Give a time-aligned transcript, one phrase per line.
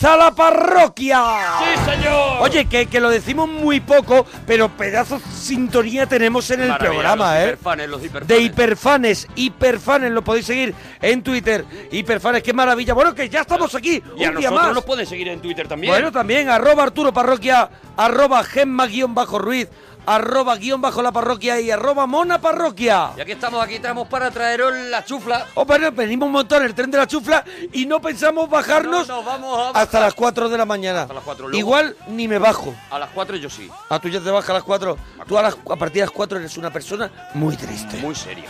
[0.00, 1.22] ¡Comienza la parroquia!
[1.58, 2.38] ¡Sí, señor!
[2.40, 7.34] Oye, que, que lo decimos muy poco, pero pedazos sintonía tenemos en el Maravilla, programa,
[7.34, 7.44] los ¿eh?
[7.48, 8.28] hiperfanes, los hiperfanes.
[8.28, 11.66] De hiperfanes, hiperfanes, lo podéis seguir en Twitter.
[11.92, 12.94] Hiperfanes, qué maravilla.
[12.94, 14.74] Bueno, que ya estamos aquí, Y a un día nosotros más.
[14.74, 15.92] nos pueden seguir en Twitter también.
[15.92, 19.68] Bueno, también, arroba Arturo Parroquia, arroba Gemma guion bajo Ruiz,
[20.06, 23.10] arroba guion bajo la parroquia y arroba Mona Parroquia.
[23.16, 25.46] Ya que estamos aquí, estamos para traeros la chufla.
[25.54, 29.16] Oh, bueno, venimos un montón el tren de la chufla y no pensamos bajarnos No,
[29.16, 31.02] no, vamos a hasta las 4 de la mañana.
[31.02, 32.74] Hasta las 4, luego- Igual ni me bajo.
[32.90, 33.70] A las 4 yo sí.
[33.88, 34.96] A tú ya te bajas a las 4.
[35.26, 37.96] Tú a, las- a partir de las 4 eres una persona muy triste.
[37.98, 38.46] Muy seria.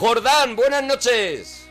[0.00, 1.66] Jordán, buenas noches.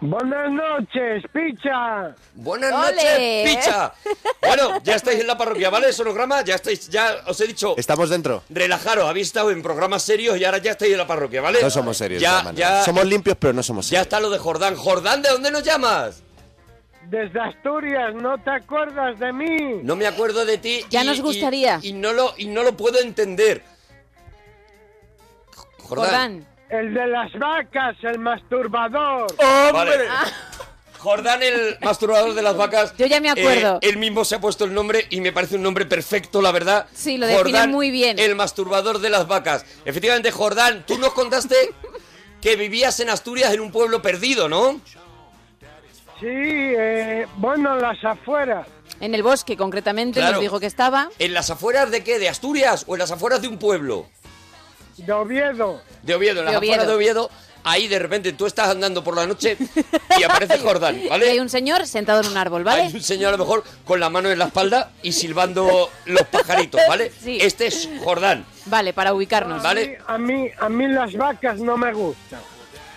[0.00, 2.12] Buenas noches, picha.
[2.34, 3.44] Buenas ¡Ole!
[3.44, 3.92] noches, picha.
[4.44, 5.92] Bueno, ya estáis en la parroquia, ¿vale?
[5.92, 8.42] Sonograma, ya estáis, ya os he dicho, Estamos dentro.
[8.50, 11.62] relajaros, habéis estado en programas serios y ahora ya estáis en la parroquia, ¿vale?
[11.62, 12.20] No somos serios.
[12.20, 14.02] de Ya, ya, Somos limpios, pero no somos ya serios.
[14.06, 14.74] está lo de Jordán.
[14.74, 16.22] Jordán, ¿de dónde nos llamas?
[17.08, 19.80] Desde Asturias, ¿no te acuerdas de mí?
[19.84, 20.84] No me acuerdo de ti.
[20.90, 21.78] Ya y- nos y- gustaría.
[21.82, 23.62] Y, no lo, y no lo puedo entender.
[25.78, 26.08] Jordán.
[26.10, 26.53] Jordán.
[26.70, 29.26] El de las vacas, el masturbador.
[29.38, 29.92] Vale.
[30.98, 32.94] Jordán, el masturbador de las vacas.
[32.96, 33.76] Yo ya me acuerdo.
[33.82, 36.50] eh, él mismo se ha puesto el nombre y me parece un nombre perfecto, la
[36.50, 36.86] verdad.
[36.94, 38.18] Sí, lo define Jordán, muy bien.
[38.18, 39.66] El masturbador de las vacas.
[39.84, 41.54] Efectivamente, Jordán, tú nos contaste
[42.40, 44.80] que vivías en Asturias en un pueblo perdido, ¿no?
[46.20, 48.66] Sí, eh, bueno, en las afueras.
[49.00, 50.34] En el bosque, concretamente, Claro.
[50.34, 51.10] nos dijo que estaba.
[51.18, 52.18] ¿En las afueras de qué?
[52.18, 54.06] ¿De Asturias o en las afueras de un pueblo?
[54.96, 55.80] De Oviedo.
[56.02, 56.90] De Oviedo, en las De afueras Oviedo.
[56.90, 57.30] de Oviedo.
[57.66, 59.56] Ahí de repente tú estás andando por la noche
[60.18, 61.30] y aparece Jordán, Y ¿vale?
[61.30, 62.82] hay un señor sentado en un árbol, ¿vale?
[62.82, 66.22] Hay un señor a lo mejor con la mano en la espalda y silbando los
[66.26, 67.10] pajaritos, ¿vale?
[67.22, 67.38] Sí.
[67.40, 68.44] Este es Jordán.
[68.66, 69.62] Vale, para ubicarnos.
[69.62, 69.98] Vale.
[70.06, 72.40] A mí, a mí las vacas no me gustan,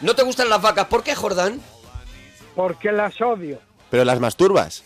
[0.02, 0.88] ¿No te gustan las vacas?
[0.88, 1.62] ¿Por qué, Jordán?
[2.54, 3.60] porque las odio.
[3.90, 4.84] Pero las masturbas.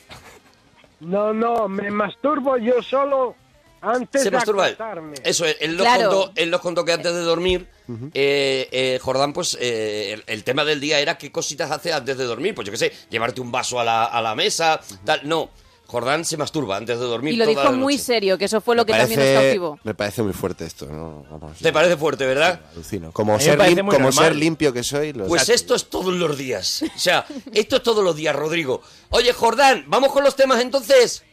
[0.99, 3.35] No, no, me masturbo yo solo
[3.81, 4.65] antes Se de masturba.
[4.65, 5.15] acostarme.
[5.23, 6.09] Eso, él, él nos Claro.
[6.09, 7.67] contó, él nos contó que antes de dormir,
[8.13, 12.17] eh, eh, Jordán, pues eh, el, el tema del día era qué cositas hace antes
[12.17, 12.55] de dormir.
[12.55, 15.21] Pues yo qué sé, llevarte un vaso a la, a la mesa, tal.
[15.27, 15.49] No,
[15.87, 17.33] Jordán se masturba antes de dormir.
[17.33, 19.43] Y lo toda dijo la muy serio, que eso fue lo que también nos Parece-
[19.47, 19.79] cautivó.
[19.83, 21.25] Me parece muy fuerte esto, ¿no?
[21.29, 22.61] Vamos, ¿Te parece fuerte, verdad?
[22.71, 23.11] alucino.
[23.11, 25.11] Como, me ser, parece lim- como ser limpio que soy.
[25.11, 26.83] lo- Pues esto es todos los días.
[26.95, 28.81] O sea, esto es todos los días, Rodrigo.
[29.09, 31.23] Oye, Jordán, vamos con los temas entonces.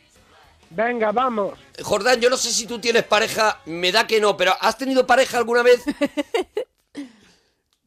[0.71, 1.59] Venga, vamos.
[1.83, 5.07] Jordán, yo no sé si tú tienes pareja, me da que no, pero ¿has tenido
[5.07, 5.83] pareja alguna vez?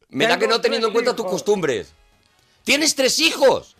[0.08, 1.94] Me da que no teniendo en cuenta tus costumbres.
[2.64, 3.76] ¿Tienes tres hijos?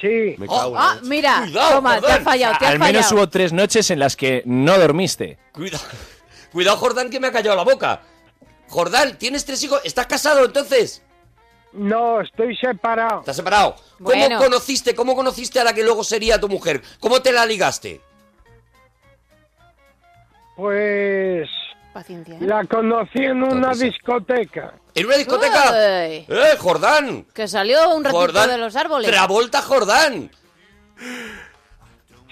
[0.00, 1.06] Sí, Me cago en Ah, la leche.
[1.08, 3.14] mira, Cuidado, toma, te has fallado, te has Al menos fallado.
[3.16, 5.38] hubo tres noches en las que no dormiste.
[5.52, 5.84] Cuidado,
[6.52, 8.00] cuidado, Jordán, que me ha callado la boca.
[8.68, 9.82] Jordán, ¿tienes tres hijos?
[9.84, 11.02] ¿Estás casado entonces?
[11.74, 13.20] no, estoy separado.
[13.20, 13.76] ¿Estás separado?
[13.98, 14.38] ¿Cómo Bueno.
[14.38, 16.82] conociste, cómo conociste a la que luego sería tu mujer?
[17.00, 18.00] ¿Cómo te la ligaste?
[20.60, 21.48] Pues
[21.94, 22.38] Paciencia, ¿eh?
[22.42, 24.74] la conocí en una discoteca.
[24.94, 25.70] ¿En una discoteca?
[25.70, 27.24] Uy, ¡Eh, Jordán!
[27.32, 28.50] que salió un ratito Jordán.
[28.50, 29.10] de los árboles.
[29.10, 30.30] Travolta Jordán.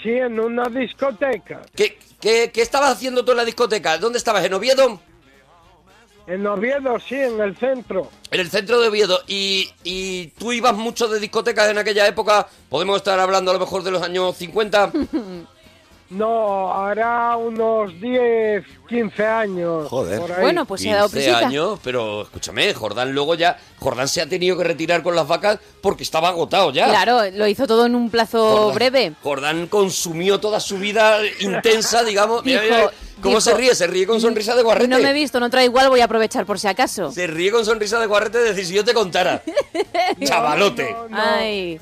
[0.02, 1.62] Sí, en una discoteca.
[1.74, 3.96] ¿Qué, qué, qué estabas haciendo tú en la discoteca?
[3.96, 4.44] ¿Dónde estabas?
[4.44, 5.00] ¿En Oviedo?
[6.26, 8.10] En Oviedo, sí, en el centro.
[8.30, 9.20] En el centro de Oviedo.
[9.26, 12.46] ¿Y, y tú ibas mucho de discotecas en aquella época?
[12.68, 14.92] Podemos estar hablando a lo mejor de los años 50.
[16.10, 19.88] No, hará unos 10, 15 años.
[19.88, 20.18] Joder.
[20.20, 20.40] por ahí.
[20.40, 21.46] Bueno, pues se ha dado 15 prisita.
[21.46, 23.58] años, pero escúchame, Jordán luego ya...
[23.78, 26.88] Jordán se ha tenido que retirar con las vacas porque estaba agotado ya.
[26.88, 28.38] Claro, lo hizo todo en un plazo
[28.70, 29.12] Jordán- breve.
[29.22, 32.42] Jordán consumió toda su vida intensa, digamos.
[32.44, 32.90] Mira, Dijo- mira,
[33.20, 33.74] ¿Cómo dijo, se ríe?
[33.74, 34.88] Se ríe con sonrisa de guarrete.
[34.88, 37.12] No me he visto, no trae igual, voy a aprovechar por si acaso.
[37.12, 39.42] Se ríe con sonrisa de guarrete de decir, si yo te contara.
[40.24, 40.90] Chavalote.
[40.92, 41.16] No, no.
[41.20, 41.80] Ay.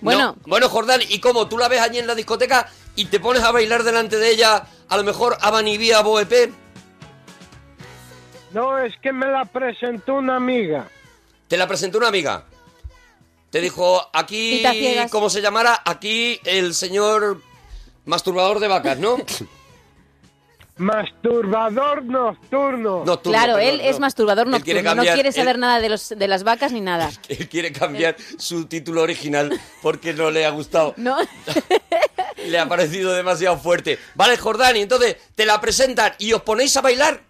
[0.00, 0.36] Bueno, No.
[0.46, 1.48] Bueno, Jordán, ¿y cómo?
[1.48, 4.66] ¿Tú la ves allí en la discoteca y te pones a bailar delante de ella,
[4.88, 6.52] a lo mejor a Banivía Boep?
[8.52, 10.88] No, es que me la presentó una amiga.
[11.46, 12.44] Te la presentó una amiga.
[13.50, 14.64] Te dijo, aquí.
[15.12, 15.80] ¿cómo se llamara?
[15.84, 17.40] Aquí el señor
[18.04, 19.16] masturbador de vacas, ¿no?
[20.78, 23.04] Masturbador nocturno.
[23.04, 26.08] Nocturno, claro, perdón, él es masturbador quiere nocturno, no quiere él- saber nada de, los,
[26.10, 27.10] de las vacas ni nada.
[27.28, 29.50] Él quiere cambiar su título original
[29.82, 30.94] porque no le ha gustado.
[30.96, 31.16] ¿No?
[32.46, 33.98] Le ha parecido demasiado fuerte.
[34.14, 37.20] Vale, Jordán, y entonces te la presentan y os ponéis a bailar.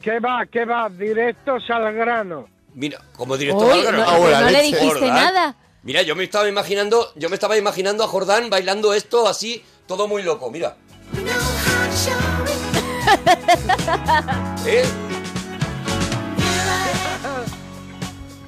[0.00, 0.88] ¿Qué va, qué va?
[0.90, 2.48] Directos al grano.
[2.74, 3.98] Mira, como director Uy, al grano.
[4.04, 5.14] no, Ah, bueno, no le dijiste Jordán.
[5.14, 5.56] nada.
[5.84, 10.06] Mira, yo me estaba imaginando, yo me estaba imaginando a Jordán bailando esto así, todo
[10.06, 10.76] muy loco, mira.
[14.66, 14.84] ¿Eh?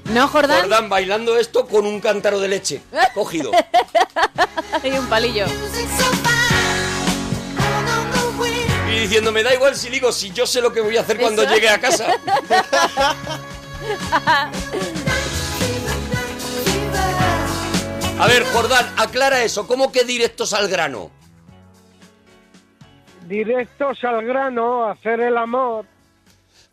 [0.04, 0.60] No, Jordán.
[0.60, 2.82] Jordán bailando esto con un cántaro de leche
[3.14, 3.50] cogido.
[4.82, 5.46] Y un palillo.
[8.90, 11.18] Y diciendo, me da igual si digo, si yo sé lo que voy a hacer
[11.18, 11.54] cuando Eso.
[11.54, 12.06] llegue a casa.
[18.18, 19.66] A ver, Jordán, aclara eso.
[19.66, 21.10] ¿Cómo que directos al grano?
[23.26, 25.86] Directos al grano, hacer el amor.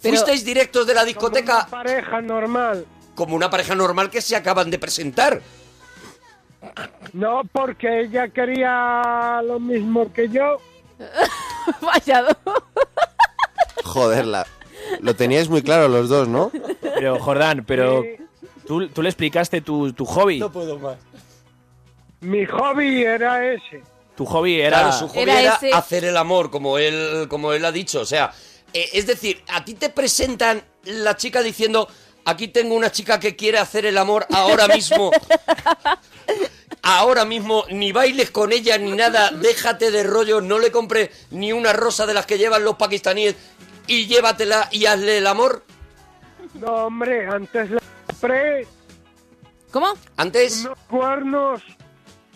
[0.02, 2.86] Pero- ¿Fuisteis directos de la Como discoteca una pareja normal.
[3.16, 5.42] como una pareja normal que se acaban de presentar?
[7.14, 10.58] No, porque ella quería lo mismo que yo.
[11.80, 12.36] Fallado.
[13.84, 14.48] Joder, la-
[15.02, 16.52] lo teníais muy claro los dos, ¿no?
[16.82, 18.24] Pero, Jordán, pero Sí.
[18.68, 20.42] tú, tú le explicaste tu, tu hobby.
[20.52, 20.98] puedo más.
[22.22, 23.82] Mi hobby era ese.
[24.22, 24.82] Tu hobby era...
[24.82, 28.02] Claro, su hobby Era era, ese- hacer el amor, como él, como él ha dicho.
[28.02, 28.32] O sea,
[28.72, 31.88] eh, es decir, a ti te presentan la chica diciendo,
[32.26, 35.10] aquí tengo una chica que quiere hacer el amor ahora mismo.
[36.84, 41.52] Ahora mismo, ni bailes con ella ni nada, déjate de rollo, no le compres ni
[41.54, 43.36] una rosa de las que llevan los pakistaníes
[43.86, 45.64] y llévatela y hazle el amor.
[46.56, 48.68] No, hombre, antes la compré
[49.70, 49.94] ¿Cómo?
[50.18, 51.62] Antes, unos cuernos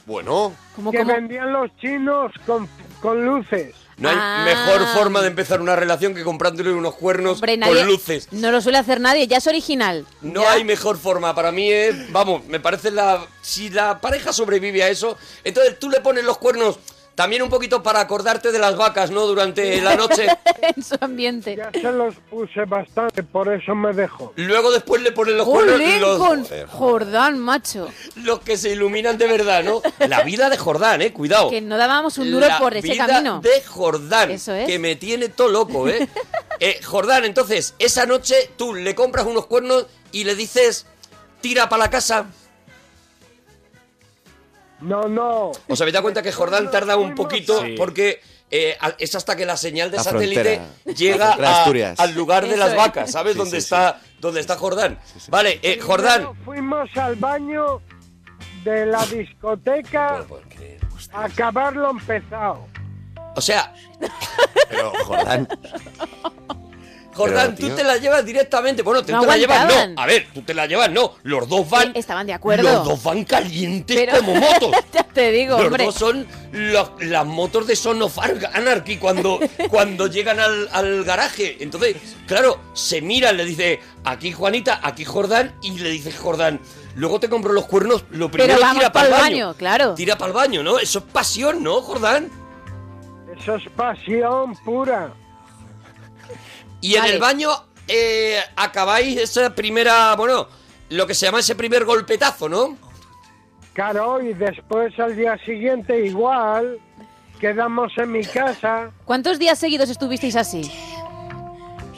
[0.05, 1.13] Bueno, ¿Cómo, que cómo?
[1.13, 2.67] vendían los chinos con,
[3.01, 3.73] con luces.
[3.97, 4.43] no hay Ah.
[4.45, 8.27] mejor forma de empezar una relación que comprándole unos cuernos Hombre, nadie- con luces.
[8.31, 10.05] No lo suele hacer nadie, ya es original.
[10.21, 10.51] No Ya.
[10.51, 11.33] hay mejor forma.
[11.33, 13.25] Para mí es, vamos, me parece la...
[13.41, 16.77] Si la pareja sobrevive a eso, entonces tú le pones los cuernos
[17.15, 19.25] también un poquito para acordarte de las vacas, ¿no?
[19.25, 20.27] Durante la noche.
[20.75, 21.55] en su ambiente.
[21.55, 24.33] Ya se los puse bastante, por eso me dejó.
[24.35, 27.87] Luego después le pones los cuernos ¡Jolín los, con Jordán, macho!
[28.15, 29.81] los que se iluminan de verdad, ¿no?
[30.07, 31.13] La vida de Jordán, ¿eh?
[31.13, 31.49] Cuidado.
[31.49, 33.39] Que no dábamos un duro La por ese vida camino.
[33.41, 34.67] de Jordán, Eso es.
[34.67, 36.07] que me tiene todo loco, ¿eh?
[36.61, 40.85] Eh, Jordán, entonces, esa noche tú le compras unos cuernos y le dices,
[41.41, 42.27] tira para la casa.
[44.81, 45.51] No, no.
[45.67, 47.75] ¿Os habéis dado cuenta que Jordán tarda un poquito Sí.
[47.77, 50.93] porque eh, es hasta que la señal de La satélite frontera.
[50.95, 51.99] llega a- Asturias.
[51.99, 53.33] al lugar de las vacas, ¿sabes?
[53.33, 54.99] Sí, dónde sí, está dónde está Jordán.
[55.29, 56.29] Vale, eh, Jordán.
[56.43, 57.81] Fuimos al baño
[58.63, 60.25] de la discoteca
[61.13, 62.67] a acabar lo empezado.
[63.35, 63.73] O sea,
[64.69, 65.47] pero Jordán,
[67.15, 68.81] Jordán, Pero, tú te la llevas directamente.
[68.83, 69.95] Bueno, tú No te la llevas, aguantaban.
[69.95, 70.01] no.
[70.01, 71.13] A ver, tú te la llevas, no.
[71.23, 71.91] Los dos van.
[71.95, 72.63] Estaban de acuerdo.
[72.63, 74.71] Los dos van calientes Pero- como motos.
[74.93, 75.85] ya te digo, Los hombre.
[75.85, 78.17] dos son los- las motos de Son of
[78.53, 81.57] Anarchy cuando, cuando llegan al, al garaje.
[81.61, 81.95] Entonces,
[82.27, 86.59] claro, se miran, le dice, aquí Juanita, aquí Jordán, y le dice Jordán,
[86.95, 89.93] luego te compro los cuernos, lo primero vamos tira para el baño, claro.
[89.93, 90.79] Tira para el baño, ¿no?
[90.79, 92.29] Eso es pasión, ¿no, Jordán?
[93.39, 95.13] Eso es pasión pura.
[96.81, 97.49] Y en el baño
[97.87, 100.47] eh, acabáis esa primera, bueno,
[100.89, 102.77] lo que se llama ese primer golpetazo, ¿no?
[103.73, 106.79] Claro, y después al día siguiente igual,
[107.39, 110.71] quedamos en mi casa, ¿Cuántos días seguidos estuvisteis así?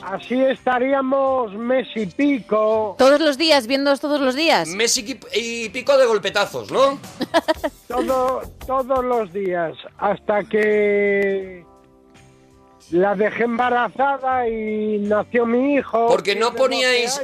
[0.02, 4.68] así estaríamos mes y pico, ¿Todos los días, viéndoos todos los días?
[4.68, 6.98] Mes y, pico de golpetazos, ¿no?
[7.88, 11.64] todo, todos los días, hasta que
[12.90, 16.06] la dejé embarazada y nació mi hijo.
[16.08, 17.20] Porque que no es de 12 poníais,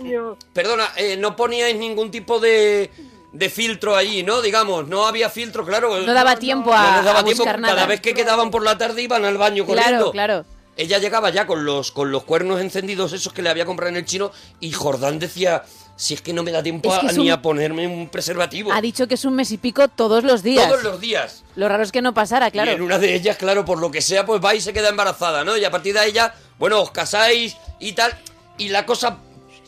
[0.52, 2.90] perdona, eh, no poníais ningún tipo de,
[3.32, 4.42] de filtro allí, ¿no?
[4.42, 6.00] Digamos, no había filtro, claro.
[6.00, 7.42] No daba tiempo No a, les daba a tiempo.
[7.42, 7.74] buscar nada.
[7.74, 10.10] Cada vez que quedaban por la tarde iban al baño corriendo.
[10.12, 10.54] Claro, claro.
[10.76, 13.96] Ella llegaba ya con los, con los cuernos encendidos esos que le había comprado en
[13.96, 15.62] el chino y Jordán decía,
[15.96, 17.86] si es que no me da tiempo Es que a- es ni un- a ponerme
[17.86, 18.72] un preservativo.
[18.72, 20.68] Ha dicho que es un mes y pico todos los días.
[20.68, 21.44] Todos los días.
[21.56, 22.70] Lo raro es que no pasara, claro.
[22.70, 24.88] Y en una de ellas, claro, por lo que sea, pues va y se queda
[24.88, 25.56] embarazada, ¿no?
[25.56, 28.12] Y a partir de ella, bueno, os casáis y tal,
[28.58, 29.18] y la cosa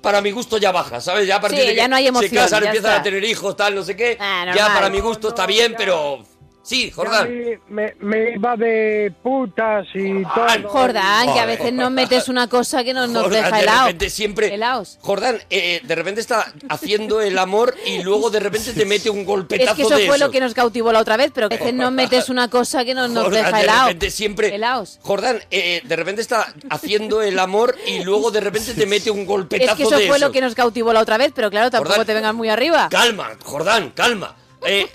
[0.02, 1.26] para mi gusto ya baja, ¿sabes?
[1.26, 3.00] Ya a partir Sí, de que ya no hay emoción, se casan, empiezan está.
[3.00, 4.16] a tener hijos, tal, no sé qué.
[4.20, 6.24] Ah, ya para mi gusto está bien, pero
[6.66, 7.28] sí, Jordán.
[7.30, 10.68] mí me, me iba de putas y todo.
[10.68, 13.86] Jordán, que a veces nos metes una cosa que nos, nos Jordán, deja de helado.
[13.86, 14.54] repente siempre.
[14.54, 14.98] Helaos.
[15.00, 19.24] Jordán, eh, de repente está haciendo el amor y luego de repente te mete un
[19.24, 20.32] golpetazo Es que eso de fue lo esos.
[20.32, 22.94] que nos cautivó la otra vez, pero que a veces nos metes una cosa que
[22.94, 23.86] nos, nos Jordán, deja de helado.
[23.88, 24.54] repente siempre.
[24.54, 24.98] Helaos.
[25.02, 29.24] Jordán, eh, de repente está haciendo el amor y luego de repente te mete un
[29.24, 30.32] golpetazo Es que eso de fue lo esos.
[30.32, 32.06] que nos cautivó la otra vez, pero claro, tampoco Jordán.
[32.06, 32.88] te vengas muy arriba.
[32.90, 34.34] Calma, Jordán, calma.
[34.66, 34.88] Eh,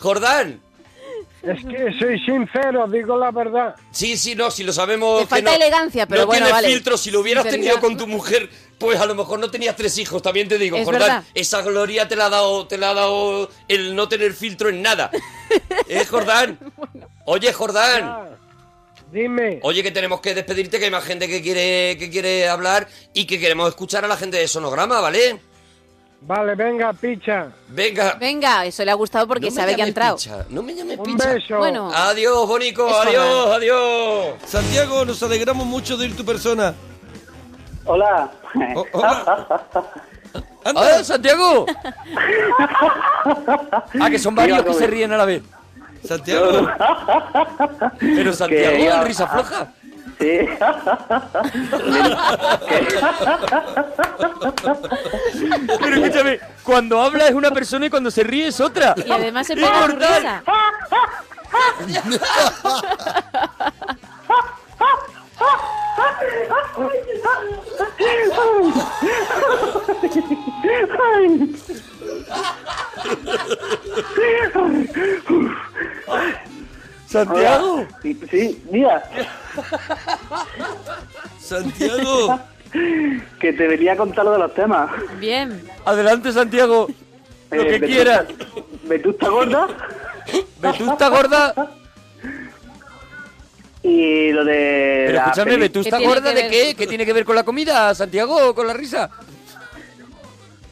[0.00, 0.60] Jordán,
[1.42, 3.74] Es que soy sincero, digo la verdad.
[3.92, 5.20] Sí, sí, no, si lo sabemos.
[5.20, 6.68] Te que falta no- elegancia, pero no bueno, vale.
[6.68, 6.96] filtro.
[6.98, 7.74] Si lo hubieras Sinceridad.
[7.74, 10.20] tenido con tu mujer, pues a lo mejor no tenías tres hijos.
[10.22, 11.00] También te digo, Es Jordán.
[11.02, 11.24] verdad.
[11.34, 14.82] Esa gloria te la ha dado, te la ha dado el no tener filtro en
[14.82, 15.10] nada.
[15.88, 16.58] ¿Eh, Jordán?
[17.24, 18.02] Oye, Jordán.
[18.04, 18.24] Ah,
[19.12, 19.60] dime.
[19.62, 23.26] Oye, que tenemos que despedirte, que hay más gente que quiere, que quiere hablar y
[23.26, 25.40] que queremos escuchar a la gente de Sonograma, ¿vale?
[26.20, 27.46] Vale, venga, picha.
[27.68, 28.16] Venga.
[28.18, 30.16] Venga, eso le ha gustado porque No sabe que ha entrado.
[30.16, 31.32] picha, no me llames Un picha.
[31.32, 31.56] beso.
[31.58, 34.34] Bueno, Adiós, Bonico, adiós, adiós.
[34.44, 36.74] Santiago, nos alegramos mucho de ir tu persona.
[37.84, 38.30] Hola.
[38.74, 39.64] Oh, hola.
[40.64, 40.98] Anda.
[40.98, 41.64] ¡Ah, Santiago!
[44.00, 45.42] ah, que son varios que se ríen a la vez.
[46.04, 46.68] Santiago.
[47.98, 49.72] Pero Santiago, iba- risa floja.
[50.18, 50.40] Sí.
[55.80, 58.94] Pero escúchame, cuando habla es una persona y cuando se ríe es otra.
[59.04, 60.42] y además se pega su risa.
[77.08, 77.86] Santiago.
[78.02, 79.02] Sí, sí, mira,
[81.40, 82.38] Santiago.
[83.40, 84.90] que te venía a contar lo de los temas.
[85.18, 85.62] Bien.
[85.86, 86.86] Adelante, Santiago.
[87.50, 88.26] Lo Eh, que quieras.
[88.84, 89.68] Vetusta gorda
[90.60, 91.54] Vetusta gorda.
[93.82, 95.04] y lo de.
[95.06, 96.50] Pero la escúchame, ¿Vetusta ¿Qué tiene gorda que de ver?
[96.50, 96.74] qué?
[96.74, 98.54] ¿Qué tiene que ver con la comida, Santiago?
[98.54, 99.08] ¿Con la risa?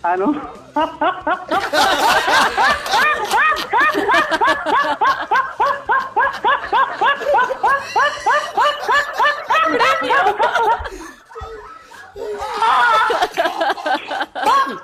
[0.08, 0.40] Ah, ¿no?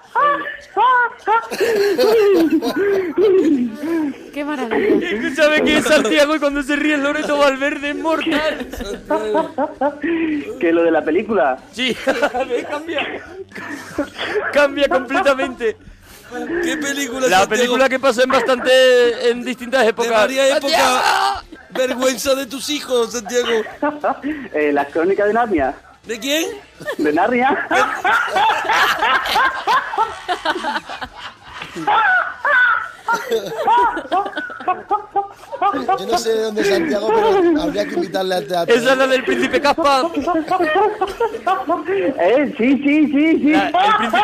[4.33, 5.09] Qué maravilla.
[5.09, 8.67] Escúchame que es Santiago y cuando se ríe el Loreto Valverde es mortal.
[10.59, 11.57] que lo de la película.
[11.71, 11.95] Sí,
[12.69, 13.23] cambia.
[14.53, 15.77] Cambia completamente.
[16.63, 17.49] ¿Qué película, La Santiago?
[17.49, 20.11] película que pasó en bastante en distintas De épocas.
[20.11, 21.43] varias épocas.
[21.71, 23.47] Vergüenza de tus hijos, Santiago.
[24.53, 25.73] Eh, las crónicas de Narnia.
[26.09, 26.47] ¿De quién?
[26.97, 27.67] De Narnia.
[35.99, 38.75] Yo no sé de dónde es Santiago, pero habría que invitarle al teatro.
[38.75, 40.09] Esa es la del príncipe Caspa.
[42.19, 43.51] eh, sí, sí, sí, sí.
[43.51, 44.19] La- el príncipe-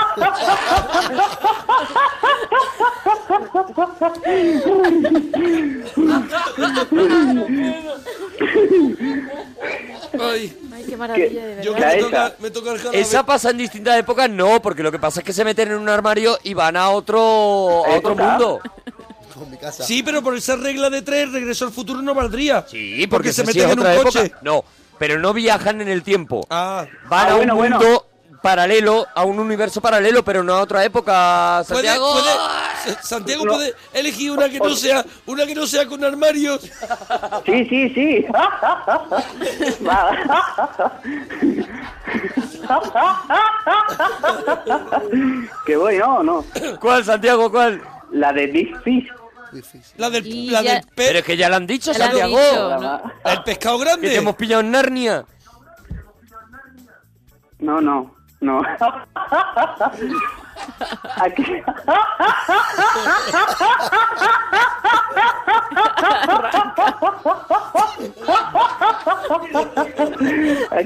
[10.19, 10.53] Ay, Ay,
[10.95, 12.35] qué maravilla, de yo que me toca, esa.
[12.39, 12.99] me toca el jarabe.
[12.99, 15.77] Esa pasa en distintas épocas, no, porque lo que pasa es que se meten en
[15.77, 18.59] un armario y van a otro, a otro mundo.
[19.33, 19.83] Con mi casa.
[19.83, 22.65] Sí, pero por esa regla de tres, regreso al futuro no valdría.
[22.69, 24.21] Sí, porque, se esa sí meten en un coche.
[24.27, 24.39] época.
[24.43, 24.63] No,
[24.97, 26.47] pero no viajan en el tiempo.
[26.49, 27.79] Ah, Van Ah, a un bueno, bueno.
[28.41, 32.13] Paralelo, a un universo paralelo, pero no a otra época, Santiago.
[32.13, 36.61] puede- Santiago puede elegir una que no sea, una que no sea con armarios.
[37.45, 38.25] Sí, sí, sí.
[45.65, 46.45] Que voy, no, no.
[46.79, 47.81] ¿Cuál, Santiago, cuál?
[48.11, 49.07] La de Big Fish.
[49.97, 52.03] La del, la ya- del pe- Pero es que ya lo han dicho, Ya lo
[52.05, 52.37] han Santiago.
[52.37, 52.79] dicho.
[52.81, 53.31] No.
[53.31, 54.09] el pescado Que grande.
[54.09, 55.25] te hemos pillado en Narnia.
[57.59, 58.14] No, no,
[58.45, 58.61] no.
[61.19, 61.43] Aquí.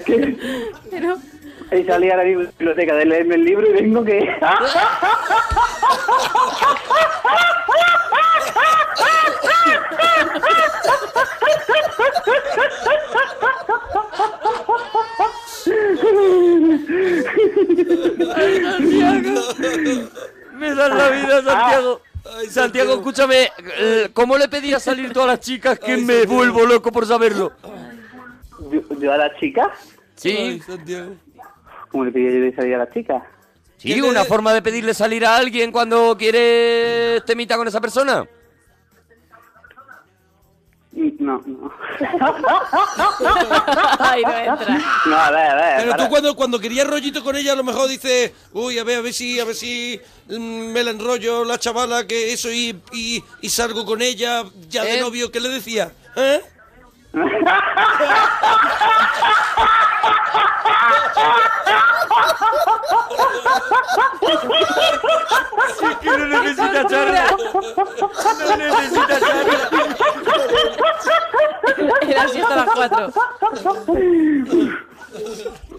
[0.05, 0.37] Que
[0.89, 1.17] Pero,
[1.71, 4.19] he salido a la biblioteca de leerme el libro y vengo que...
[20.55, 22.01] Me das la vida, Santiago.
[22.49, 23.49] Santiago, escúchame,
[23.79, 27.53] eh, ¿cómo le pedías salir tú a las chicas que me vuelvo loco por saberlo?
[28.71, 29.71] Yo, yo a la chica,
[30.15, 31.13] Sí, Ay, Santiago.
[31.89, 33.25] ¿cómo le pedí yo de salir a la chica?
[33.77, 37.79] sí, ¿Qué le- una forma de pedirle salir a alguien cuando quiere temita con esa
[37.79, 38.27] persona.
[41.19, 41.71] No, no.
[43.99, 44.81] ay, no entra.
[45.05, 45.75] No, a ver, a ver.
[45.77, 46.03] Pero para.
[46.03, 49.01] tú cuando, cuando querías rollito con ella, a lo mejor dices, uy, a ver, a
[49.01, 53.23] ver si, a ver si mm, me la enrollo la chavala, que eso, y, y,
[53.41, 55.01] y salgo con ella, ya de ¿Eh?
[55.01, 55.93] novio, ¿qué le decía?
[56.17, 56.41] ¿Eh?
[66.01, 67.35] Que no necesita charla.
[68.47, 69.43] No necesita charla.
[72.15, 73.13] la siesta a las 4.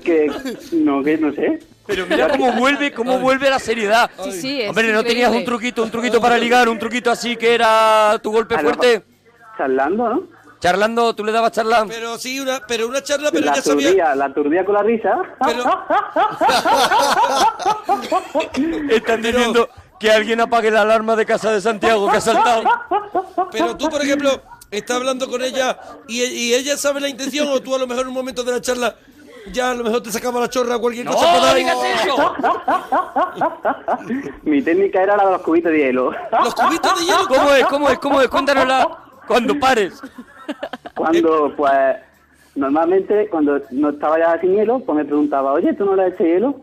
[0.04, 0.30] Que
[0.72, 1.58] no, que no sé.
[1.86, 4.10] Pero mira cómo vuelve, cómo vuelve la seriedad.
[4.24, 5.08] Sí, sí, es Hombre, ¿no increíble.
[5.08, 9.02] tenías un truquito, un truquito para ligar, un truquito así que era tu golpe fuerte?
[9.56, 10.39] Charlando, ¿no?
[10.60, 11.86] Charlando, ¿tú le dabas charla?
[11.88, 14.14] Pero sí, una, pero una charla, pero la ella sabía...
[14.14, 15.18] la turdía con la risa.
[18.90, 22.62] Están diciendo que alguien apague la alarma de casa de Santiago que ha saltado.
[23.50, 24.40] Pero tú, por ejemplo,
[24.70, 28.02] estás hablando con ella y, y ella sabe la intención o tú a lo mejor
[28.02, 28.94] en un momento de la charla
[29.52, 31.76] ya a lo mejor te sacaba la chorra o cualquier ¡No, cosa para dar- digas
[32.04, 32.34] eso!
[34.42, 36.12] Mi técnica era la de los cubitos de hielo.
[36.44, 37.26] Los cubitos de hielo.
[37.26, 37.66] ¿Cómo es?
[37.66, 37.98] ¿Cómo es?
[37.98, 38.28] ¿Cómo es?
[38.28, 38.86] Cuéntanosla
[39.26, 40.00] cuando pares.
[40.94, 41.96] Cuando, pues,
[42.54, 46.12] normalmente cuando no estaba ya sin hielo, pues me preguntaba, oye, ¿tú no le has
[46.14, 46.60] hecho hielo?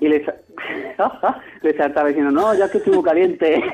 [0.00, 0.34] Y le, sa-
[1.62, 3.62] le saltaba diciendo, no, ya es que estoy muy caliente.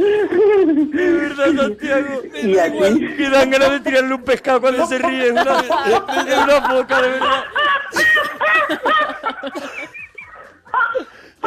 [0.00, 2.22] De verdad, Santiago.
[2.32, 5.26] Que dan ganas de tirarle un pescado cuando se ríe.
[5.26, 7.44] Es una, es una foca, de verdad.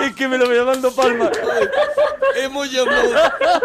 [0.01, 1.29] Es que me lo voy dando palmas.
[2.35, 3.09] Hemos llamado,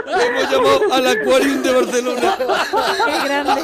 [0.06, 2.36] hemos llamado al Aquarium de Barcelona.
[3.06, 3.62] Qué grande.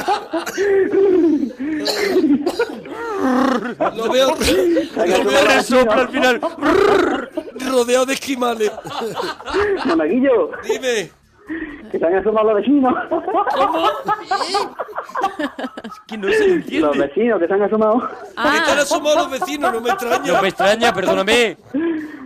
[3.97, 6.41] Lo veo, lo Me veo resopla al final.
[7.75, 8.71] Rodeado de esquimales.
[9.87, 11.11] monaguillo, Dime,
[11.91, 12.95] que se han asomado los vecinos.
[16.07, 16.99] Que no se le Los entiende.
[16.99, 17.97] vecinos que se han asomado.
[18.29, 20.33] están Ah, asomados los vecinos, no me extraña.
[20.33, 21.57] No me extraña, perdóname.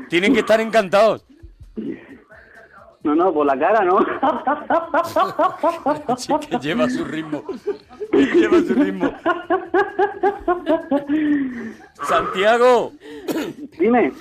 [0.08, 1.24] Tienen que estar encantados.
[3.04, 3.98] No, no, por la cara, ¿no?
[6.18, 7.44] Sí, que lleva su ritmo.
[8.10, 9.14] Que lleva su ritmo.
[12.08, 12.92] Santiago,
[13.78, 14.12] Dime,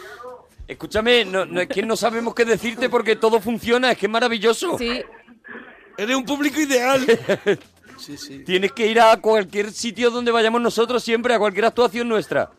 [0.67, 4.11] escúchame, no, no, es que no sabemos qué decirte porque todo funciona, es que es
[4.11, 4.77] maravilloso.
[4.77, 5.01] sí.
[5.97, 7.03] Eres un público ideal.
[8.45, 12.51] Tienes que ir a cualquier sitio donde vayamos nosotros siempre, a cualquier actuación nuestra.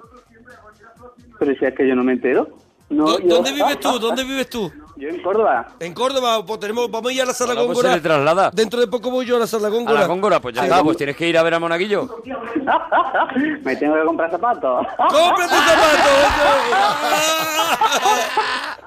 [1.39, 2.59] pero si es que yo no me entero.
[2.91, 3.99] No, ¿Dó- yo- ¿Dónde vives tú?
[4.01, 4.73] ¿Dónde vives tú?
[4.99, 5.69] Yo en Córdoba.
[5.79, 7.91] En Córdoba, pues tenemos, vamos a ir a la sala Ahora, pues, Góngora.
[7.91, 8.51] se le traslada.
[8.53, 10.01] Dentro de poco voy yo a la sala A Góngora.
[10.01, 12.09] la Góngora, pues ya está, pues tienes que ir a ver a Monaguillo.
[13.63, 14.87] me tengo que comprar zapatos.
[14.97, 16.11] ¡Cómprate zapatos!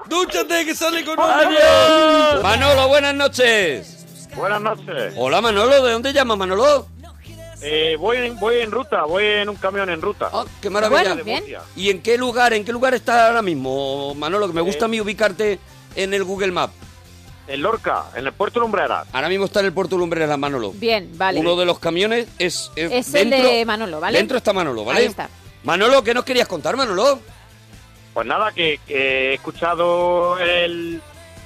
[0.08, 2.42] ¡Dúchate que sale con ¡Adiós!
[2.42, 4.28] Manolo, buenas noches.
[4.36, 5.14] Buenas noches.
[5.16, 6.86] Hola Manolo, ¿de dónde llamas Manolo?
[7.64, 10.28] Eh, voy, en, voy en ruta, voy en un camión en ruta.
[10.32, 11.14] Ah, qué maravilla.
[11.14, 11.44] Bueno, bien.
[11.76, 14.48] ¿Y en qué lugar, en qué lugar estás ahora mismo, Manolo?
[14.48, 15.60] Que me gusta a mí ubicarte
[15.96, 16.70] en el Google Map.
[17.48, 19.06] En Lorca, en el puerto Lumbreras.
[19.12, 20.72] Ahora mismo está en el puerto Lumbreras, Manolo.
[20.72, 21.40] Bien, vale.
[21.40, 22.70] Uno de los camiones es...
[22.76, 24.18] Es el de Manolo, ¿vale?
[24.18, 25.00] Dentro está Manolo, ¿vale?
[25.00, 25.28] Ahí está.
[25.64, 27.20] Manolo, ¿qué nos querías contar, Manolo?
[28.14, 31.00] Pues nada, que, que he escuchado el,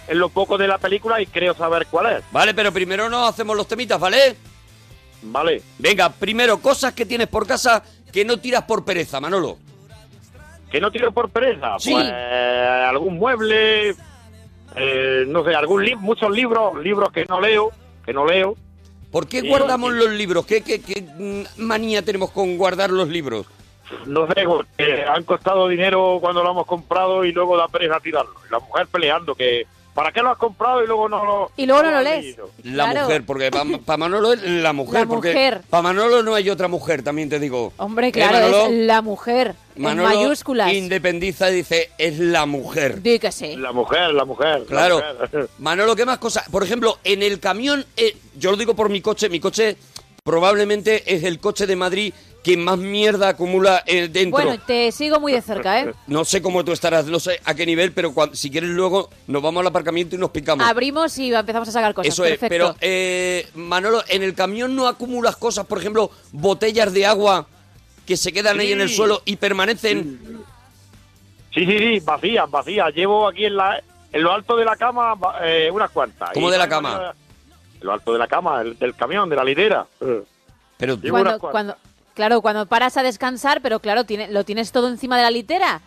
[0.09, 2.25] en lo poco de la película y creo saber cuál es.
[2.31, 4.37] Vale, pero primero nos hacemos los temitas, ¿vale?
[5.23, 5.63] Vale.
[5.79, 7.83] Venga, primero, cosas que tienes por casa
[8.13, 9.59] que no tiras por pereza, Manolo.
[10.71, 11.79] ¿Que no tiro por pereza?
[11.79, 11.93] Sí.
[11.93, 13.95] Pues algún mueble,
[14.77, 17.71] eh, no sé, algún libro, muchos libros, libros que no leo,
[18.05, 18.57] que no leo.
[19.11, 20.45] ¿Por qué guardamos los libros?
[20.45, 23.47] ¿Qué, qué, qué, mm, manía tenemos con guardar los libros?
[24.07, 28.35] No sé, porque han costado dinero cuando lo hemos comprado y luego da pereza tirarlo.
[28.51, 31.83] La mujer peleando que ¿para qué lo has comprado y luego no lo Y luego
[31.83, 32.37] no lo lees.
[32.63, 33.01] La Claro.
[33.07, 35.01] mujer, porque para Manolo es la mujer.
[35.01, 35.63] La porque mujer.
[35.69, 37.73] Para Manolo no hay otra mujer, también te digo.
[37.79, 38.67] Hombre, ¿Eh, claro, Manolo?
[38.67, 39.55] es la mujer.
[39.77, 40.73] Manolo en mayúsculas.
[40.73, 43.03] independiza y dice, es la mujer.
[43.03, 43.57] Di que sí.
[43.57, 44.61] La mujer, la mujer.
[44.61, 45.03] la Claro.
[45.21, 45.49] mujer.
[45.59, 46.49] Manolo, ¿qué más cosas?
[46.51, 49.77] Por ejemplo, en el camión, eh, yo lo digo por mi coche, mi coche
[50.23, 52.13] probablemente es el coche de Madrid
[52.47, 54.41] que más mierda acumula eh, dentro.
[54.41, 55.93] Bueno, te sigo muy de cerca, ¿eh?
[56.07, 59.43] No sé cómo tú estarás, no sé a qué nivel, pero si quieres luego nos
[59.43, 60.65] vamos al aparcamiento y nos picamos.
[60.65, 62.13] Abrimos y empezamos a sacar cosas.
[62.13, 62.49] Eso es, Perfecto.
[62.49, 67.49] pero eh, Manolo, en el camión no acumulas cosas, por ejemplo, botellas de agua
[68.07, 70.21] que se quedan ahí en el suelo y permanecen.
[71.53, 72.95] Sí, sí, sí, vacías, vacías.
[72.95, 73.83] Llevo aquí en la
[74.13, 76.31] en lo alto de la cama eh, unas cuantas.
[76.33, 77.13] ¿Cómo Y de la cama?
[77.81, 79.85] En lo alto de la cama, el- del camión, de la litera.
[79.99, 81.51] Pero Llevo cuando, unas cuantas.
[81.51, 81.77] cuando,
[82.16, 85.81] claro, cuando paras a descansar, pero claro, tiene, lo tienes todo encima de la litera.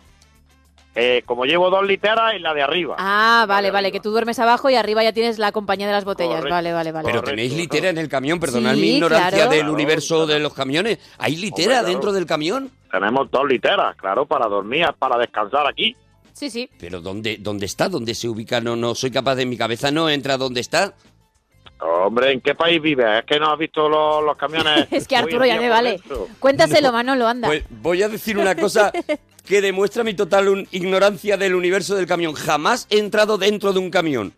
[0.96, 2.96] Eh, como llevo dos literas en la de arriba.
[2.98, 3.92] Ah, vale, vale, arriba.
[3.92, 6.36] que tú duermes abajo y arriba ya tienes la compañía de las botellas.
[6.36, 6.54] Correcto.
[6.54, 7.06] Vale, vale, vale.
[7.06, 9.50] Pero tenéis litera en el camión, perdonad Sí, mi ignorancia claro.
[9.50, 10.26] del Claro, universo claro.
[10.26, 10.98] de los camiones.
[11.18, 11.88] ¿Hay litera Hombre, claro.
[11.88, 12.70] dentro del camión?
[12.90, 15.94] Tenemos dos literas, claro, para dormir, para descansar aquí.
[16.32, 16.68] Sí, sí.
[16.80, 17.88] Pero ¿dónde, dónde está?
[17.88, 18.60] ¿Dónde se ubica?
[18.60, 20.94] No, no soy capaz de mi cabeza, no entra dónde está.
[21.82, 23.06] Hombre, ¿en qué país vives?
[23.20, 24.86] Es que no has visto los, los camiones.
[24.92, 26.00] Es que Arturo ya me vale.
[26.38, 27.48] Cuéntaselo, Manolo, anda.
[27.48, 28.92] Pues voy a decir una cosa
[29.46, 32.34] que demuestra mi total un- ignorancia del universo del camión.
[32.34, 34.32] Jamás he entrado dentro de un camión.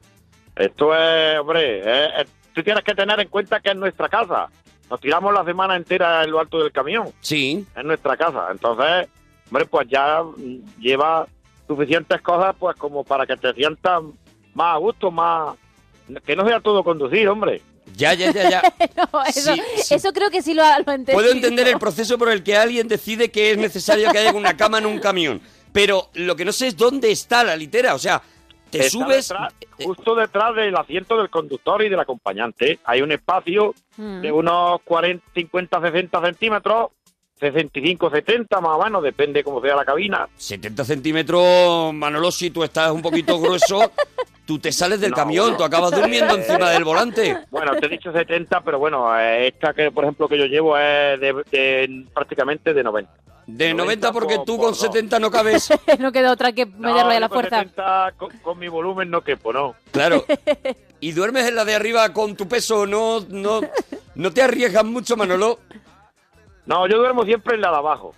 [0.54, 4.48] Esto es, hombre, eh, eh, tú tienes que tener en cuenta que es nuestra casa.
[4.90, 7.08] Nos tiramos la semana entera en lo alto del camión.
[7.20, 7.66] Sí.
[7.74, 8.48] Es nuestra casa.
[8.52, 9.08] Entonces,
[9.48, 10.22] hombre, pues ya
[10.78, 11.26] lleva
[11.66, 14.02] suficientes cosas pues como para que te sientas
[14.54, 15.56] más a gusto, más...
[16.26, 17.62] Que no sea todo conducir, hombre.
[17.96, 18.62] Ya, ya, ya, ya.
[19.12, 19.94] No, eso, Sí, sí.
[19.94, 21.14] eso creo que sí lo, lo he entendido.
[21.18, 24.56] Puedo entender el proceso por el que alguien decide que es necesario que haya una
[24.56, 25.40] cama en un camión.
[25.72, 27.94] Pero lo que no sé es dónde está la litera.
[27.94, 28.22] O sea,
[28.70, 29.28] te Está subes...
[29.30, 29.52] detrás-
[29.84, 32.78] justo detrás del asiento del conductor y del acompañante.
[32.84, 34.22] Hay un espacio Mm.
[34.22, 36.86] de unos 40, 50, 60 centímetros,
[37.40, 40.26] 65, 70 más o menos, depende cómo sea la cabina.
[40.36, 43.92] 70 centímetros, Manolo, si tú estás un poquito grueso,
[44.52, 45.56] tú te sales del No, camión, bueno.
[45.56, 47.38] tú acabas durmiendo encima del volante.
[47.50, 50.76] Bueno, te he dicho 70, pero bueno, eh, esta que por ejemplo que yo llevo
[50.76, 53.10] es de, de- prácticamente de 90.
[53.46, 54.80] De 90 porque por- tú por con dos.
[54.80, 55.70] 70 no cabes.
[55.98, 57.58] no queda otra que meterlo ahí a la con fuerza.
[57.60, 59.74] 70 con, con mi volumen no quepo, no.
[59.90, 60.24] Claro.
[61.00, 63.60] Y duermes en la de arriba con tu peso, no, no,
[64.14, 65.58] no te arriesgas mucho, Manolo.
[66.64, 68.14] No, yo duermo siempre en la de abajo.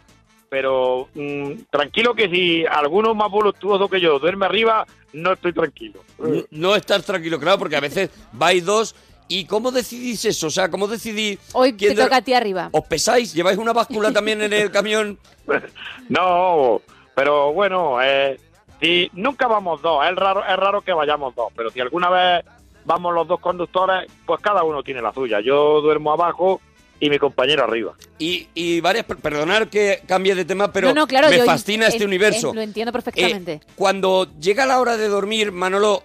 [0.51, 6.01] Pero mm, tranquilo que si alguno más voluptuoso que yo duerme arriba, no estoy tranquilo.
[6.23, 8.95] N- No estás tranquilo, claro, porque a veces vais dos.
[9.27, 10.49] ¿Y cómo decidís eso?
[10.49, 11.39] O sea, ¿cómo decidís?
[11.55, 12.69] Hoy te de- toca a ti arriba.
[12.73, 13.33] ¿Os pesáis?
[13.33, 15.19] ¿Lleváis una báscula también en el camión?
[16.09, 16.81] No,
[17.15, 18.39] pero bueno, eh,
[18.81, 22.45] si nunca vamos dos, es raro, es raro que vayamos dos, pero si alguna vez
[22.85, 25.41] vamos los dos conductores, pues cada uno tiene la suya.
[25.41, 26.61] Yo duermo abajo
[27.01, 27.95] y mi compañero arriba.
[28.19, 29.05] Y, y varias...
[29.05, 32.51] per- Perdonar que cambie de tema, pero no, no, claro, me fascina este en- universo.
[32.51, 33.61] en- lo entiendo Eh, perfectamente.
[33.77, 36.03] cuando llega la hora de dormir, Manolo,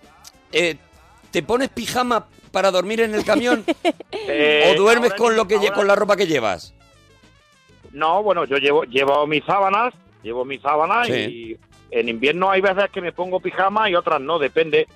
[0.52, 0.76] eh,
[1.32, 3.64] ¿te pones pijama para dormir en el camión?
[4.32, 6.74] Eh, ¿O duermes con lo que ahora- con la ropa que llevas?
[7.92, 11.14] No, bueno, yo llevo, llevo mis sábanas, llevo mis sábanas Sí.
[11.14, 11.58] y
[11.92, 14.88] en invierno hay veces que me pongo pijama y otras no, depende.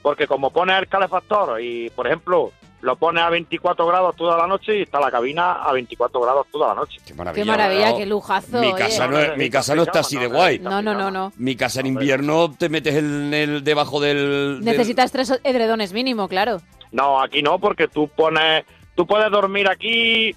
[0.00, 4.46] Porque como pones el calefactor y, por ejemplo, lo pones a 24 grados toda la
[4.46, 7.00] noche y está la cabina a 24 grados toda la noche.
[7.04, 7.42] Qué maravilla.
[7.44, 8.60] Qué maravilla, qué lujazo.
[8.60, 8.78] Mi oye.
[8.84, 10.58] casa, no, es- mi casa no está así de guay.
[10.60, 11.32] No, no, no, no.
[11.36, 14.60] Mi casa en invierno te metes en el, debajo del...
[14.60, 16.60] del- Necesitas tres edredones mínimo, claro.
[16.92, 18.64] No, aquí no, porque tú pones,
[18.94, 20.34] tú puedes dormir aquí,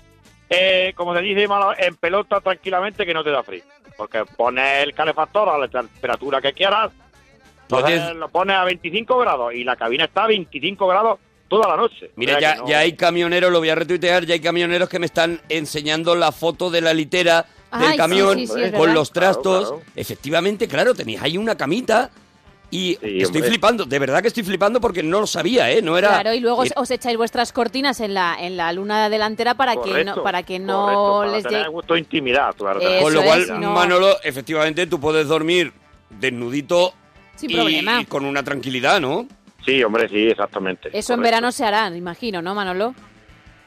[0.50, 3.64] eh, como se dice, en pelota tranquilamente que no te da frío.
[3.96, 6.92] Porque pones el calefactor a la temperatura que quieras,
[7.62, 11.20] entonces lo pones a 25 grados y la cabina está a 25 grados
[11.52, 12.10] toda la noche.
[12.16, 15.06] Mira, ya, no- ya hay camioneros, lo voy a retuitear, ya hay camioneros que me
[15.06, 17.46] están enseñando la foto de la litera
[17.78, 19.60] del camión sí, sí, es con los trastos.
[19.68, 19.92] Claro, claro.
[19.98, 22.10] Efectivamente, claro, tenéis ahí una camita
[22.70, 23.44] y estoy hombre.
[23.44, 25.82] flipando, de verdad que estoy flipando porque no lo sabía, ¿eh?
[25.82, 26.08] No era...
[26.08, 29.56] Claro, y luego os, era- os echáis vuestras cortinas en la, en la luna delantera
[29.56, 31.68] para que no, para que no correcto, para les llegue.
[31.70, 32.80] gusto de intimidad, claro.
[33.02, 35.74] Con lo cual, es, no- Manolo, efectivamente tú puedes dormir
[36.10, 36.94] desnudito
[37.36, 38.02] Sin y, problema.
[38.02, 39.28] y con una tranquilidad, ¿no?
[39.66, 40.90] Sí, hombre, sí, exactamente.
[40.92, 42.96] Eso en verano se hará, imagino, ¿no, Manolo?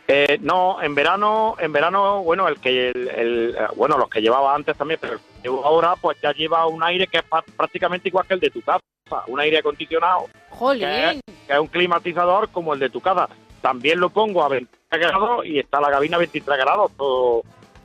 [0.07, 4.21] Eh, no, en verano, en verano, bueno, el que, el, el, eh, bueno, los que
[4.21, 7.23] llevaba antes también, pero el que llevo ahora, pues ya lleva un aire que es
[7.25, 8.81] pa- prácticamente igual que el de tu casa,
[9.29, 10.89] un aire acondicionado, que Jolín.
[10.89, 13.29] es, que es un climatizador como el de tu casa.
[13.63, 17.43] También lo pongo a 23 grados y está la cabina a 23 grados todo.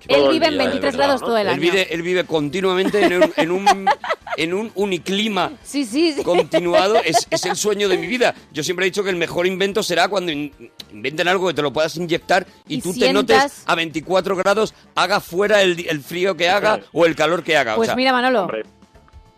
[0.08, 1.28] Él vive en día, de 23 verdad, grados ¿no?
[1.28, 1.62] todo el Él año.
[1.62, 3.90] vive, él vive continuamente en un, en un,
[4.44, 6.24] en un uniclima Sí, sí, sí.
[6.24, 8.34] continuado es, es el sueño de mi vida.
[8.52, 10.52] Yo siempre he dicho que el mejor invento será cuando in-
[10.92, 14.74] inventen algo que te lo puedas inyectar y, Y tú te notes a 24 grados,
[14.96, 17.74] haga fuera el, el frío que haga o el calor que haga.
[17.74, 18.42] O Pues sea, mira, Manolo.
[18.44, 18.64] Hombre,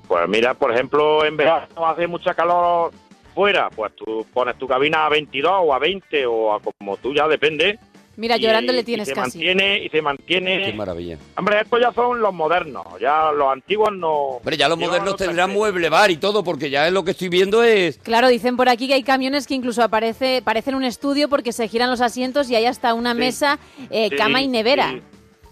[0.07, 2.91] Pues mira, por ejemplo, en verano hace mucha calor
[3.33, 7.13] fuera, pues tú pones tu cabina a 22 o a 20 o a como tú
[7.13, 7.79] ya depende.
[8.21, 9.39] Mira, y- llorando le y tienes se casi.
[9.39, 10.63] Mantiene, y se mantiene.
[10.63, 11.17] Qué maravilla.
[11.35, 14.11] Hombre, estos ya son los modernos, ya los antiguos no.
[14.37, 17.29] Hombre, ya los modernos tendrán mueble bar y todo, porque ya es lo que estoy
[17.29, 17.97] viendo es...
[17.97, 21.67] Claro, dicen por aquí que hay camiones que incluso aparece, parecen un estudio porque se
[21.67, 23.17] giran los asientos y hay hasta una Sí.
[23.19, 23.57] mesa,
[23.89, 24.91] eh, Sí, cama y nevera.
[24.91, 25.01] Sí,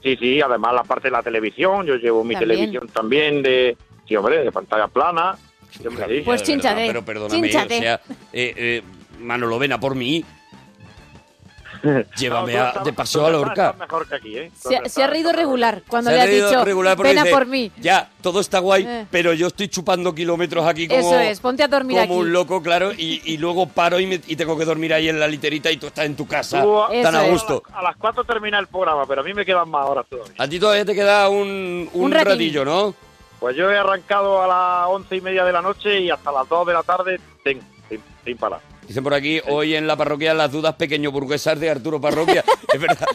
[0.03, 2.49] sí, sí, además la parte de la televisión, yo llevo mi También.
[2.57, 3.75] televisión también de,
[4.07, 5.35] sí, hombre, de pantalla plana.
[5.71, 6.21] Sí, hombre, sí.
[6.23, 7.77] Pues chínchate, Pero perdóname, chínchate.
[7.77, 7.95] o sea,
[8.31, 8.81] eh, eh,
[9.19, 10.23] Manolo, ven a por mí.
[12.17, 13.65] Llévame No, a- estás- de paseo a la estás- horca.
[13.71, 14.51] estás mejor que aquí, ¿eh?
[14.57, 17.19] Se, ha- se ha reído regular cuando Se le ha has dicho, regular porque ven
[17.19, 17.71] a dice, por mí.
[17.77, 19.05] Ya, todo está guay, Eh.
[19.09, 22.21] pero yo estoy chupando kilómetros aquí como, Eso es, ponte a dormir como aquí.
[22.21, 25.19] un loco, claro, y, y luego paro y, me- y tengo que dormir ahí en
[25.19, 27.63] la literita y tú estás en tu casa, Tú- tan a gusto.
[27.73, 30.33] A las 4 termina el programa, pero a mí me quedan más horas todavía.
[30.37, 32.93] A ti todavía te queda un, un ratillo, ¿no?
[33.39, 36.47] Pues yo he arrancado a las once y media de la noche y hasta las
[36.49, 37.61] 2 de la tarde tengo.
[37.87, 38.59] sin, sin parar.
[38.89, 42.43] Dicen por aquí, hoy en la parroquia las dudas pequeño burguesas de Arturo Parroquia.
[42.73, 43.07] es, verdad,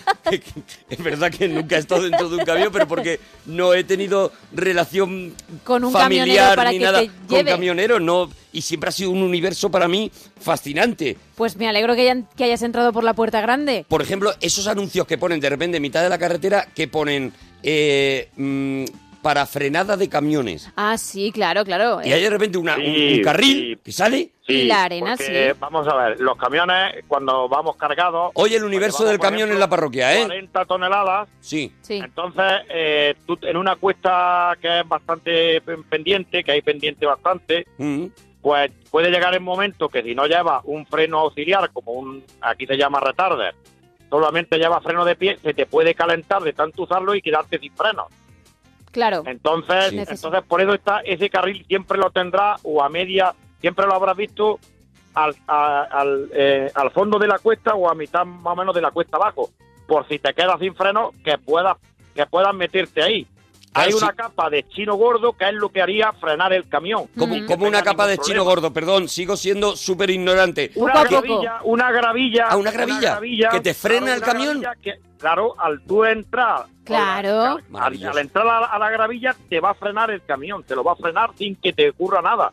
[0.88, 4.30] es verdad que nunca he estado dentro de un camión, pero porque no he tenido
[4.52, 5.34] relación
[5.64, 7.50] Con un camionero familiar para ni que nada te con lleve.
[7.50, 8.00] camioneros.
[8.00, 11.16] No, y siempre ha sido un universo para mí fascinante.
[11.34, 13.84] Pues me alegro que, hayan- que hayas entrado por la puerta grande.
[13.88, 17.32] Por ejemplo, esos anuncios que ponen de repente en mitad de la carretera, que ponen
[17.64, 18.84] eh, mm,
[19.24, 20.70] para frenada de camiones.
[20.76, 22.00] Ah, sí, claro, claro.
[22.04, 23.80] Y hay de repente una- un- Sí, un, carril sí.
[23.82, 24.30] que sale.
[24.46, 25.58] Sí, la arena, porque, sí.
[25.58, 28.32] Vamos a ver, los camiones, cuando vamos cargados...
[28.34, 30.26] Hoy el universo del camión ejemplo, en la parroquia, ¿eh?
[30.26, 31.28] 40 toneladas.
[31.40, 31.72] Sí.
[31.80, 31.94] Sí.
[31.94, 37.66] Entonces, eh, tú en una cuesta que es bastante pen- pendiente, que hay pendiente bastante,
[37.78, 38.04] Mm.
[38.42, 42.66] pues puede llegar el momento que si no lleva un freno auxiliar, como un, aquí
[42.66, 43.54] se llama retarder,
[44.10, 47.72] solamente lleva freno de pie, se te puede calentar de tanto usarlo y quedarte sin
[47.74, 48.08] freno.
[48.94, 49.24] Claro.
[49.26, 49.98] Entonces, Sí.
[49.98, 54.16] entonces por eso está ese carril siempre lo tendrá o a media, siempre lo habrás
[54.16, 54.58] visto
[55.14, 58.74] al, a- al, eh, al fondo de la cuesta o a mitad más o menos
[58.74, 59.50] de la cuesta abajo,
[59.88, 61.76] por si te quedas sin freno que puedas
[62.14, 63.26] que puedas meterte ahí.
[63.74, 67.06] Hay una capa de chino gordo que es lo que haría frenar el camión.
[67.18, 70.70] Como, como una capa de chino gordo, perdón, sigo siendo súper ignorante.
[70.76, 71.40] Una Poco a poco.
[71.40, 72.46] gravilla, una gravilla.
[72.50, 73.18] Ah, una gravilla,
[73.50, 74.64] que te frena el una camión.
[74.80, 76.66] que, claro, al tú entrar.
[76.84, 77.58] Claro.
[77.74, 80.84] Al, al entrar a, a la gravilla te va a frenar el camión, te lo
[80.84, 82.52] va a frenar sin que te ocurra nada,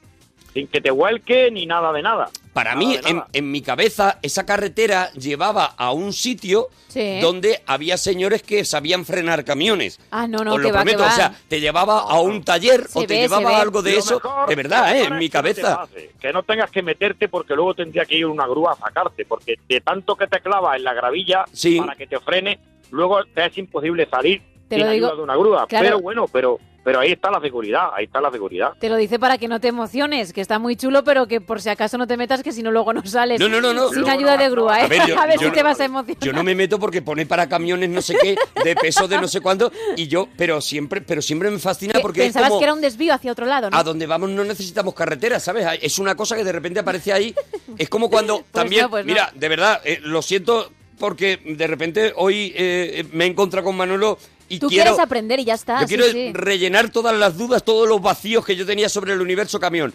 [0.53, 2.29] sin que te vuelque ni nada de nada.
[2.53, 2.97] Para mí,
[3.31, 7.19] en, mi cabeza, esa carretera llevaba a un sitio Sí.
[7.21, 9.97] donde había señores que sabían frenar camiones.
[10.11, 11.07] Ah, no, no, Os lo que va, que prometo, va.
[11.09, 13.99] o sea, te llevaba a un taller Se o te ve, llevaba algo de Lo
[13.99, 14.15] eso.
[14.15, 15.03] mejor- de verdad, ¿eh?
[15.05, 15.77] En mi que no cabeza.
[15.77, 19.23] pase, que no tengas que meterte porque luego tendría que ir una grúa a sacarte,
[19.23, 21.79] porque de tanto que te clava en la gravilla Sí.
[21.79, 22.59] para que te frene,
[22.89, 25.67] luego te es imposible salir Te sin lo digo- ayuda de una grúa.
[25.67, 25.85] claro.
[25.85, 28.73] Pero bueno, pero pero ahí está la seguridad, ahí está la seguridad.
[28.79, 31.61] Te lo dice para que no te emociones, que está muy chulo, pero que por
[31.61, 33.39] si acaso no te metas, que si no luego no sales.
[33.39, 33.89] No, no, no, no.
[33.89, 34.79] Sin Luego ayuda no, de grúa.
[34.81, 34.83] ¿eh?
[34.83, 36.19] A ver, yo- yo si te vas a emocionar.
[36.23, 39.27] Yo no me meto porque pone para camiones no sé qué, de peso de no
[39.27, 42.65] sé cuánto, y yo, pero siempre, pero siempre me fascina porque es Pensabas como que
[42.65, 43.77] era un desvío hacia otro lado, ¿no?
[43.77, 45.65] a donde vamos no necesitamos carreteras, ¿sabes?
[45.81, 47.35] Es una cosa que de repente aparece ahí.
[47.77, 49.11] Es como cuando también, no, pues no.
[49.11, 53.75] mira, de verdad, eh, lo siento porque de repente hoy eh, me he encontrado con
[53.75, 54.17] Manolo
[54.51, 55.79] y Tú quiero quieres aprender y ya está.
[55.81, 56.33] yo sí, quiero sí.
[56.33, 59.93] rellenar todas las dudas, todos los vacíos que yo tenía sobre el universo camión.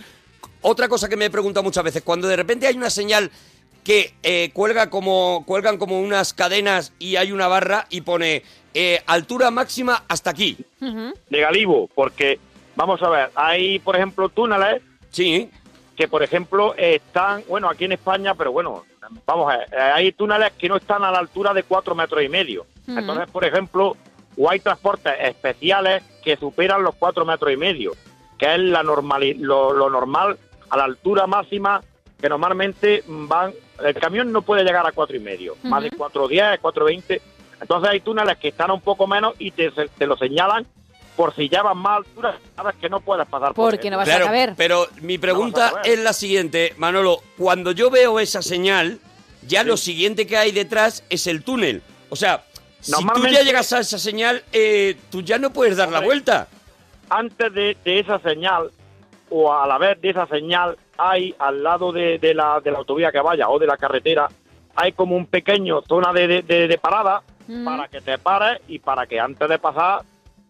[0.62, 3.30] Otra cosa que me he preguntado muchas veces, cuando de repente hay una señal
[3.84, 8.42] que eh, cuelga como cuelgan como unas cadenas y hay una barra y pone
[8.72, 10.56] eh, altura máxima hasta aquí.
[10.80, 12.38] De Galibo, porque
[12.74, 15.50] vamos a ver, hay por ejemplo túneles Sí,
[15.96, 18.84] que por ejemplo están, bueno, aquí en España, pero bueno,
[19.26, 22.22] vamos a ver, eh, hay túneles que no están a la altura de cuatro metros
[22.22, 22.66] y medio.
[22.88, 23.96] Entonces, por ejemplo,
[24.36, 27.92] o hay transportes especiales que superan los cuatro metros y medio,
[28.38, 30.38] que es la normali- lo, lo normal
[30.70, 31.82] a la altura máxima
[32.20, 33.52] que normalmente van,
[33.84, 35.98] el camión no puede llegar a cuatro y medio, más de Ujú.
[35.98, 37.20] cuatro diez, cuatro veinte.
[37.60, 40.66] Entonces hay túneles que están un poco menos y te, te lo señalan
[41.14, 44.08] por si ya van más altura, sabes que no puedes pasar por Porque no vas
[44.08, 44.52] a caber.
[44.56, 47.22] Pero mi pregunta No vas es la siguiente, Manolo.
[47.38, 48.98] Cuando yo veo esa señal,
[49.46, 51.82] ya lo siguiente que hay detrás es el túnel.
[52.10, 52.44] O sea,
[52.86, 56.48] si tú ya llegas a esa señal, eh, tú ya no puedes dar la vuelta.
[57.10, 58.70] antes de, de esa señal
[59.30, 62.78] o a la vez de esa señal hay al lado de, de la, de la
[62.78, 64.28] autovía que vaya o de la carretera
[64.74, 67.64] hay como un pequeño zona de, de- de- de parada Mm.
[67.64, 70.00] para que te pares y para que antes de pasar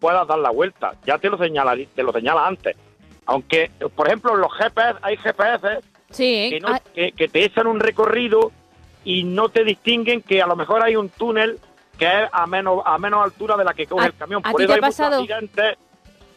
[0.01, 2.75] puedas dar la vuelta ya te lo señala te lo señala antes
[3.27, 6.49] aunque por ejemplo los GPS hay GPS Sí.
[6.53, 8.51] que, no- Ah, que, que te echan un recorrido
[9.05, 11.59] y no te distinguen que a lo mejor hay un túnel
[11.99, 14.43] que es a menos a menos altura de la que coge ¿A- el camión.
[14.45, 15.23] a Por eso te ha hay muchos pasado?
[15.23, 15.79] accidentes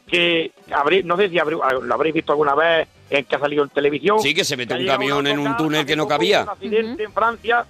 [0.07, 3.63] que habrí- no sé si habrí- lo habréis visto alguna vez en que ha salido
[3.63, 4.19] en televisión.
[4.19, 6.43] Sí, que se mete ha un camión en un túnel que no cabía.
[6.43, 7.65] Un accidente en Francia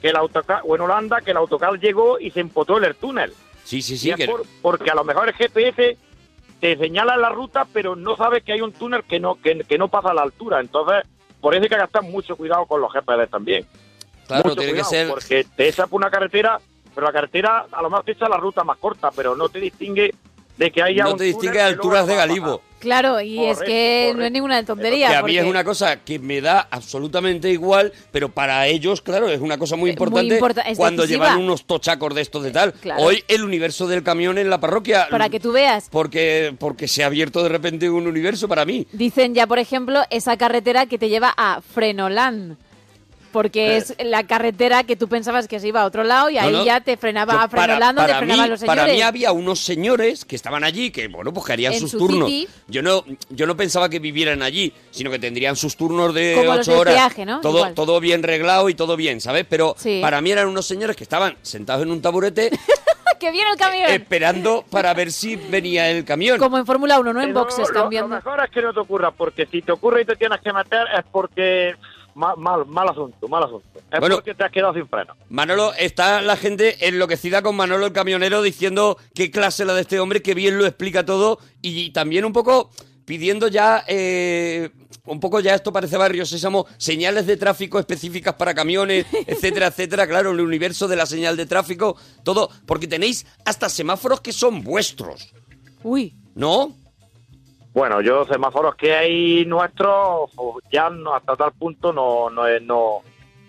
[0.00, 2.94] que el autocar o en Holanda que el autocar llegó y se empotó en el
[2.94, 3.32] túnel.
[3.64, 4.10] Sí, sí, sí.
[4.10, 5.96] es que- por- porque a lo mejor el GPS
[6.60, 9.78] te señala la ruta, pero no sabes que hay un túnel que no que, que
[9.78, 10.60] no pasa a la altura.
[10.60, 11.02] Entonces,
[11.40, 13.64] por eso hay que gastar mucho cuidado con los GPS también.
[14.26, 15.08] Claro, Mucho tiene que ser...
[15.08, 16.60] Porque te echa por una carretera,
[16.94, 19.60] pero la carretera a lo mejor te echa la ruta más corta, pero no te
[19.60, 20.14] distingue
[20.56, 22.60] de que haya No un te distingue que alturas de Galibo.
[22.80, 24.32] claro, y es Correcto, que no es correcto.
[24.34, 25.08] ninguna tontería.
[25.08, 29.00] Que a mí es porque- una cosa que me da absolutamente igual, pero para ellos,
[29.00, 31.28] claro, es una cosa muy Eh, muy importante importa- es cuando decisiva.
[31.28, 32.74] llevan unos tochacos de estos de tal.
[32.74, 33.02] Claro.
[33.02, 35.06] Hoy el universo del camión en la parroquia.
[35.10, 35.88] Para que tú veas.
[35.90, 38.86] Porque, porque se ha abierto de repente un universo para mí.
[38.92, 42.58] Dicen ya, por ejemplo, esa carretera que te lleva a Frenoland.
[43.32, 46.52] Porque es la carretera que tú pensabas que se iba a otro lado y ahí
[46.52, 46.64] no.
[46.64, 48.80] ya te frenaba Yo, a frenolando, te para frenaban mí, los señores.
[48.82, 51.90] Para mí había unos señores que estaban allí, que bueno, pues que harían En sus
[51.92, 52.28] su turnos.
[52.28, 52.48] city.
[52.68, 56.56] Yo no, yo no pensaba que vivieran allí, sino que tendrían sus turnos de Como
[56.56, 57.12] los horas.
[57.42, 57.74] Todo, Igual.
[57.74, 59.46] todo bien reglado y todo bien, ¿sabes?
[59.48, 60.00] Pero Sí.
[60.02, 62.50] para mí eran unos señores que estaban sentados en un taburete
[63.20, 63.90] ¡Que viene el camión!
[63.90, 66.38] esperando para ver si venía el camión.
[66.38, 67.20] Como en Fórmula 1, ¿no?
[67.20, 68.14] En Pero boxes lo- Lo cambiando.
[68.14, 70.86] mejor es que no te ocurra, porque si te ocurre y te tienes que meter
[70.98, 71.74] es porque...
[72.14, 73.66] Mal, mal, mal asunto, mal asunto.
[73.90, 74.16] Es Bueno.
[74.16, 75.14] porque te has quedado sin freno.
[75.28, 80.00] Manolo, está la gente enloquecida con Manolo el camionero diciendo qué clase la de este
[80.00, 82.70] hombre, que bien lo explica todo y también un poco
[83.04, 84.70] pidiendo ya, eh,
[85.06, 90.06] un poco ya esto parece barrio sésamo, señales de tráfico específicas para camiones, etcétera, etcétera,
[90.06, 94.62] claro, el universo de la señal de tráfico, todo, porque tenéis hasta semáforos que son
[94.62, 95.32] vuestros,
[95.82, 96.76] Uy, ¿no?
[97.72, 102.98] Bueno, yo semáforos que hay nuestros o ya no, hasta tal punto no no no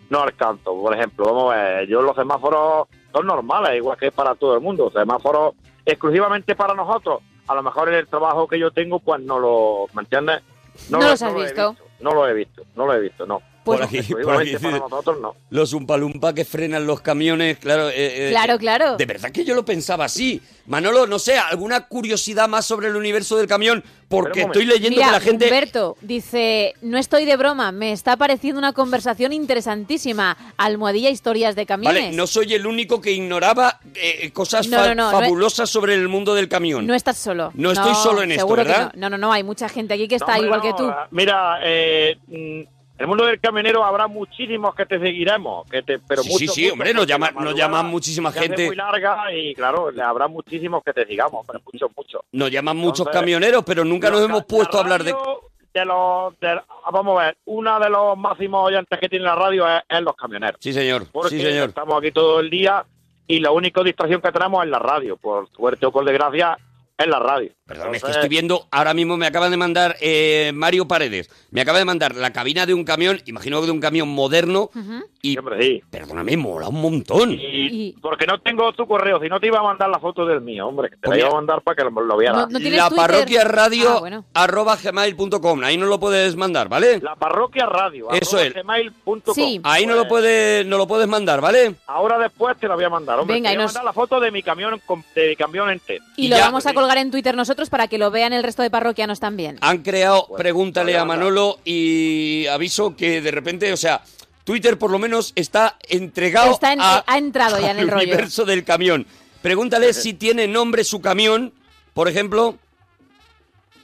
[0.10, 0.80] no alcanzo.
[0.80, 4.62] Por ejemplo, vamos a ver, yo los semáforos son normales, igual que para todo el
[4.62, 4.92] mundo.
[4.92, 5.56] Semáforos
[5.86, 7.22] exclusivamente para nosotros.
[7.48, 10.42] A lo mejor en el trabajo que yo tengo, pues no lo, ¿me entiendes?
[10.90, 11.86] No lo- los has lo he visto.
[12.02, 13.42] No lo he visto, no lo he visto, no.
[13.64, 15.36] Pues por aquí, por aquí para dice, nosotros no.
[15.52, 17.90] los umpalumpa que frenan los camiones, claro.
[17.90, 18.98] eh, eh, Claro, claro.
[18.98, 20.42] De verdad que yo lo pensaba así.
[20.68, 25.08] Manolo, no sé, alguna curiosidad más sobre el universo del camión, porque estoy leyendo Mira,
[25.08, 25.46] que la gente...
[25.46, 30.38] Humberto dice, no estoy de broma, me está pareciendo una conversación interesantísima.
[30.58, 32.04] Almohadilla historias de camiones.
[32.04, 35.70] Vale, no soy el único que ignoraba eh, cosas No, fa- no, no, no fabulosas
[35.70, 36.86] sobre el mundo del camión.
[36.88, 37.52] No estás solo.
[37.56, 38.94] No estoy solo en esto, seguro que ¿verdad?
[38.96, 39.10] no.
[39.10, 40.92] no, no, no, hay mucha gente aquí que está No, hombre, igual que tú.
[41.12, 42.62] Mira, eh, mm,
[43.02, 46.56] el mundo del camionero habrá muchísimos que te seguiremos, que te, pero Sí, sí, muchos,
[46.56, 48.68] sí, muchos, hombre, nos llama- la nos llaman muchísima gente.
[48.68, 52.22] muy larga y claro, habrá muchísimos que te sigamos, pero muchos, muchos.
[52.32, 55.12] Nos llaman muchos camioneros, pero nunca nos hemos puesto a hablar de
[55.86, 56.62] los, de-
[56.92, 60.16] vamos a ver, uno de los máximos oyentes que tiene la radio es, es los
[60.16, 60.58] camioneros.
[60.60, 61.06] Sí, señor.
[61.12, 61.70] Porque Sí, señor.
[61.70, 62.84] estamos aquí todo el día
[63.28, 65.16] y la única distracción que tenemos es la radio.
[65.16, 66.58] Por suerte o por desgracia,
[66.98, 67.52] es la radio.
[67.72, 71.62] Perdón, es que estoy viendo, ahora mismo me acaba de mandar eh, Mario Paredes, me
[71.62, 74.70] acaba de mandar la cabina de un camión, imagino que de un camión moderno,
[75.22, 75.84] y, Hombre, sí.
[75.92, 77.32] perdóname, mola un montón.
[77.32, 80.42] Y, porque no tengo tu correo, si no te iba a mandar la foto del
[80.42, 82.48] mío, hombre, que te Pues la iba a mandar para que lo, lo vieras.
[82.52, 84.26] la parroquia radio Ah, bueno.
[84.34, 87.00] arroba gmail.com, ahí no lo puedes mandar, ¿vale?
[87.02, 88.10] La parroquia radio.
[88.12, 88.54] Eso arroba es.
[88.64, 89.62] gmail.com.
[89.64, 91.76] Ahí no lo puedes, no lo puedes mandar, ¿vale?
[91.88, 93.36] Ahora después te la voy a mandar, hombre.
[93.36, 94.82] Venga, te y voy a nos- mandar la foto de mi camión,
[95.16, 96.04] de mi camión entero.
[96.18, 98.70] Y, lo vamos a colgar en Twitter nosotros para que lo vean el resto de
[98.70, 99.58] parroquianos también.
[99.62, 104.02] Han creado, pregúntale a Manolo y aviso que de repente, o sea,
[104.44, 108.04] Twitter por lo menos está entregado Está en- a, ha entrado ya en el rollo.
[108.04, 109.06] universo del camión.
[109.42, 111.54] Pregúntale si tiene nombre su camión,
[111.94, 112.58] por ejemplo.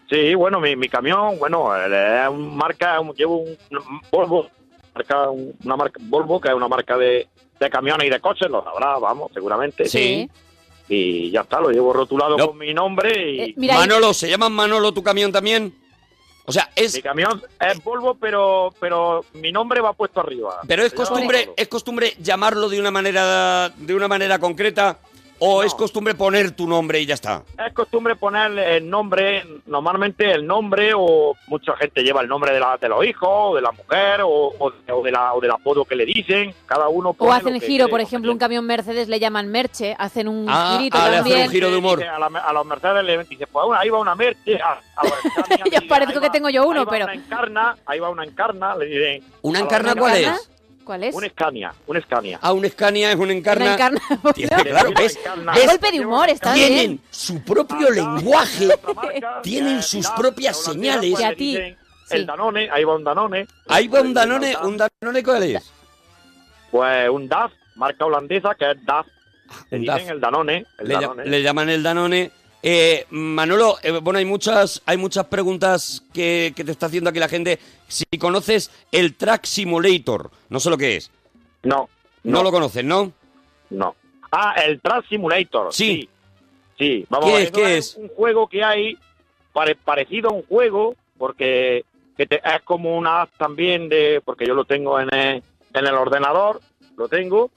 [0.10, 4.48] Sí, bueno, mi, mi camión, bueno, eh, es un marca, un- llevo un, un Volvo,
[4.96, 7.28] marca, un- una marca Volvo, que es una marca de,
[7.60, 9.86] de camiones y de coches, lo sabrá, vamos, seguramente.
[9.90, 10.30] Sí.
[10.90, 12.48] Y ya está, lo llevo rotulado No.
[12.48, 13.42] con mi nombre y...
[13.52, 15.74] Eh, Manolo, ¿se llama Manolo tu camión también?
[16.46, 16.96] O sea, es...
[16.96, 20.62] Mi camión es Volvo, pero pero mi nombre va puesto arriba.
[20.66, 24.98] Pero es costumbre, es costumbre llamarlo de una manera de una manera concreta
[25.40, 27.44] o es costumbre poner tu nombre y ya está.
[27.66, 32.60] Es costumbre poner el nombre, normalmente el nombre, o mucha gente lleva el nombre de,
[32.60, 35.52] la, de los hijos, o de la mujer, o, o, o de la, o del
[35.52, 36.54] apodo que le dicen.
[36.66, 39.48] Cada uno O pone hacen lo que giro, por ejemplo, un camión Mercedes le llaman
[39.50, 41.48] Merche, hacen un Ah, girito ah, le hacen también.
[41.48, 42.00] un giro de humor.
[42.00, 44.60] Dice, A, la- a los Mercedes le dice, pues ahí va una Merche.
[44.62, 47.06] A, a parezco que va- tengo yo uno, ahí va pero...
[47.06, 49.24] Una encarna, ahí va una encarna, le dicen.
[49.42, 50.52] ¿Una encarna cuál es?
[50.88, 51.14] ¿Cuál es?
[51.14, 52.40] Un Scania, un Scania.
[52.42, 53.66] Ah, un Scania es un encarna.
[53.66, 54.02] Una encarna.
[54.34, 55.18] Tiene- claro, ¿ves?
[55.18, 55.54] Encarna.
[55.54, 55.66] ¿Ves?
[55.68, 57.02] Golpe de humor, está Tienen bien.
[57.12, 58.70] su propio lenguaje,
[59.44, 61.20] tienen sus propias señales.
[61.20, 61.78] Y a ti, Dicen,
[62.08, 62.16] sí.
[62.16, 63.46] El Danone, ahí va un Danone.
[63.68, 65.72] Ahí va un Danone, un Danone ¿cuál es?
[66.72, 69.08] Pues un DAF, marca holandesa, que es DAF.
[69.70, 70.10] Le un dicen DAF.
[70.12, 70.66] el Danone.
[70.80, 71.26] El Le, ll- Danone.
[71.26, 72.32] le llaman el Danone.
[72.64, 77.20] Eh, Manolo, eh, bueno, hay muchas, hay muchas preguntas que, que te está haciendo aquí
[77.20, 77.60] la gente.
[77.88, 81.12] Si conoces el Track Simulator, no sé lo que es.
[81.64, 81.88] No,
[82.24, 82.44] No, no.
[82.44, 83.12] lo conoces, ¿no?
[83.70, 83.96] No.
[84.32, 85.74] Ah, el Track Simulator.
[85.74, 86.02] Sí.
[86.02, 86.10] Sí.
[86.80, 87.52] Sí, vamos ¿Qué a ver, es?
[87.52, 87.96] ¿Qué es?
[87.96, 88.98] Un juego que hay
[89.52, 91.86] pare- parecido a un juego, porque
[92.16, 94.22] que te- es como una app también de.
[94.24, 95.44] Porque yo lo tengo en el,
[95.74, 96.62] en el ordenador,
[96.96, 97.50] lo tengo.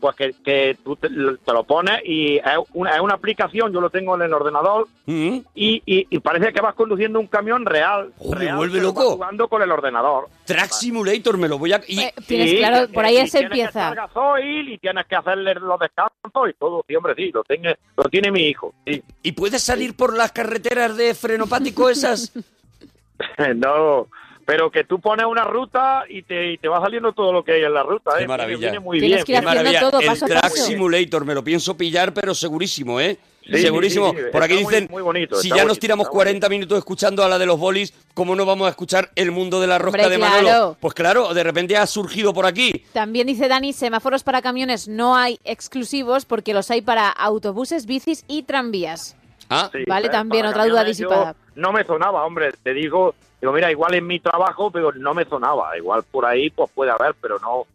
[0.00, 3.80] Pues que, que tú te, te lo pones y es una, es una aplicación, yo
[3.82, 5.38] lo tengo en el ordenador Mm.
[5.56, 8.12] y, y, y parece que vas conduciendo un camión real.
[8.18, 9.12] Oh, me vuelve loco.
[9.12, 10.28] jugando con el ordenador.
[10.44, 11.80] Track Simulator, me lo voy a...
[11.88, 13.94] y- Eh, tienes Sí, claro, que- por ahí y se tienes que empieza.
[13.94, 16.84] gasoil y tienes que hacerle los descansos y todo.
[16.86, 18.72] Sí, hombre, sí, lo tiene, lo tiene mi hijo.
[18.86, 19.02] Sí.
[19.22, 22.32] ¿Y puedes salir por las carreteras de frenopático esas?
[23.56, 24.06] no,
[24.50, 27.52] pero que tú pones una ruta y te, y te va saliendo todo lo que
[27.52, 28.10] hay en la ruta.
[28.18, 28.26] Qué ¿eh?
[28.26, 28.58] maravilla.
[28.58, 29.26] Viene, viene muy Tienes bien.
[29.26, 29.80] que ir viene- maravilla.
[29.90, 30.56] todo el paso a Track paso.
[30.56, 33.16] Simulator, me lo pienso pillar, pero segurísimo, ¿eh?
[33.46, 34.10] Sí, segurísimo.
[34.10, 36.78] sí, sí, Por aquí está dicen, muy bonito, si ya nos tiramos está 40 minutos
[36.78, 39.78] escuchando a la de los bolis, ¿cómo no vamos a escuchar el mundo de la
[39.78, 40.42] rosca Hombre, de Manolo?
[40.42, 40.76] claro.
[40.80, 42.84] Pues claro, de repente ha surgido por aquí.
[42.92, 48.24] También dice Dani, semáforos para camiones no hay exclusivos porque los hay para autobuses, bicis
[48.26, 49.16] y tranvías.
[49.48, 50.10] Ah, Sí, Vale, ¿eh?
[50.10, 51.34] también Para otra duda disipada.
[51.54, 55.24] No me sonaba, hombre, te digo, digo, mira, igual en mi trabajo, pero no me
[55.24, 55.76] sonaba.
[55.76, 57.66] Igual por ahí, pues puede haber, pero no.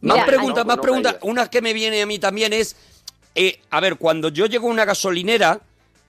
[0.00, 1.16] Mira, más preguntas, no, más no preguntas.
[1.22, 2.76] Una que me viene a mí también es,
[3.34, 5.60] eh, a ver, cuando yo llego a una gasolinera,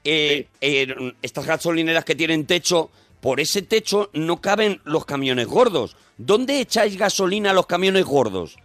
[0.04, 2.90] eh, eh, estas gasolineras que tienen techo,
[3.20, 5.96] por ese techo no caben los camiones gordos.
[6.18, 8.58] ¿Dónde echáis gasolina a los camiones gordos?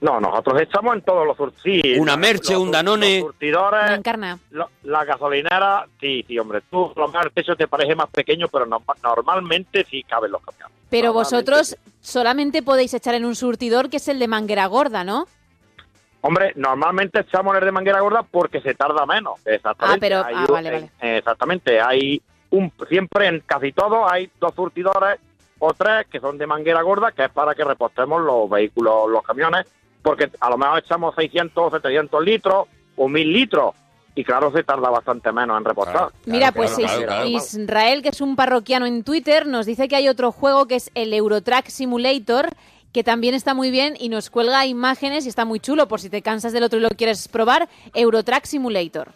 [0.00, 3.16] No, nosotros echamos en todos los sur- sí, Una los- Merche, los un Danone.
[3.18, 4.38] Los surtidores, encarna.
[4.50, 6.60] lo- la gasolinera, sí, sí, hombre.
[6.70, 10.30] Tú, a lo mejor el techo te parece más pequeño, pero no- normalmente sí caben
[10.30, 10.76] los camiones.
[10.88, 11.76] Pero vosotros sí.
[12.00, 15.26] solamente podéis echar en un surtidor que es el de manguera gorda, ¿no?
[16.20, 19.34] Hombre, normalmente echamos el de manguera gorda porque se tarda menos.
[19.46, 19.96] Exactamente.
[19.96, 20.90] Ah, pero- Hay ah, un- vale, vale.
[21.00, 21.80] eh, Exactamente.
[21.80, 25.18] Hay un, siempre en casi todos hay dos surtidores
[25.58, 29.22] o tres que son de manguera gorda, que es para que repostemos los vehículos, los
[29.22, 29.66] camiones,
[30.02, 33.74] porque a lo mejor echamos 600 o 700 litros o 1000 litros.
[34.14, 35.94] Y claro, se tarda bastante menos en repostar.
[35.94, 36.12] Claro.
[36.26, 37.28] Mira, pues claro, Is- claro, claro.
[37.28, 40.90] Israel, que es un parroquiano en Twitter, nos dice que hay otro juego que es
[40.94, 42.48] el Eurotrack Simulator,
[42.92, 46.10] que también está muy bien y nos cuelga imágenes y está muy chulo, por si
[46.10, 49.12] te cansas del otro y lo quieres probar, Eurotrack Simulator.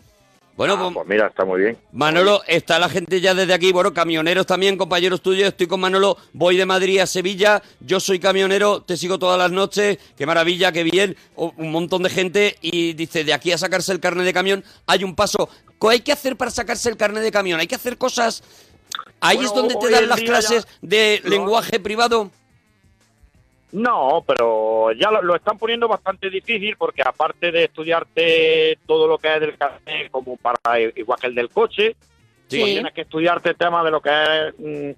[0.57, 1.79] Bueno, Ah, pues, pues mira, está muy bien.
[1.93, 6.19] Manolo, está la gente ya desde aquí, bueno, camioneros también, compañeros tuyos, estoy con Manolo,
[6.35, 10.71] voy de Madrid a Sevilla, yo soy camionero, te sigo todas las noches, qué maravilla,
[10.71, 14.33] qué bien, un montón de gente y dice, de aquí a sacarse el carnet de
[14.35, 15.49] camión hay un paso.
[15.81, 17.59] ¿Qué hay que hacer para sacarse el carnet de camión?
[17.59, 18.43] ¿Hay que hacer cosas?
[19.21, 21.31] Ahí Bueno, es donde te dan las clases ya- de No.
[21.31, 22.31] lenguaje privado.
[23.73, 29.17] No, pero ya lo, lo están poniendo bastante difícil porque aparte de estudiarte todo lo
[29.19, 31.97] que es del carnet como para igual que el del coche,
[32.49, 32.61] Sí.
[32.61, 34.91] pues tienes que estudiarte el tema de lo que es mm,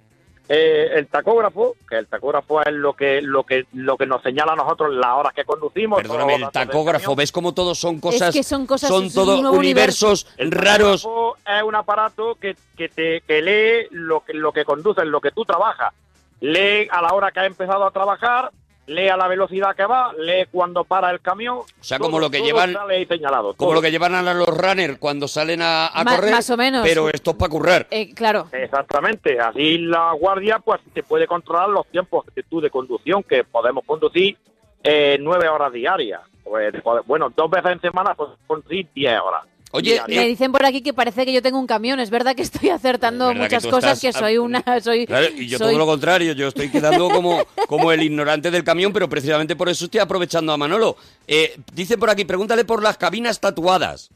[0.49, 4.55] eh, el tacógrafo, que el tacógrafo es lo que lo que lo que nos señala
[4.55, 6.03] a nosotros las horas que conducimos.
[6.03, 7.15] Perdóname, el tacógrafo.
[7.15, 8.35] ¿ves cómo todos son cosas?
[8.35, 11.03] que son cosas- Son es un todos universos El raros.
[11.03, 15.21] tacógrafo es un aparato que, que te que lee lo que lo que conduces, lo
[15.21, 15.95] que tú trabajas.
[16.41, 18.51] Lee a la hora que has empezado a trabajar,
[18.87, 21.59] lee a la velocidad que va, lee cuando para el camión.
[21.59, 22.75] O sea, como lo que llevan-
[23.09, 23.55] señalado.
[23.55, 26.33] Como lo que llevan a los runners cuando salen a, a Ma- correr.
[26.33, 26.83] más o menos.
[26.87, 27.87] Pero esto es para currar.
[27.91, 28.49] Eh, claro.
[28.53, 33.45] Exactamente, así la guardia pues te puede controlar los tiempos de tú de conducción, que
[33.45, 34.37] podemos conducir
[34.83, 36.21] eh, nueve horas diarias.
[36.43, 36.75] Pues,
[37.07, 39.45] bueno, dos veces en semana pues conducir diez horas.
[39.75, 40.23] Oye, diarias.
[40.23, 41.99] Me dicen por aquí que parece que yo tengo un camión.
[42.01, 44.63] Es verdad que estoy acertando Es verdad que muchas cosas, estás- que soy una...
[44.81, 48.51] Soy, Claro, y yo soy- todo lo contrario, yo estoy quedando como, como el ignorante
[48.51, 50.97] del camión, pero precisamente por eso estoy aprovechando a Manolo.
[51.27, 54.11] Eh, dice por aquí, pregúntale por las cabinas tatuadas.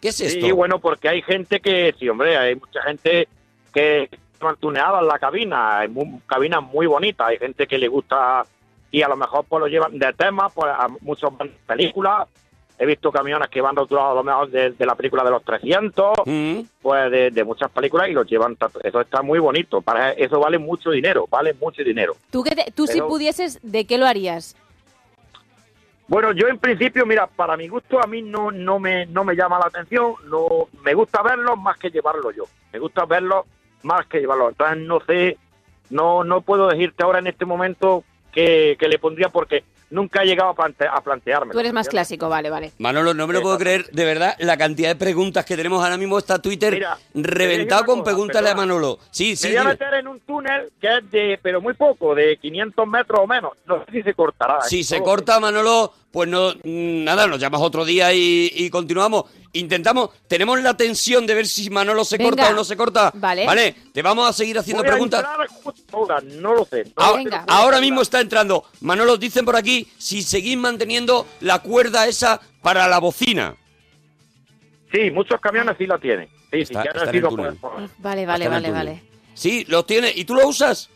[0.00, 0.46] ¿Qué es esto?
[0.46, 3.26] Sí, bueno, porque hay gente que, sí, hombre, hay mucha gente
[3.74, 4.08] que
[4.40, 8.44] han tuneado en la cabina, hay mu- cabinas muy bonitas, hay gente que le gusta
[8.92, 12.28] y a lo mejor pues lo llevan de tema, pues a muchos van películas,
[12.78, 15.42] he visto camiones que van rotulados a lo mejor de, de la película de los
[15.44, 20.12] 300, Mm, pues de, de muchas películas y los llevan, eso está muy bonito, para
[20.12, 22.14] eso vale mucho dinero, vale mucho dinero.
[22.30, 24.56] Tú, que te- tú si pudieses, ¿de qué lo harías?
[26.08, 29.34] Bueno, yo en principio, mira, para mi gusto a mí no no me no me
[29.34, 32.44] llama la atención, no me gusta verlo más que llevarlo yo.
[32.72, 33.44] Me gusta verlo
[33.82, 34.50] más que llevarlo.
[34.50, 35.36] Entonces no sé,
[35.90, 40.26] no no puedo decirte ahora en este momento que, que le pondría porque nunca he
[40.26, 41.52] llegado a, plante, a plantearme.
[41.52, 42.72] Tú eres más clásico, vale, vale.
[42.78, 45.96] Manolo, no me lo puedo creer, de verdad, la cantidad de preguntas que tenemos ahora
[45.96, 48.54] mismo está Twitter Mira, reventado con cosa, pregúntale a.
[48.54, 48.98] Manolo.
[49.10, 52.14] Sí, sí, me voy a meter en un túnel que es de, pero muy poco,
[52.14, 53.52] de 500 metros o menos.
[53.66, 54.62] No sé si se cortará.
[54.62, 54.84] Si ¿eh?
[54.84, 59.24] se corta, Manolo, pues no, nada, nos llamas otro día y, y continuamos.
[59.52, 62.30] Intentamos, tenemos la tensión de ver si Manolo se Venga.
[62.30, 63.12] corta o no se corta.
[63.16, 63.44] Vale.
[63.44, 65.26] Vale, te vamos a seguir haciendo Voy a preguntas.
[65.92, 66.84] ahora, no lo sé.
[66.84, 67.44] no Ah, lo venga.
[67.46, 68.64] Ahora mismo está entrando.
[68.80, 73.54] Manolo, dicen por aquí si seguís manteniendo la cuerda esa para la bocina.
[74.90, 76.30] Sí, muchos camiones sí la tienen.
[76.50, 77.56] Sí, Está- sí, que está han en el sido túnel.
[77.56, 79.02] por- por- Vale, vale, Está vale, vale.
[79.34, 80.10] Sí, los tiene.
[80.16, 80.88] ¿Y tú lo usas?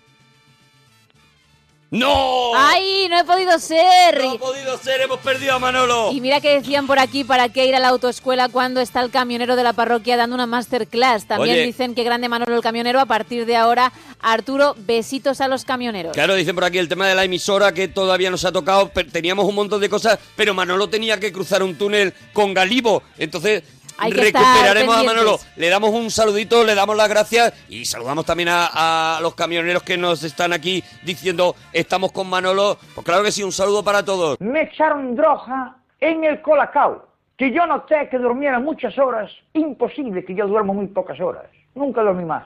[1.91, 2.53] ¡No!
[2.55, 4.23] ¡Ay, no he podido ser!
[4.23, 6.13] No ha podido ser, hemos perdido a Manolo.
[6.13, 9.11] Y mira que decían por aquí para qué ir a la autoescuela cuando está el
[9.11, 11.27] camionero de la parroquia dando una masterclass.
[11.27, 11.67] También Oye.
[11.67, 13.01] dicen que grande Manolo el camionero.
[13.01, 16.13] A partir de ahora, Arturo, besitos a los camioneros.
[16.13, 18.89] Claro, dicen por aquí el tema de la emisora que todavía nos ha tocado.
[19.11, 23.03] teníamos un montón de cosas, pero Manolo tenía que cruzar un túnel con Galibo.
[23.19, 23.65] Entonces,
[24.01, 25.25] Hay que estar recuperaremos a pendientes.
[25.25, 25.39] Manolo.
[25.57, 29.83] Le damos un saludito, le damos las gracias y saludamos también a, a los camioneros
[29.83, 32.79] que nos están aquí diciendo estamos con Manolo.
[32.95, 34.41] Pues claro que sí, un saludo para todos.
[34.41, 37.09] Me echaron droga en el colacao.
[37.37, 39.31] Que yo noté que durmiera muchas horas.
[39.55, 41.47] Imposible que yo duermo muy pocas horas.
[41.75, 42.45] Nunca dormí más.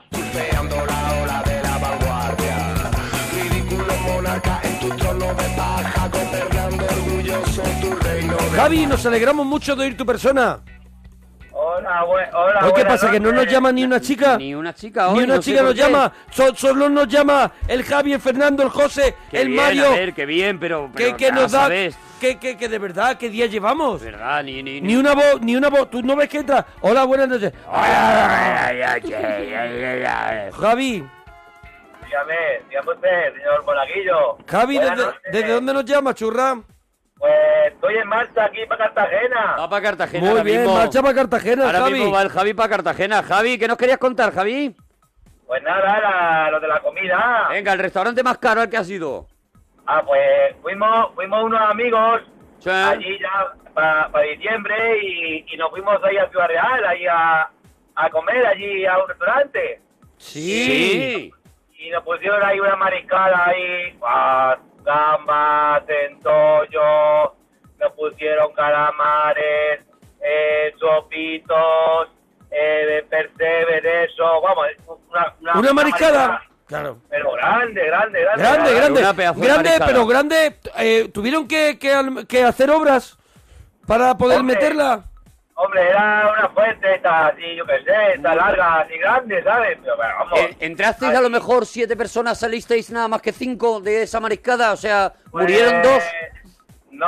[8.55, 10.59] Javi, nos alegramos mucho de oír tu persona.
[11.57, 12.59] Hola, bue- hola.
[12.59, 13.11] ¿qué buenas pasa?
[13.11, 13.53] ¿Que no nos noches.
[13.53, 14.37] llama ni una chica?
[14.37, 16.11] Ni una chica Ni hoy, una no chica nos llama.
[16.29, 19.85] So- solo nos llama el Javi, el Fernando, el José, Qué el bien, Mario.
[19.87, 20.87] A ver, qué bien, pero.
[20.91, 21.61] que, pero que ya nos da.
[21.61, 24.01] sabes, Que, que, que de verdad, ¿qué día llevamos?
[24.01, 24.43] ¿Verdad?
[24.43, 25.89] Ni, ni, Ni una voz, ni una voz.
[25.89, 26.65] ¿Tú no ves que entra?
[26.81, 27.53] Hola, buenas noches.
[30.59, 31.03] Javi,
[32.05, 32.35] Dígame,
[32.69, 34.37] dígame usted, señor Monaguillo.
[34.47, 35.21] Javi, Buenas ¿desde, noches.
[35.31, 36.57] desde dónde nos llama, churra?
[37.17, 37.33] Pues
[37.73, 39.55] estoy en marcha aquí para Cartagena.
[39.57, 40.75] Va para Cartagena Muy ahora bien, mismo.
[40.77, 41.93] marcha para Cartagena, Ahora Javi.
[41.93, 43.23] mismo va el Javi para Cartagena.
[43.23, 44.75] Javi, ¿qué nos querías contar, Javi?
[45.47, 47.47] Pues nada, la- lo de la comida.
[47.49, 49.27] Venga, el restaurante más caro al que has ido.
[49.87, 52.21] Ah, pues fuimos, fuimos unos amigos
[52.59, 52.69] Sí.
[52.69, 57.49] allí ya para diciembre y, y nos fuimos ahí a Ciudad Real, ahí a,
[57.95, 59.81] a comer allí a un restaurante.
[60.17, 61.31] Sí.
[61.77, 67.33] Y nos pusieron ahí una mariscada ahí, ah, gambas, centollo,
[67.79, 69.81] nos pusieron calamares,
[70.21, 72.09] eh, sopitos,
[72.51, 74.67] eh, de percebe, de eso, vamos,
[75.41, 76.41] una, ¿Una mariscada?
[76.67, 76.97] Claro.
[77.09, 78.43] Pero grande, grande, grande.
[78.43, 78.99] Grande, grande.
[79.01, 79.85] una Grande, mariscada.
[79.85, 80.59] pero grande.
[80.77, 83.17] eh, ¿Tuvieron que, que, hacer obras
[83.85, 84.55] para poder Hombre.
[84.55, 85.03] meterla?
[85.57, 89.77] Hombre, era una fuente esta, así, yo qué sé, esta larga, así grande, ¿sabes?
[89.81, 90.39] Pero, pero, vamos.
[90.39, 94.73] Eh, ¿Entrasteis a lo mejor siete personas, salisteis nada más que cinco de esa mariscada?
[94.73, 96.03] O sea, pues, ¿murieron dos?
[96.91, 97.07] No,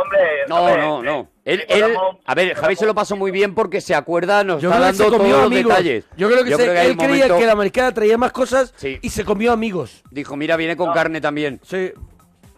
[0.00, 0.20] hombre.
[0.48, 1.20] No, hombre, no, no.
[1.44, 4.60] eh, Él, él- a ver, Javi se lo pasó muy bien porque se acuerda, nos
[4.62, 5.70] Yo está dando todos los amigos.
[5.72, 6.04] detalles.
[6.16, 8.98] Yo creo que, se- hay él creía momento- que la mariscada traía más cosas Sí.
[9.00, 10.02] y se comió amigos.
[10.10, 11.60] Dijo, mira, viene con carne también.
[11.62, 11.92] Sí.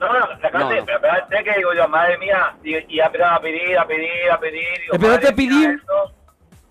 [0.01, 0.85] No, no, la carne, No, no.
[0.87, 4.81] pero espérate que digo yo, madre mía, y, y a pedir, a pedir, a pedir.
[4.81, 5.51] Digo, ¿Empezaste a pedir?
[5.69, 5.81] mía.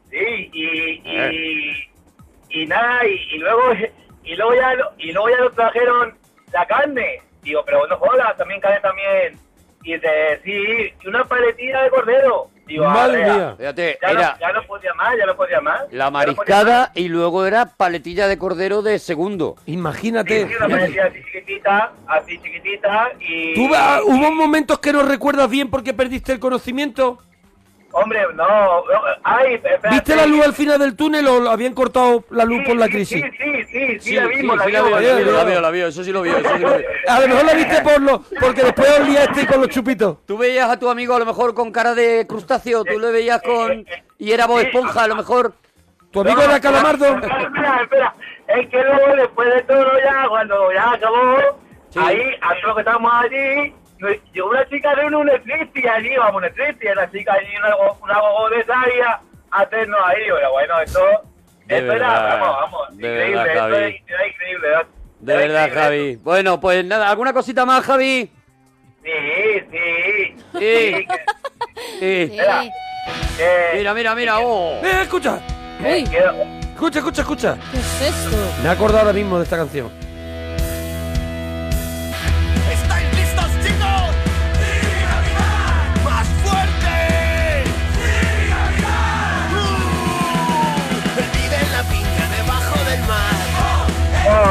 [0.10, 1.90] Sí, y, y,
[2.50, 3.62] y nada, y, y luego
[4.24, 6.18] y luego ya y luego ya nos trajeron
[6.54, 7.22] la carne.
[7.42, 9.38] Digo, pero no jodas, también carne también.
[9.84, 12.50] Y dice, sí, y una paletilla de cordero.
[12.68, 13.36] Digo, Madre "Arrea".
[13.36, 13.56] mía.
[13.58, 15.82] Fíjate, Ya, era no, ya no podía más, ya no podía más.
[15.92, 19.56] la no mariscada y luego era paletilla de cordero de segundo.
[19.66, 20.48] Sí, Imagínate.
[20.48, 23.56] sí, una paletilla así chiquitita, así chiquitita, y...
[23.56, 27.20] ¿Tú, ah, ¿Hubo momentos que no recuerdas bien porque perdiste el conocimiento?
[27.92, 28.84] Hombre, no, no,
[29.24, 29.90] ay, espérate.
[29.90, 32.88] ¿Viste la luz al final del túnel o lo habían cortado la luz por la
[32.88, 33.24] crisis?
[33.24, 34.84] Sí, sí, sí, sí, la vimos, la vimos.
[35.00, 36.88] vio, la vio, la la eso sí lo vio, eso sí lo vio.
[37.08, 40.18] A lo mejor la viste por lo, porque después olía este con los chupitos.
[40.26, 43.42] Tú veías a tu amigo a lo mejor con cara de crustáceo, tú le veías
[43.42, 43.86] con...
[44.18, 45.54] y era Bob Esponja a lo mejor.
[46.12, 47.06] ¿Tu amigo era Calamardo?
[47.06, 48.16] Espera, espera, espera.
[48.48, 51.38] Es que luego, después de todo, ya, cuando ya acabó,
[51.90, 52.00] Sí.
[52.02, 53.74] ahí, a lo que estábamos allí,
[54.34, 58.20] llegó una chica de un electricity allí, vamos, un electricity, una chica allí, una, una
[58.20, 59.22] gogo de esa ahí a
[59.62, 60.24] hacernos ahí.
[60.28, 61.00] Pero bueno, esto,
[61.66, 63.76] De esto era, verdad, vamos, vamos, de increíble, verdad, esto Javi.
[63.76, 64.68] era, era increíble.
[64.68, 64.88] era-
[65.20, 66.16] De era verdad, increíble Javi.
[66.18, 68.32] Bueno, pues nada, ¿alguna cosita más, Javi?
[69.04, 69.12] Sí,
[69.72, 70.36] sí.
[70.60, 71.08] Sí.
[72.32, 72.64] Mira,
[73.40, 74.74] eh, Mira, mira, mira, oh.
[74.84, 75.40] Eh, escucha,
[75.80, 76.34] quiero-
[76.74, 77.58] escucha, escucha, escucha.
[77.72, 78.38] ¿qué es esto?
[78.62, 79.90] Me he acordado ahora mismo de esta canción.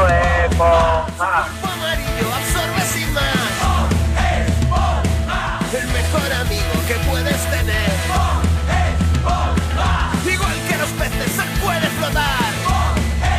[0.09, 1.05] Eh, po-.
[1.17, 3.23] Polvo amarillo absorbe sin más.
[5.73, 7.91] El mejor amigo que puedes tener.
[10.25, 12.53] Igual que los peces, él puede flotar.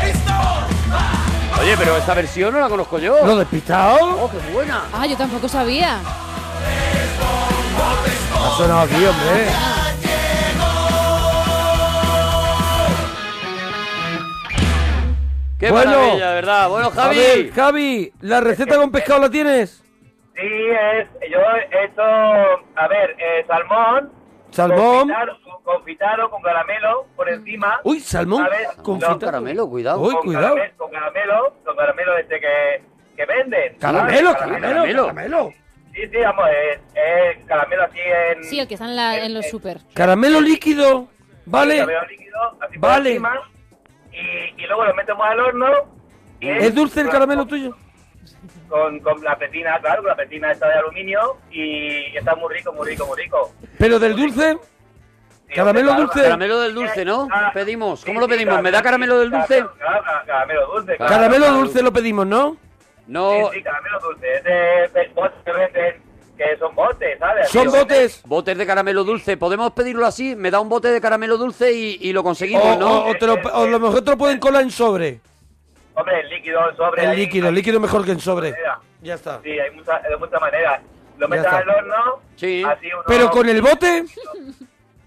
[0.05, 1.61] ¡Listo!
[1.61, 3.27] Oye, pero esta versión no la conozco yo.
[3.27, 4.25] ¿Lo despistado?
[4.25, 4.85] Oh, qué buena.
[4.93, 5.99] Ah, yo tampoco sabía.
[8.37, 9.49] Ha sonado aquí, hombre.
[15.59, 15.91] Qué Bueno.
[15.91, 16.69] maravilla, verdad.
[16.69, 17.17] Bueno, A Javi.
[17.17, 19.83] ver, Javi, ¿la receta con pescado la tienes?
[20.37, 24.13] Sí, es, yo he hecho, a ver, eh, salmón.
[24.51, 25.09] Salmón.
[25.09, 27.81] Confitado, confitado con caramelo por encima.
[27.85, 28.69] Uy, salmón ¿sabes?
[28.83, 30.01] con Lo- caramelo, cuidado.
[30.01, 30.55] Uy, con cuidado.
[30.57, 32.83] caramelo- con caramelo, con caramelo este que,
[33.17, 33.77] que venden.
[33.79, 34.61] Caramelo, ¿sabes?
[34.63, 35.51] caramelo, caramelo.
[35.93, 38.45] Sí, sí, vamos, es, es caramelo así en...
[38.45, 39.79] Sí, el que está en, la- en los super.
[39.93, 41.09] Caramelo líquido,
[41.45, 41.79] ¿vale?
[41.79, 43.09] Caramelo líquido, así por Vale.
[43.11, 43.41] encima,
[44.19, 45.67] y, y luego lo metemos al horno.
[46.41, 47.77] y ¿Es dulce el caramelo tuyo?
[48.69, 52.73] Con, con la petina, claro, con la petina esta de aluminio y está muy rico,
[52.73, 53.53] muy rico, muy rico.
[53.79, 54.59] ¿Pero del dulce?
[55.55, 56.23] Caramelo dulce.
[56.23, 57.29] Caramelo del dulce, ¿no?
[57.55, 58.05] Pedimos.
[58.05, 58.61] ¿Cómo lo pedimos?
[58.61, 59.65] ¿Me da caramelo del dulce?
[60.27, 60.97] Caramelo dulce.
[60.97, 61.13] claro.
[61.13, 62.57] Caramelo dulce lo pedimos, ¿no?
[63.07, 63.31] No.
[63.31, 64.35] Sí, sí, caramelo dulce.
[64.35, 64.51] Es de
[64.93, 65.13] de
[65.45, 66.03] que venden,
[66.39, 67.49] que son botes, ¿sabes?
[67.51, 68.23] Son botes.
[68.25, 69.37] Botes de caramelo dulce.
[69.37, 70.35] ¿Podemos pedirlo así?
[70.37, 73.01] Me da un bote de caramelo dulce y, y lo conseguimos, O, ¿no?
[73.05, 75.21] o- o te lo, o a lo mejor te lo pueden colar en sobre.
[75.95, 77.03] Hombre, el líquido, el sobre.
[77.03, 78.53] El ahí, líquido, el líquido mejor que en sobre.
[78.53, 78.79] manera.
[79.03, 79.41] Ya está.
[79.43, 80.81] Sí, hay muchas de muchas maneras.
[81.19, 81.59] Lo Ya metes está.
[81.59, 82.63] al horno, Sí.
[82.65, 83.03] así uno...
[83.09, 84.05] Pero con el bote,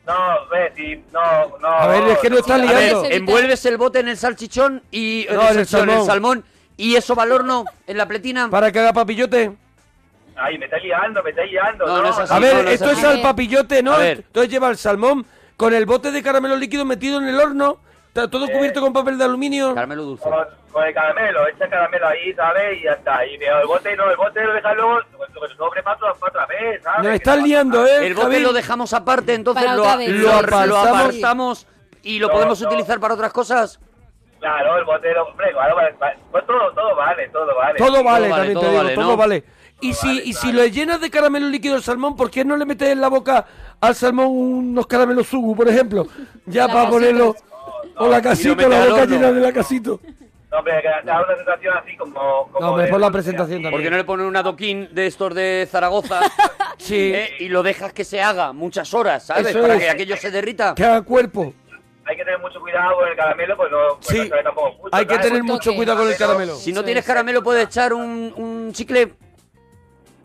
[0.06, 1.68] No, ve, sí, no, no...
[1.68, 3.06] A ver, es que no está A ver, liando.
[3.06, 6.08] envuelves el bote en el salchichón y No, en en el salchichón, en el salmón.
[6.08, 8.50] salmón y eso va al horno en la pletina.
[8.50, 9.52] para que haga papillote.
[10.42, 12.02] Ay, me está liando, me está liando, No, ¿no?
[12.04, 12.34] no es así.
[12.34, 13.06] A ver, no, no es esto es así.
[13.06, 13.94] al papillote, ¿no?
[13.94, 14.18] A ver.
[14.18, 15.26] Entonces lleva el salmón
[15.58, 17.78] con el bote de caramelo líquido metido en el horno,
[18.08, 19.74] está todo cubierto con papel de aluminio.
[19.76, 20.24] Caramelo dulce.
[20.24, 22.80] Con, con el caramelo, echa el caramelo ahí, ¿sabes?
[22.80, 23.26] Y ya está.
[23.26, 27.22] Y el bote, no, el bote lo dejas luego, que sobre para otra, vez, ¿sabes?
[27.26, 28.08] Nos no- liando, ¿eh?
[28.08, 28.40] El bote Javi?
[28.44, 30.88] lo dejamos aparte, entonces lo, lo, Lo lo apartamos.
[30.88, 31.68] apartamos
[32.04, 32.68] y lo No, podemos no.
[32.68, 33.80] utilizar para otras cosas.
[34.40, 36.18] Claro, el bote, lo, hombre, claro, vale, vale.
[36.32, 37.78] Pues todo, todo vale, todo vale.
[37.78, 39.18] Todo vale, vale, también todo te digo, vale, todo ¿no?
[39.18, 39.44] vale.
[39.82, 42.66] Y si, y si lo llenas de caramelo líquido el salmón, ¿por qué no le
[42.66, 43.46] metes en la boca
[43.80, 46.08] al salmón unos caramelos sugu, por ejemplo?
[46.46, 47.36] Ya La para ponerlo.
[47.98, 50.00] O la casito, metes la al boca llena de la casito.
[50.52, 52.48] No, hombre, que da una sensación así como...
[52.52, 53.92] como No, hombre, de- por la presentación ¿Por qué también.
[53.92, 56.20] no le pones un adoquín de estos de Zaragoza
[56.78, 59.48] Sí, eh, y lo dejas que se haga muchas horas, ¿sabes?
[59.48, 59.80] Eso Para es.
[59.84, 60.76] que aquello se derrita.
[60.76, 61.54] que haga cuerpo.
[62.06, 63.78] Hay que tener mucho cuidado con el caramelo, pues no...
[63.96, 64.18] Pues Sí.
[64.18, 65.28] no sabe tampoco mucho, Hay que ¿sabes?
[65.28, 66.56] tener mucho cuidado con el caramelo.
[66.56, 67.08] Si no tienes es.
[67.08, 69.14] caramelo, puedes echar un, un chicle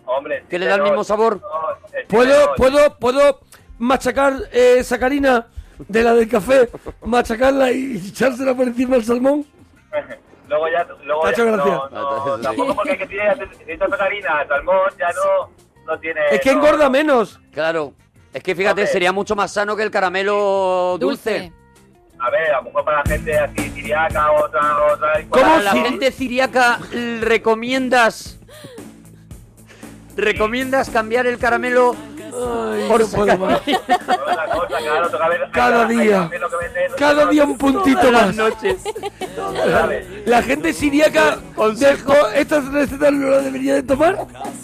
[0.07, 1.41] Hombre, que le da el mismo sabor.
[1.41, 3.41] No, el ¿Puedo, puedo, puedo
[3.79, 5.47] machacar eh, sacarina
[5.79, 6.69] de la del café,
[7.05, 9.45] machacarla y echársela por encima del salmón?
[10.49, 11.81] Luego ya, luego Te ha ya, hecho gracia.
[11.91, 13.35] no, tampoco porque que tiene
[13.67, 15.51] esta sacarina, salmón, ya no,
[15.87, 16.21] no tiene...
[16.31, 16.91] Es que no, engorda no.
[16.91, 17.41] menos.
[17.53, 17.95] Claro.
[18.33, 18.87] Es que fíjate, Hombre.
[18.93, 21.53] sería mucho más sano que el caramelo dulce.
[22.21, 25.13] A ver, a lo mejor para la gente así siriaca, otra, otra...
[25.29, 28.39] ¿Cómo Para la si- gente ciriaca, l- ¿recomiendas
[30.17, 33.61] recomiendas cambiar el caramelo Ay, por no puedo más.
[35.53, 36.31] Cada día.
[36.99, 38.35] Cada día un puntito más.
[38.35, 38.77] noches?
[40.27, 42.13] La gente siriaca, Consejo.
[42.35, 44.17] ¿estas recetas no las debería de tomar?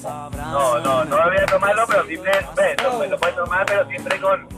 [0.02, 4.48] No, no, no debería tomarlo, pero siempre, ve, lo, lo puedes tomar, pero siempre con...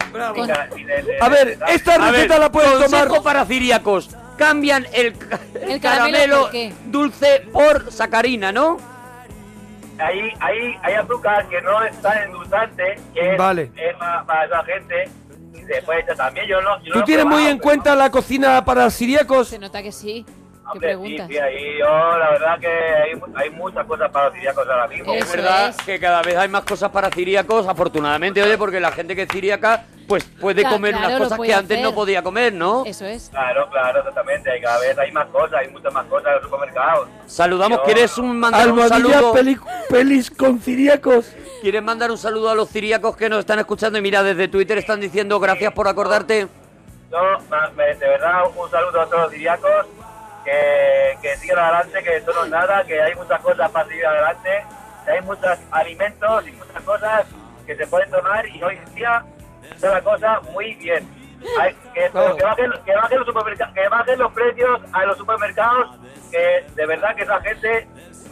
[1.20, 3.22] A ver, esta receta la puedes consejo tomar.
[3.22, 4.11] para ciriacos.
[4.36, 6.51] Cambian el, ca- el ¿El caramelo
[6.86, 8.78] dulce por sacarina, ¿no?
[9.99, 13.70] Ahí, ahí hay azúcar que no es tan endulzante, que es, Vale.
[13.76, 15.09] es para, para esa gente,
[15.55, 15.61] y
[16.01, 16.82] echar también, yo no...
[16.82, 19.49] Yo ¿Tú tienes muy en cuenta la cocina para siriacos?
[19.49, 20.26] Se nota que sí.
[20.64, 21.26] ¿Qué Hombre, preguntas?
[21.28, 21.86] Sí, sí, ahí yo,
[22.18, 25.12] la verdad que hay, hay muchas cosas para los ciriacos ahora mismo.
[25.12, 25.76] Eso Es verdad es.
[25.84, 29.28] que cada vez hay más cosas para ciriacos, afortunadamente, oye, porque la gente que es
[29.30, 31.84] ciriaca, pues puede Cla- comer claro, unas cosas que antes hacer.
[31.84, 32.82] no podía comer, ¿no?
[32.86, 33.28] Eso es.
[33.30, 34.50] Claro, claro, exactamente.
[34.50, 37.08] Hay cada vez hay más cosas, hay muchas más cosas en los supermercados.
[37.26, 39.32] Saludamos, Yo- ¿quieres un, mandar un saludo?
[39.34, 39.58] peli-
[39.90, 41.30] pelis con ciriacos.
[41.60, 43.98] ¿Quieres mandar un saludo a los ciriacos que nos están escuchando?
[43.98, 46.48] Y mira, desde Twitter están diciendo gracias por acordarte.
[47.76, 49.86] Me- de verdad, un saludo a todos los ciriacos,
[50.45, 54.07] que, que sigan adelante, que esto no es nada, que hay muchas cosas para seguir
[54.07, 54.64] adelante,
[55.05, 57.26] que hay muchos alimentos y muchas cosas
[57.66, 59.24] que se pueden tomar y hoy en día
[59.74, 61.09] está la cosa muy bien.
[61.61, 63.26] Hay- que, bajen, que, bajen los
[63.74, 65.97] que bajen los precios a los supermercados,
[66.30, 67.88] que de verdad que esa gente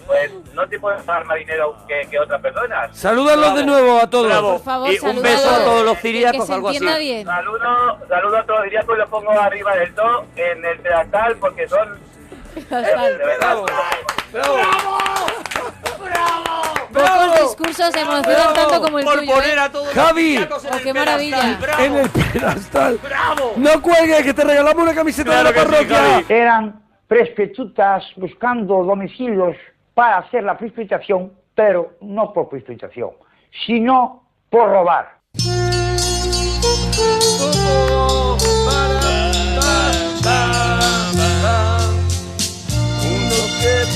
[0.07, 2.97] pues no te puede pagar más dinero que, que otras personas.
[2.97, 4.27] Salúdalos de nuevo a todos.
[4.27, 4.53] Bravo.
[4.55, 5.85] Por favor, Y un beso a todos.
[5.85, 6.77] los Que ciriacos, se algo así.
[6.79, 7.27] entienda bien.
[7.27, 11.37] Saludo, saludo a todos los ciriacos y los pongo arriba del todo en el pedestal
[11.39, 11.99] porque son
[12.57, 13.57] eh, de verdad.
[16.93, 19.33] Pocos discursos emocionan tanto como el por tuyo.
[19.35, 19.61] poner ¿eh?
[19.61, 20.39] a todos Javi.
[20.39, 21.59] los en Oh, el qué maravilla.
[21.61, 21.83] Bravo.
[21.83, 22.99] En el pedestal.
[23.03, 23.53] ¡Bravo!
[23.57, 25.97] No cuelgues, que te regalamos una camiseta Claro de la sí, parroquia.
[25.99, 26.25] Javi.
[26.29, 29.57] Eran prostitutas buscando domicilios
[29.95, 33.11] para hacer la prostitución, pero no por prostitución,
[33.67, 35.21] sino por robar.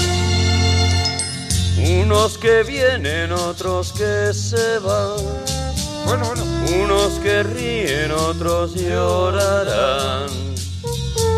[1.79, 5.17] Unos que vienen, otros que se van.
[6.07, 6.45] Bueno, bueno.
[6.81, 10.48] Unos que ríen, otros llorarán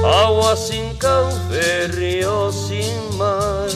[0.04, 3.68] agua sin cauce, río sin mar,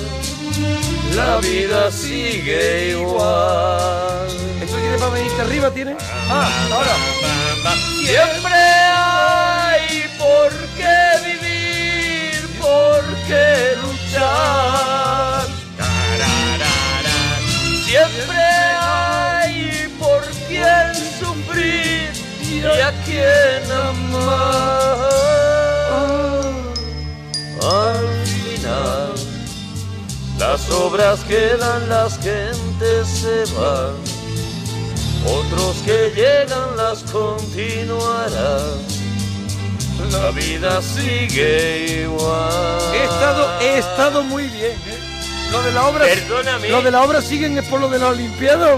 [1.14, 4.26] la vida sigue igual.
[4.62, 5.70] ¿Esto tiene para venirte arriba?
[5.70, 5.96] ¿Tiene?
[6.28, 6.96] Ah, ahora.
[8.04, 15.46] Siempre hay por qué vivir, por qué luchar.
[17.86, 18.42] Siempre
[18.80, 22.10] hay por quién sufrir
[22.42, 25.13] y a quién amar.
[30.38, 33.94] Las obras quedan, las gentes se van.
[35.26, 38.94] Otros que llegan las continuarán.
[40.10, 42.78] La vida sigue igual.
[42.92, 44.98] He estado, he estado muy bien, ¿eh?
[45.50, 46.04] Lo de la obra.
[46.04, 46.68] Perdóname.
[46.68, 48.74] Lo de la obra siguen es por lo de la Olimpiada.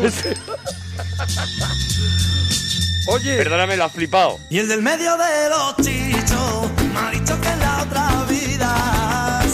[3.08, 3.36] Oye.
[3.38, 4.38] Perdóname, lo has flipado.
[4.50, 8.15] Y el del medio de los chichos me ha dicho que en la otra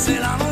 [0.02, 0.51] vida se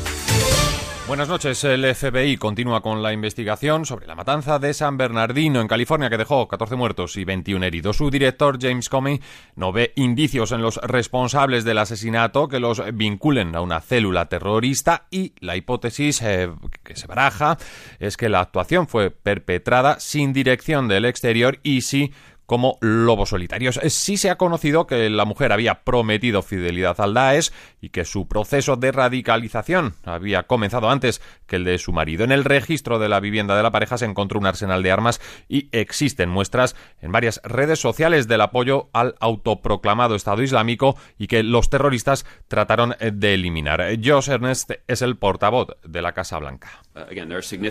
[1.07, 1.63] Buenas noches.
[1.63, 6.17] El FBI continúa con la investigación sobre la matanza de San Bernardino en California que
[6.17, 7.97] dejó 14 muertos y 21 heridos.
[7.97, 9.19] Su director, James Comey,
[9.55, 15.07] no ve indicios en los responsables del asesinato que los vinculen a una célula terrorista
[15.09, 16.49] y la hipótesis eh,
[16.83, 17.57] que se baraja
[17.99, 22.13] es que la actuación fue perpetrada sin dirección del exterior y sí
[22.51, 23.79] como lobos solitarios.
[23.81, 27.49] Eh, Sí se ha conocido que la mujer había prometido fidelidad al Daesh
[27.79, 32.25] y que su proceso de radicalización había comenzado antes que el de su marido.
[32.25, 35.21] En el registro de la vivienda de la pareja se encontró un arsenal de armas
[35.47, 41.43] y existen muestras en varias redes sociales del apoyo al autoproclamado Estado Islámico y que
[41.43, 43.81] los terroristas trataron eh, de eliminar.
[44.03, 46.81] Josh Ernest es el portavoz de la Casa Blanca.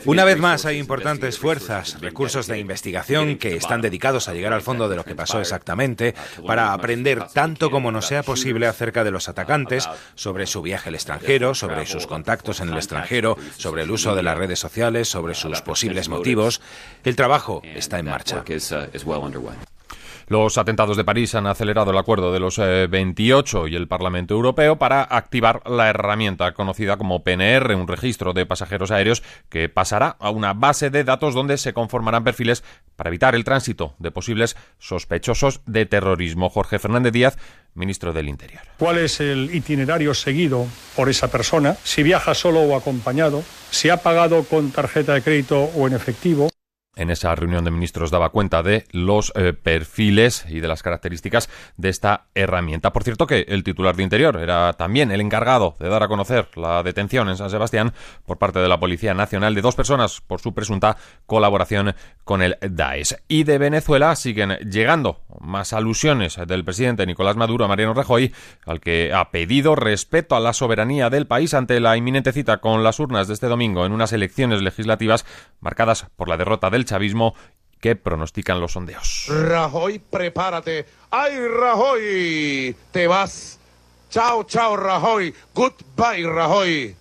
[0.06, 4.62] Una vez más, hay importantes fuerzas, recursos de investigación que están dedicados a llegar al
[4.62, 6.14] fondo de lo que pasó exactamente
[6.46, 10.94] para aprender tanto como nos sea posible acerca de los atacantes, sobre su viaje al
[10.94, 15.34] extranjero, sobre sus contactos en el extranjero, sobre el uso de las redes sociales, sobre
[15.34, 16.62] sus posibles motivos.
[17.04, 18.42] El trabajo está en marcha.
[20.30, 24.32] Los atentados de París han acelerado el acuerdo de los eh, 28 y el Parlamento
[24.32, 30.16] Europeo para activar la herramienta conocida como PNR, un registro de pasajeros aéreos que pasará
[30.20, 32.62] a una base de datos donde se conformarán perfiles
[32.94, 36.48] para evitar el tránsito de posibles sospechosos de terrorismo.
[36.48, 37.36] Jorge Fernández Díaz,
[37.74, 38.62] ministro del Interior.
[38.78, 40.64] cuál es el itinerario seguido
[40.94, 45.60] por esa persona, si viaja solo o acompañado, si ha pagado con tarjeta de crédito
[45.74, 46.50] o en efectivo.
[47.00, 51.48] En esa reunión de ministros daba cuenta de los eh, perfiles y de las características
[51.78, 52.92] de esta herramienta.
[52.92, 56.48] Por cierto que el titular de Interior era también el encargado de dar a conocer
[56.56, 57.94] la detención en San Sebastián
[58.26, 61.94] por parte de la Policía Nacional de dos personas por su presunta colaboración
[62.24, 63.16] con el Daesh.
[63.28, 68.34] Y de Venezuela siguen llegando más alusiones del presidente Nicolás Maduro a Mariano Rajoy,
[68.66, 72.84] al que ha pedido respeto a la soberanía del país ante la inminente cita con
[72.84, 75.24] las urnas de este domingo en unas elecciones legislativas
[75.60, 77.34] marcadas por la derrota del chavismo
[77.80, 79.26] que pronostican los sondeos.
[79.28, 80.86] Rajoy, prepárate.
[81.10, 82.76] ¡Ay, Rajoy!
[82.90, 83.58] Te vas.
[84.10, 85.32] Chao, chao, Rajoy.
[85.54, 86.96] Goodbye, Rajoy.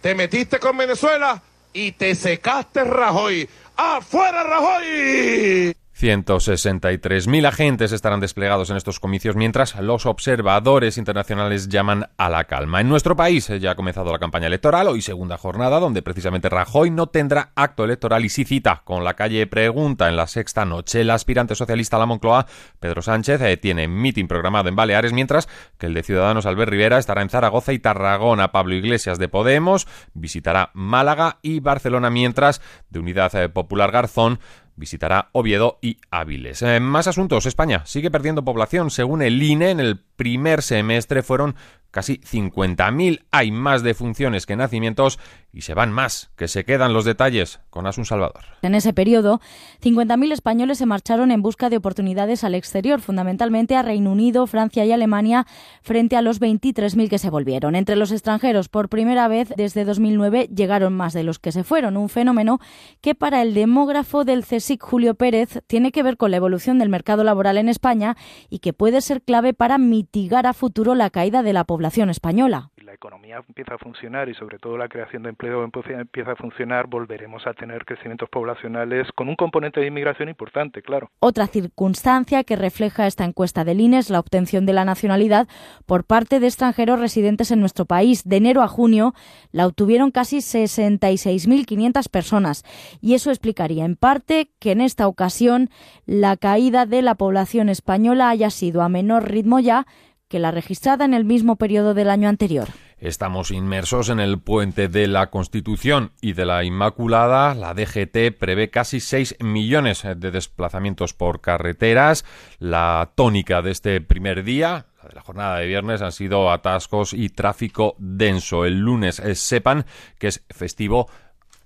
[0.00, 1.42] Te metiste con Venezuela
[1.72, 3.48] y te secaste, Rajoy.
[3.76, 5.76] ¡Afuera, Rajoy!
[6.04, 12.82] 163.000 agentes estarán desplegados en estos comicios mientras los observadores internacionales llaman a la calma.
[12.82, 16.90] En nuestro país ya ha comenzado la campaña electoral, hoy segunda jornada, donde precisamente Rajoy
[16.90, 21.00] no tendrá acto electoral y sí cita con la calle Pregunta en la sexta noche.
[21.00, 22.44] El aspirante socialista a la Moncloa,
[22.80, 25.48] Pedro Sánchez, eh, tiene mitin programado en Baleares, mientras
[25.78, 28.52] que el de Ciudadanos Albert Rivera estará en Zaragoza y Tarragona.
[28.52, 34.38] Pablo Iglesias de Podemos visitará Málaga y Barcelona, mientras de Unidad eh, Popular Garzón
[34.76, 36.64] visitará Oviedo y Áviles.
[36.80, 38.90] Más asuntos, España sigue perdiendo población.
[38.90, 41.54] Según el INE, en el primer semestre fueron
[41.94, 43.24] casi 50.000.
[43.30, 45.20] Hay más defunciones que nacimientos
[45.52, 48.42] y se van más, que se quedan los detalles con Asun Salvador.
[48.62, 49.40] En ese periodo,
[49.80, 54.84] 50.000 españoles se marcharon en busca de oportunidades al exterior, fundamentalmente a Reino Unido, Francia
[54.84, 55.46] y Alemania,
[55.82, 57.76] frente a los 23.000 que se volvieron.
[57.76, 61.96] Entre los extranjeros, por primera vez desde 2009, llegaron más de los que se fueron,
[61.96, 62.58] un fenómeno
[63.00, 66.88] que para el demógrafo del CSIC, Julio Pérez, tiene que ver con la evolución del
[66.88, 68.16] mercado laboral en España
[68.50, 70.03] y que puede ser clave para mitigar
[70.46, 72.70] a futuro la caída de la población española.
[72.94, 76.86] Economía empieza a funcionar y sobre todo la creación de empleo empieza empieza a funcionar,
[76.86, 81.10] volveremos a tener crecimientos poblacionales con un componente de inmigración importante, claro.
[81.20, 85.48] Otra circunstancia que refleja esta encuesta del INE es la obtención de la nacionalidad
[85.86, 88.24] por parte de extranjeros residentes en nuestro país.
[88.24, 89.14] De enero a junio
[89.52, 92.64] la obtuvieron casi 66.500 personas
[93.00, 95.70] y eso explicaría en parte que en esta ocasión
[96.06, 99.86] la caída de la población española haya sido a menor ritmo ya
[100.34, 102.66] que la registrada en el mismo periodo del año anterior.
[102.98, 107.54] Estamos inmersos en el puente de la Constitución y de la Inmaculada.
[107.54, 112.24] La DGT prevé casi 6 millones de desplazamientos por carreteras.
[112.58, 117.28] La tónica de este primer día, de la jornada de viernes, han sido atascos y
[117.28, 118.64] tráfico denso.
[118.64, 119.86] El lunes eh, sepan
[120.18, 121.08] que es festivo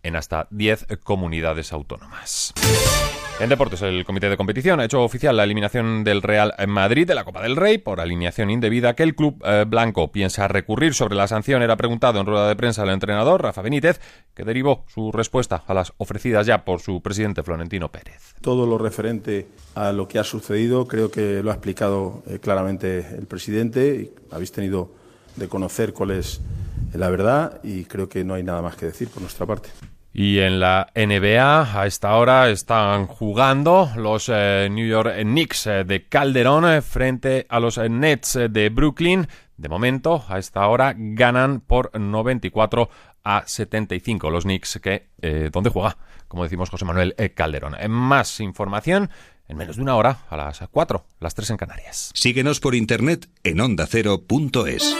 [0.02, 2.52] en hasta 10 comunidades autónomas.
[3.40, 7.14] En deportes, el comité de competición ha hecho oficial la eliminación del Real Madrid de
[7.14, 11.14] la Copa del Rey por alineación indebida que el club eh, blanco piensa recurrir sobre
[11.14, 11.62] la sanción.
[11.62, 14.00] Era preguntado en rueda de prensa al entrenador Rafa Benítez,
[14.34, 18.34] que derivó su respuesta a las ofrecidas ya por su presidente Florentino Pérez.
[18.40, 23.06] Todo lo referente a lo que ha sucedido creo que lo ha explicado eh, claramente
[23.16, 24.14] el presidente.
[24.32, 24.90] Habéis tenido
[25.36, 26.40] de conocer cuál es
[26.92, 29.68] la verdad y creo que no hay nada más que decir por nuestra parte.
[30.18, 35.84] Y en la NBA a esta hora están jugando los eh, New York Knicks eh,
[35.84, 39.28] de Calderón eh, frente a los Nets de Brooklyn.
[39.56, 42.90] De momento, a esta hora ganan por 94
[43.22, 45.96] a 75 los Knicks que eh, donde juega,
[46.26, 47.76] como decimos José Manuel Calderón.
[47.88, 49.10] Más información
[49.46, 52.10] en menos de una hora a las 4, las 3 en Canarias.
[52.14, 54.96] Síguenos por internet en ondacero.es.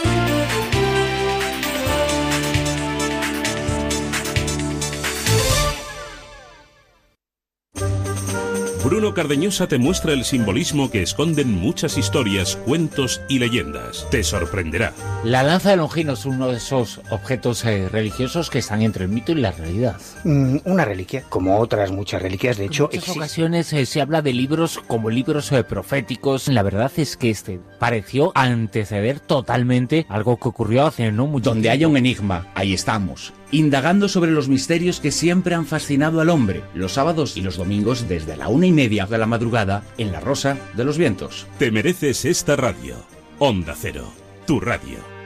[8.83, 14.07] Bruno Cardeñosa te muestra el simbolismo que esconden muchas historias, cuentos y leyendas.
[14.09, 14.93] Te sorprenderá.
[15.25, 19.11] La lanza de Longino es uno de esos objetos eh, religiosos que están entre el
[19.11, 19.97] mito y la realidad.
[20.23, 24.21] Mm, una reliquia, como otras muchas reliquias, de hecho, En muchas ocasiones eh, se habla
[24.21, 26.47] de libros como libros eh, proféticos.
[26.47, 31.69] La verdad es que este pareció anteceder totalmente algo que ocurrió hace no mucho Donde
[31.69, 33.33] haya un enigma, ahí estamos.
[33.51, 38.07] Indagando sobre los misterios que siempre han fascinado al hombre, los sábados y los domingos
[38.07, 41.47] desde la una y media de la madrugada en La Rosa de los Vientos.
[41.57, 42.95] Te mereces esta radio.
[43.39, 44.11] Onda Cero,
[44.45, 45.18] tu radio.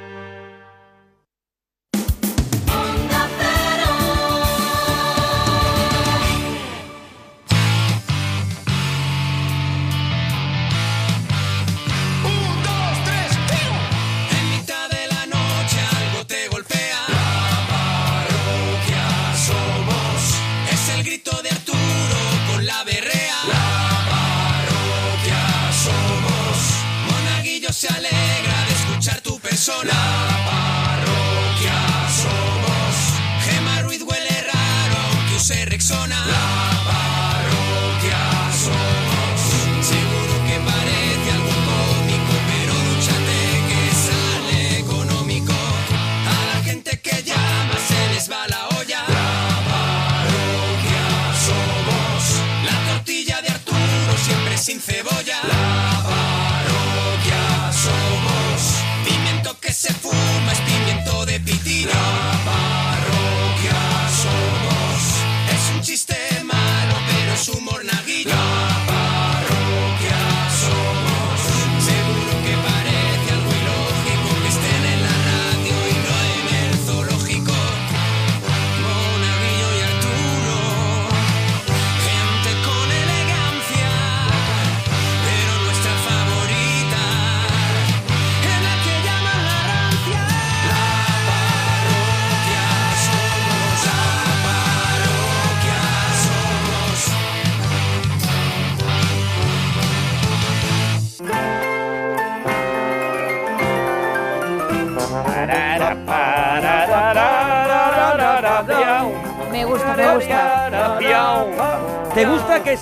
[29.66, 29.93] Persona.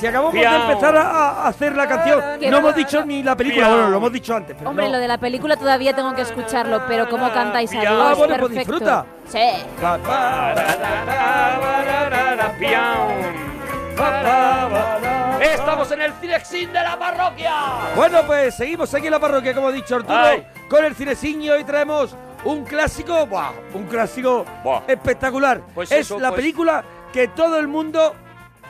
[0.01, 1.09] Si acabamos de empezar a,
[1.43, 4.55] a hacer la canción, no hemos dicho ni la película, bueno, lo hemos dicho antes,
[4.57, 4.93] pero Hombre, no.
[4.93, 8.51] lo de la película todavía tengo que escucharlo, pero cómo cantáis a Ah, bueno, pues
[8.51, 9.05] disfruta.
[9.27, 9.39] Sí.
[15.41, 17.53] Estamos en el Cinexin de la parroquia.
[17.95, 20.45] Bueno, pues seguimos aquí en la parroquia, como ha dicho Arturo, Ay.
[20.69, 23.51] con el cineciño y traemos un clásico, ¡buah!
[23.73, 24.81] un clásico Buah.
[24.87, 25.61] espectacular.
[25.73, 28.15] Pues es eso, la pues- película que todo el mundo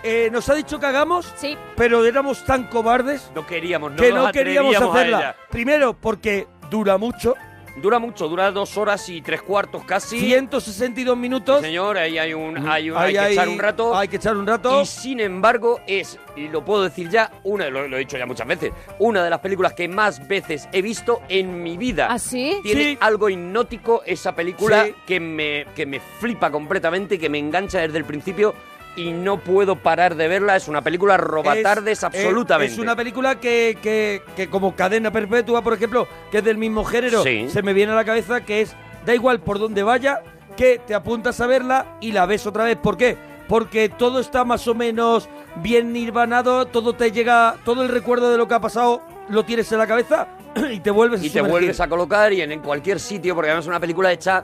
[0.03, 1.57] eh, nos ha dicho que hagamos, Sí.
[1.75, 5.17] pero éramos tan cobardes No queríamos, no que nos no queríamos atrevíamos a hacerla.
[5.19, 5.35] ella.
[5.49, 7.35] Primero, porque dura mucho,
[7.81, 10.19] Dura mucho, dura dos horas y tres cuartos casi.
[10.19, 11.61] 162 minutos.
[11.61, 13.95] Señor, ahí hay un, hay, un- Ahí hay que echar un rato.
[13.97, 14.81] Hay que echar un rato.
[14.81, 18.25] Y sin embargo, es, y lo puedo decir ya, una, lo, lo he dicho ya
[18.25, 22.07] muchas veces, una de las películas que más veces he visto en mi vida.
[22.11, 22.59] ¿Ah, sí?
[22.61, 22.97] Tiene Sí.
[22.99, 24.95] algo hipnótico esa película Sí.
[25.07, 28.53] que, me, que me flipa completamente, que me engancha desde el principio
[28.95, 30.55] y no puedo parar de verla.
[30.55, 32.73] Es una película robatardes Es- absolutamente.
[32.73, 36.83] Es una película que, que, que como cadena perpetua, por ejemplo, que es del mismo
[36.83, 37.47] género, Sí.
[37.49, 38.75] se me viene a la cabeza que es,
[39.05, 40.21] da igual por donde vaya,
[40.57, 42.75] que te apuntas a verla y la ves otra vez.
[42.77, 43.17] ¿Por qué?
[43.47, 45.27] Porque todo está más o menos
[45.57, 49.71] bien nirvanado, todo te llega, todo el recuerdo de lo que ha pasado lo tienes
[49.71, 50.27] en la cabeza
[50.71, 53.49] y te vuelves a y te vuelves a colocar y en, en cualquier sitio, porque
[53.49, 54.43] además es una película hecha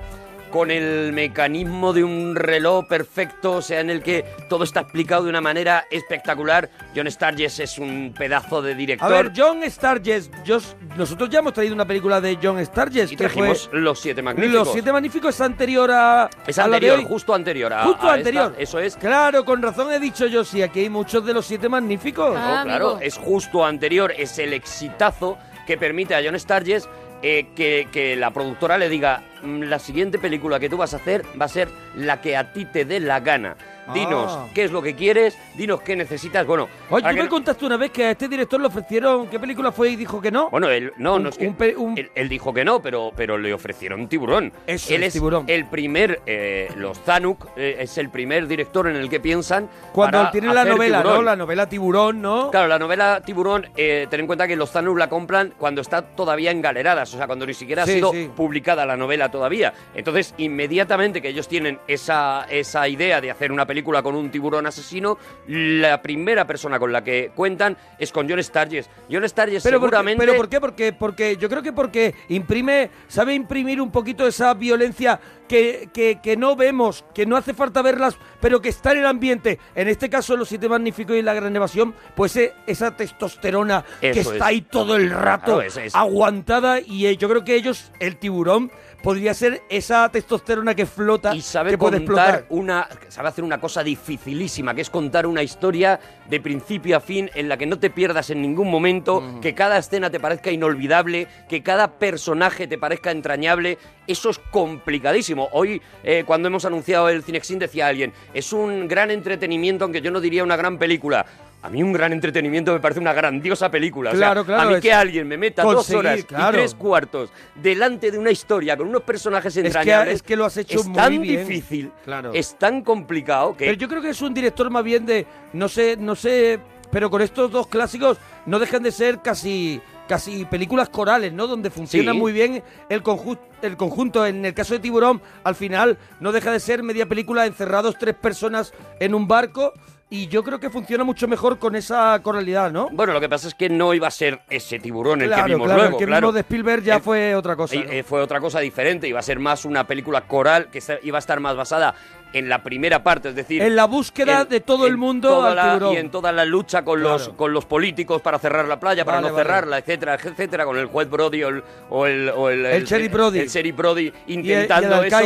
[0.52, 5.24] con el mecanismo de un reloj perfecto, o sea, en el que todo está explicado
[5.24, 6.70] de una manera espectacular.
[6.95, 9.08] John Sturges es un pedazo de director.
[9.14, 10.60] A ver, John Sturges, yo-
[10.98, 14.22] nosotros ya hemos traído una película de John Sturges, y que fue trajimos Los Siete
[14.22, 14.66] Magníficos.
[14.66, 17.06] Los Siete Magníficos es anterior a, Es a la de anterior, hoy.
[17.06, 18.52] justo anterior a- Justo a anterior.
[18.52, 18.95] esta, eso es.
[18.98, 22.36] Claro, con razón he dicho yo, sí, aquí hay muchos de los Siete Magníficos.
[22.38, 23.00] Ah, No, claro, amigo.
[23.02, 26.88] es justo anterior, es el exitazo que permite a John Sturges
[27.22, 30.97] eh, que, que la productora le diga, "Mm, la siguiente película que tú vas a
[30.97, 33.55] hacer va a ser la que a ti te dé la gana.
[33.93, 34.47] Dinos Ah.
[34.53, 36.45] qué es lo que quieres, dinos qué necesitas.
[36.45, 39.39] Bueno, Oye, tú que me contaste una vez que a este director le ofrecieron qué
[39.39, 40.49] película fue y dijo que no.
[40.49, 41.47] Bueno, él, no, Un- no es que.
[41.47, 44.51] un un- Él, él dijo que no, pero, pero le ofrecieron tiburón.
[44.65, 45.45] Eso él es, Tiburón.
[45.47, 49.69] el primer, eh, los Zanuck, eh, es el primer director en el que piensan.
[49.93, 51.15] Cuando para tiene la novela, Tiburón.
[51.17, 51.21] ¿no?
[51.23, 52.51] La novela Tiburón, ¿no?
[52.51, 56.01] Claro, la novela Tiburón, eh, ten en cuenta que los Zanuck la compran cuando está
[56.01, 58.29] todavía en galeradas, o sea, cuando ni siquiera Sí, ha sido sí.
[58.35, 59.73] publicada la novela todavía.
[59.95, 64.65] Entonces, inmediatamente que ellos tienen esa, esa idea de hacer una película con un tiburón
[64.67, 65.17] asesino,
[65.47, 68.89] la primera persona con la que cuentan es con John Sturges.
[69.11, 70.25] John Sturges Pero, por qué- seguramente...
[70.25, 70.59] pero ¿por qué?
[70.61, 76.19] Porque, porque yo creo que porque imprime, sabe imprimir un poquito esa violencia que, que,
[76.21, 79.59] que no vemos, que no hace falta verlas, pero que está en el ambiente.
[79.75, 84.09] En este caso, Los Siete Magníficos y La Gran Evasión, pues eh, esa testosterona que
[84.11, 84.41] está es.
[84.41, 88.17] ahí todo el rato Claro, es- es- aguantada y eh, yo creo que ellos, el
[88.17, 88.71] tiburón,
[89.08, 92.45] podría ser esa testosterona que flota, y sabe que puede contar explotar.
[92.49, 95.97] una sabe hacer una cosa dificilísima que es contar una historia
[96.30, 99.78] de principio a fin en la que no te pierdas en ningún momento que cada
[99.78, 103.78] escena te parezca inolvidable que cada personaje te parezca entrañable.
[104.08, 105.47] Eso es complicadísimo.
[105.53, 110.12] Hoy eh, cuando hemos anunciado el Cinexin decía alguien es un gran entretenimiento aunque yo
[110.12, 111.26] no diría una gran película
[111.62, 114.12] a mí un gran entretenimiento me parece una grandiosa película.
[114.12, 116.49] O sea, Claro, claro, A mí es que alguien me meta dos horas claro.
[116.58, 120.16] y tres cuartos delante de una historia con unos personajes que- entrañables.
[120.16, 121.47] es que lo has hecho es muy tan bien.
[121.47, 122.32] difícil, Claro.
[122.34, 125.68] es tan complicado que Pero yo creo que es un director más bien de, no
[125.68, 126.60] sé, no sé,
[126.91, 131.47] pero con estos dos clásicos no dejan de ser casi casi películas corales, ¿no?
[131.47, 132.18] Donde funciona Sí.
[132.18, 134.26] muy bien el, conjunto el conjunto.
[134.26, 138.16] En el caso de Tiburón, al final no deja de ser media película encerrados tres
[138.16, 139.74] personas en un barco
[140.10, 142.88] y yo creo que funciona mucho mejor con esa coralidad, ¿no?
[142.91, 145.49] Bueno, lo que pasa es que no iba a ser ese tiburón el Claro, que
[145.53, 146.28] vimos claro, luego, el que claro.
[146.28, 147.76] vimos de Spielberg ya Eh, fue otra cosa.
[147.76, 147.91] y, ¿no?
[147.91, 151.20] eh, fue otra cosa diferente, iba a ser más una película coral que iba a
[151.20, 151.93] estar más basada
[152.34, 153.62] en la primera parte, es decir...
[153.62, 155.93] En la búsqueda en- de todo el mundo al la- tiburón.
[155.93, 157.38] Y en toda la lucha con, los, Claro.
[157.38, 159.45] con los políticos para cerrar la playa, para Vale, no vale.
[159.45, 161.64] cerrarla, etcétera, etcétera, con el juez Brody o el...
[161.89, 163.39] O el, o el, El Sheriff Brody.
[163.39, 165.18] El Brody y el intentando eso.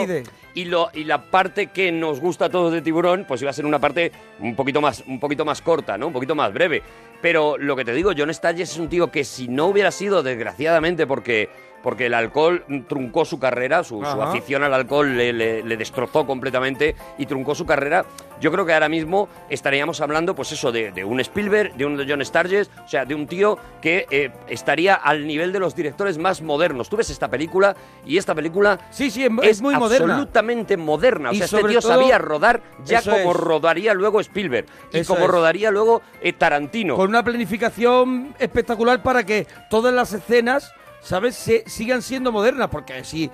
[0.54, 3.80] Y, la parte que nos gusta a todos de Tiburón, pues iba a ser una
[3.80, 6.08] parte un poquito más, un poquito más corta, ¿no?
[6.08, 6.82] Un poquito más breve.
[7.22, 10.24] Pero lo que te digo, John Sturges es un tío que si no hubiera sido,
[10.24, 11.49] desgraciadamente, porque,
[11.84, 16.96] porque el alcohol truncó su carrera, su, afición al alcohol le, le- le destrozó completamente
[17.18, 18.06] y truncó su carrera,
[18.40, 22.04] yo creo que ahora mismo estaríamos hablando, pues eso, de, de un Spielberg, de un
[22.08, 26.18] John Sturges, o sea, de un tío que eh, estaría al nivel de los directores
[26.18, 26.90] más modernos.
[26.90, 27.76] Tú ves esta película
[28.06, 30.14] y esta película sí, sí, es muy moderna.
[30.14, 31.30] absolutamente moderna.
[31.32, 33.38] O sea, este tío todo- sabía rodar ya como es.
[33.38, 35.32] rodaría luego Spielberg y Eso como es.
[35.32, 36.96] rodaría luego eh, Tarantino.
[36.96, 42.70] Con una planificación espectacular para que todas las escenas, ¿sabes?, se, sigan siendo modernas.
[42.70, 43.30] Porque si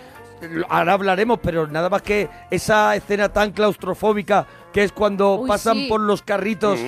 [0.69, 5.75] ahora hablaremos, pero nada más que esa escena tan claustrofóbica que es cuando Uy, pasan
[5.75, 5.87] sí.
[5.89, 6.79] por los carritos,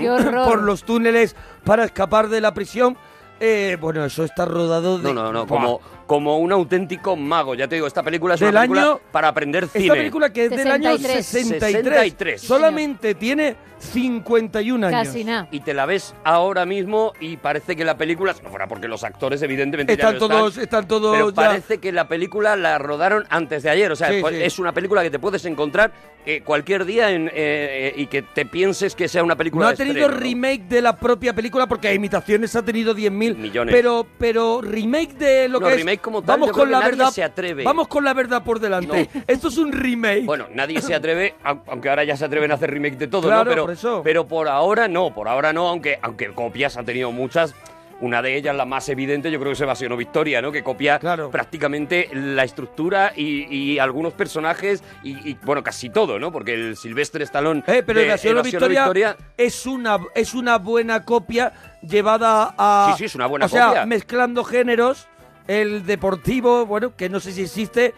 [0.45, 2.97] por los túneles para escapar de la prisión.
[3.39, 5.13] eh, bueno, eso está rodado de...
[5.13, 7.53] No, no, no, como, como un auténtico mago.
[7.53, 9.83] Ya te digo, esta película es Del una película año- para aprender cine.
[9.85, 11.25] Esta película que es del año 63.
[11.25, 12.41] 63, 63.
[12.41, 15.07] solamente tiene 51 años.
[15.07, 15.47] Casi nada.
[15.51, 19.03] Y te la ves ahora mismo y parece que la película, no fuera porque los
[19.03, 22.79] actores evidentemente ya Están no todos, están todos pero ya- parece que la película la
[22.79, 23.91] rodaron antes de ayer.
[23.91, 24.41] O sea, Sí, pues, sí.
[24.43, 25.91] es una película que te puedes encontrar
[26.25, 29.71] eh, cualquier día en, eh, eh, y que te pienses que sea una película No
[29.71, 30.19] ha tenido estreno, ¿no?
[30.21, 33.73] remake de la propia película porque imitaciones ha tenido 10.000 Millones.
[33.73, 36.79] Pero, pero remake de lo No, que remake como tal, vamos yo con creo la
[36.79, 37.11] que nadie verdad.
[37.13, 37.63] se atreve.
[37.63, 39.09] Vamos con la verdad por delante.
[39.27, 40.25] Esto es un remake.
[40.25, 43.23] Bueno, nadie se atreve, au- aunque ahora ya se atreven a hacer remake de todo,
[43.27, 43.49] Claro, ¿no?
[43.51, 44.01] Pero por eso.
[44.03, 47.53] pero por ahora no, por ahora no, aunque, aunque copias ha tenido muchas.
[48.01, 50.53] Una de ellas, la más evidente, yo creo que es Evasión o Victoria, ¿no?
[50.53, 56.31] Que copia prácticamente la estructura y, y algunos personajes y, y, bueno, casi todo, ¿no?
[56.31, 60.57] Porque el Silvestre Stallone Eh, pero de Evasión o o Victoria, es una es una
[60.59, 63.85] buena copia llevada a Sí, sí, es una buena o sea, copia.
[63.85, 65.07] mezclando géneros,
[65.49, 67.93] el deportivo, bueno, que no sé si existe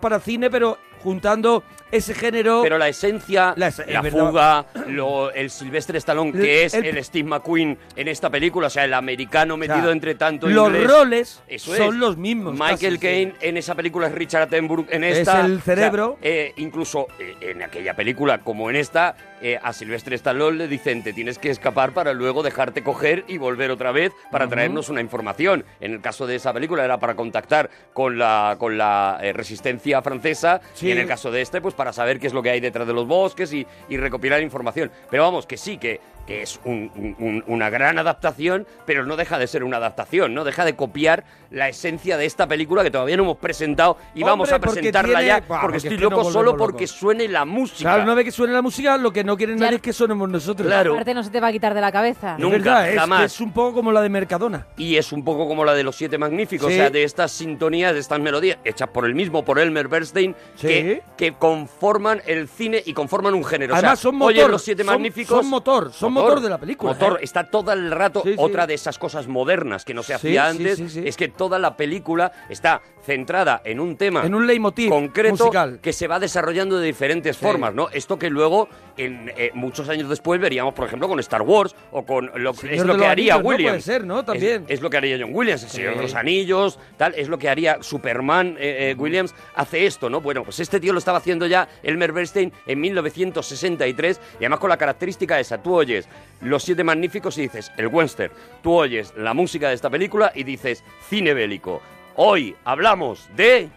[0.00, 3.76] para cine, pero juntando ese género Pero la esencia, la, es
[4.10, 8.66] fuga, lo- el Silvestre Stallone, El- que es el- el, Steve McQueen en esta película,
[8.66, 10.90] o sea, el americano metido sea, entre tanto los inglés.
[10.90, 12.00] roles Eso son es.
[12.00, 12.98] los mismos, Michael sí.
[12.98, 15.46] Caine en esa película es Richard Attenborough en Es esta.
[15.46, 16.16] el cerebro.
[16.18, 20.56] O sea, eh, incluso eh, en aquella película, como en esta, eh, a Silvestre Stallone
[20.58, 24.48] le dicen, te tienes que escapar para luego dejarte coger y volver otra vez para
[24.48, 25.64] traernos una información.
[25.80, 30.00] En el caso de esa película era para contactar con la, con la eh, resistencia
[30.02, 30.88] francesa Sí.
[30.88, 32.86] y en el caso de este, pues para saber qué es lo que hay detrás
[32.86, 34.90] de los bosques y, y recopilar información.
[35.10, 39.16] Pero vamos, que sí, que, que es un- un- un- una gran adaptación, pero no
[39.16, 42.90] deja de ser una adaptación, no deja de copiar la esencia de esta película que
[42.90, 46.04] todavía no hemos presentado y vamos a presentarla tiene- ya, porque porque estoy es que
[46.04, 46.90] nos loco solo porque locos.
[46.98, 47.90] suene la música.
[47.90, 50.28] Claro, una vez que suene la música, lo que no quieren nadie es que sonemos
[50.28, 50.70] nosotros.
[50.72, 52.34] Aparte no se te va a quitar de la cabeza.
[52.34, 53.20] Es Nunca, verdad, es, jamás.
[53.20, 54.66] que es un poco como la de Mercadona.
[54.76, 56.74] Y es un poco como la de los Siete Magníficos, Sí.
[56.74, 60.34] o sea, de estas sintonías, de estas melodías, hechas por el mismo, por Elmer Bernstein,
[60.56, 60.66] Sí.
[60.66, 63.74] que, que conforman el cine y conforman un género.
[63.74, 64.34] O sea, Además, son motor.
[64.34, 65.38] Oye, los Siete son- Magníficos...
[65.38, 66.92] Son motor, son motor, de la película.
[66.92, 67.24] Motor, ¿eh?
[67.24, 68.22] está todo el rato.
[68.24, 68.36] Sí, sí.
[68.38, 71.02] Otra de esas cosas modernas que no se hacía sí, antes sí, sí.
[71.04, 74.26] es que toda la película está centrada en un tema.
[74.26, 75.78] En un leitmotiv concreto musical.
[75.80, 77.42] que se va desarrollando de diferentes Sí.
[77.44, 77.88] formas, ¿no?
[77.90, 82.04] Esto que luego, en, eh, muchos años después, veríamos, por ejemplo, con Star Wars o
[82.04, 83.48] con lo Señor es lo que haría Anillos, ¿no?
[83.48, 83.70] Williams.
[83.72, 84.20] Puede ser, ¿no?
[84.68, 85.96] Es- lo que haría John Williams, el Señor Sí.
[85.98, 88.56] de los Anillos, tal, es lo que haría Superman.
[88.58, 90.20] eh, eh, Williams hace esto, ¿no?
[90.20, 94.70] Bueno, pues este tío lo estaba haciendo ya Elmer Bernstein en 1963 y además con
[94.70, 96.08] la característica esa, tú oyes
[96.40, 100.42] Los Siete Magníficos y dices el western, tú oyes la música de esta película y
[100.44, 101.80] dices cine bélico.
[102.18, 103.68] Hoy hablamos de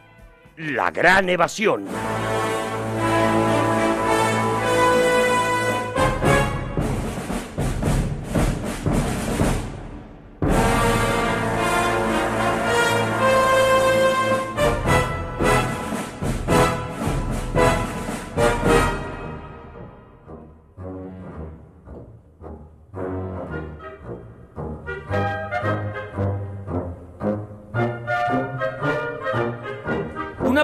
[0.55, 1.85] La Gran Evasión.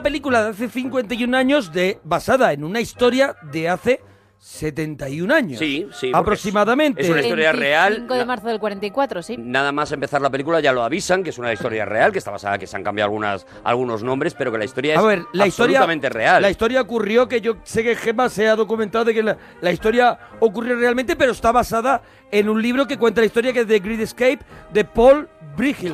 [0.06, 4.02] Película de hace 51 años de, basada en una historia de hace
[4.38, 5.58] 71 años.
[5.58, 7.02] Sí, sí, Aproximadamente.
[7.02, 7.96] es una historia real.
[8.02, 9.36] 5 de marzo del 44, sí.
[9.36, 12.30] Nada más empezar la película ya lo avisan, que es una historia real, que está
[12.30, 15.26] basada, que se han cambiado algunas, algunos nombres, pero que la historia es A ver,
[15.34, 16.40] la historia, absolutamente real.
[16.40, 19.72] la historia ocurrió, que yo sé que Gemma se ha documentado de que la, la
[19.72, 23.68] historia ocurrió realmente, pero está basada en un libro que cuenta la historia que es
[23.68, 24.40] The Great Escape
[24.72, 25.28] de Paul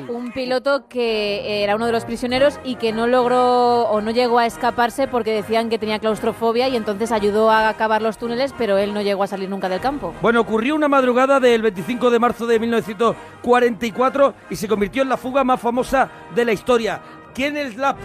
[0.09, 4.39] Un piloto que era uno de los prisioneros y que no logró o no llegó
[4.39, 8.79] a escaparse porque decían que tenía claustrofobia y entonces ayudó a acabar los túneles, pero
[8.79, 10.15] él no llegó a salir nunca del campo.
[10.21, 15.17] Bueno, ocurrió una madrugada del 25 de marzo de 1944 y se convirtió en la
[15.17, 16.99] fuga más famosa de la historia.
[17.35, 17.95] ¿Quién es la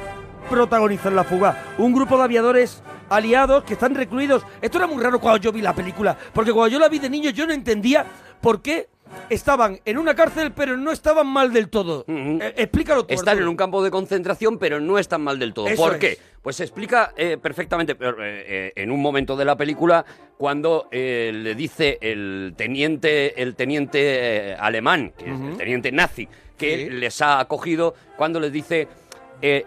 [0.50, 1.64] protagonista en la fuga?
[1.78, 4.44] Un grupo de aviadores aliados que están recluidos.
[4.60, 7.08] Esto era muy raro cuando yo vi la película, porque cuando yo la vi de
[7.08, 8.04] niño yo no entendía
[8.40, 8.88] por qué
[9.30, 12.04] estaban en una cárcel pero no estaban mal del todo.
[12.08, 13.14] Eh, explícalo tú.
[13.14, 15.68] Están en un campo de concentración, pero no están mal del todo.
[15.68, 15.98] Eso ¿Por es.
[15.98, 16.18] qué?
[16.42, 20.04] Pues se explica eh, perfectamente pero, eh, en un momento de la película
[20.38, 26.28] cuando le dice el teniente, el teniente alemán, que es el teniente nazi,
[26.58, 28.86] que les ha acogido, cuando les dice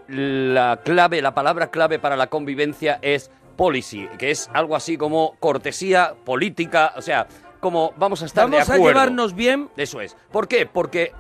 [0.08, 5.36] la clave, la palabra clave para la convivencia es policy, que es algo así como
[5.40, 7.28] cortesía política, o sea,
[7.60, 8.88] como vamos a estar Vamos de a acuerdo.
[8.88, 9.69] llevarnos bien.
[9.77, 10.15] Eso es.
[10.31, 10.65] ¿Por qué?
[10.65, 11.11] Porque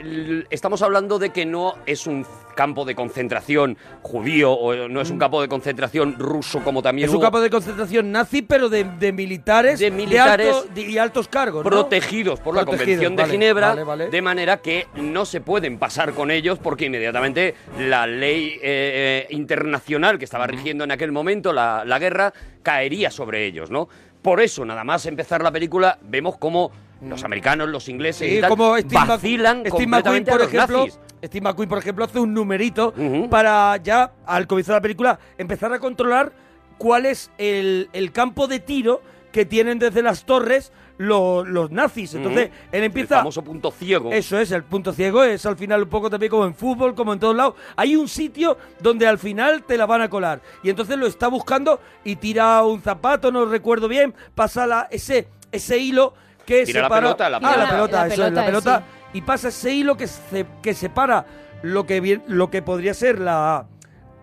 [0.49, 2.25] estamos hablando de que no es un
[2.55, 7.11] campo de concentración judío o no es un campo de concentración ruso como también Mm.
[7.11, 10.97] Es un campo de concentración nazi, pero de, de militares, De militares alto- de- y
[10.97, 11.69] altos cargos, ¿no?
[11.69, 14.09] protegidos por la Convención de vale, Ginebra, vale, vale.
[14.09, 20.17] de manera que no se pueden pasar con ellos porque inmediatamente la ley eh, internacional
[20.19, 22.33] que estaba rigiendo en aquel momento la, la guerra
[22.63, 23.87] caería sobre ellos, ¿no?
[24.21, 26.71] Por eso, nada más empezar la película, vemos cómo
[27.01, 30.53] los americanos, los ingleses Sí, y tal, como Steve, vacilan Steve McQueen, a por los
[30.53, 30.99] ejemplo, nazis.
[31.23, 32.93] Steve McQueen, por ejemplo, hace un numerito
[33.29, 36.33] para ya, al comienzo de la película, empezar a controlar
[36.77, 39.01] cuál es el, el campo de tiro
[39.31, 42.13] que tienen desde las torres lo- los nazis.
[42.13, 43.15] Entonces, él empieza...
[43.15, 44.11] El famoso punto ciego.
[44.11, 47.13] Eso es, el punto ciego es al final un poco también como en fútbol, como
[47.13, 47.55] en todos lados.
[47.75, 50.41] Hay un sitio donde al final te la van a colar.
[50.61, 55.27] Y entonces lo está buscando y tira un zapato, no recuerdo bien, pasa la, ese,
[55.51, 56.13] ese hilo
[56.45, 57.01] que Tira la separa...
[57.01, 57.57] pelota, la Ah, pelota.
[57.63, 58.83] la pelota, La eso es, la pelota, pelota.
[59.13, 61.25] Y pasa ese hilo que, se- que separa
[61.63, 63.65] lo que, lo que podría ser la...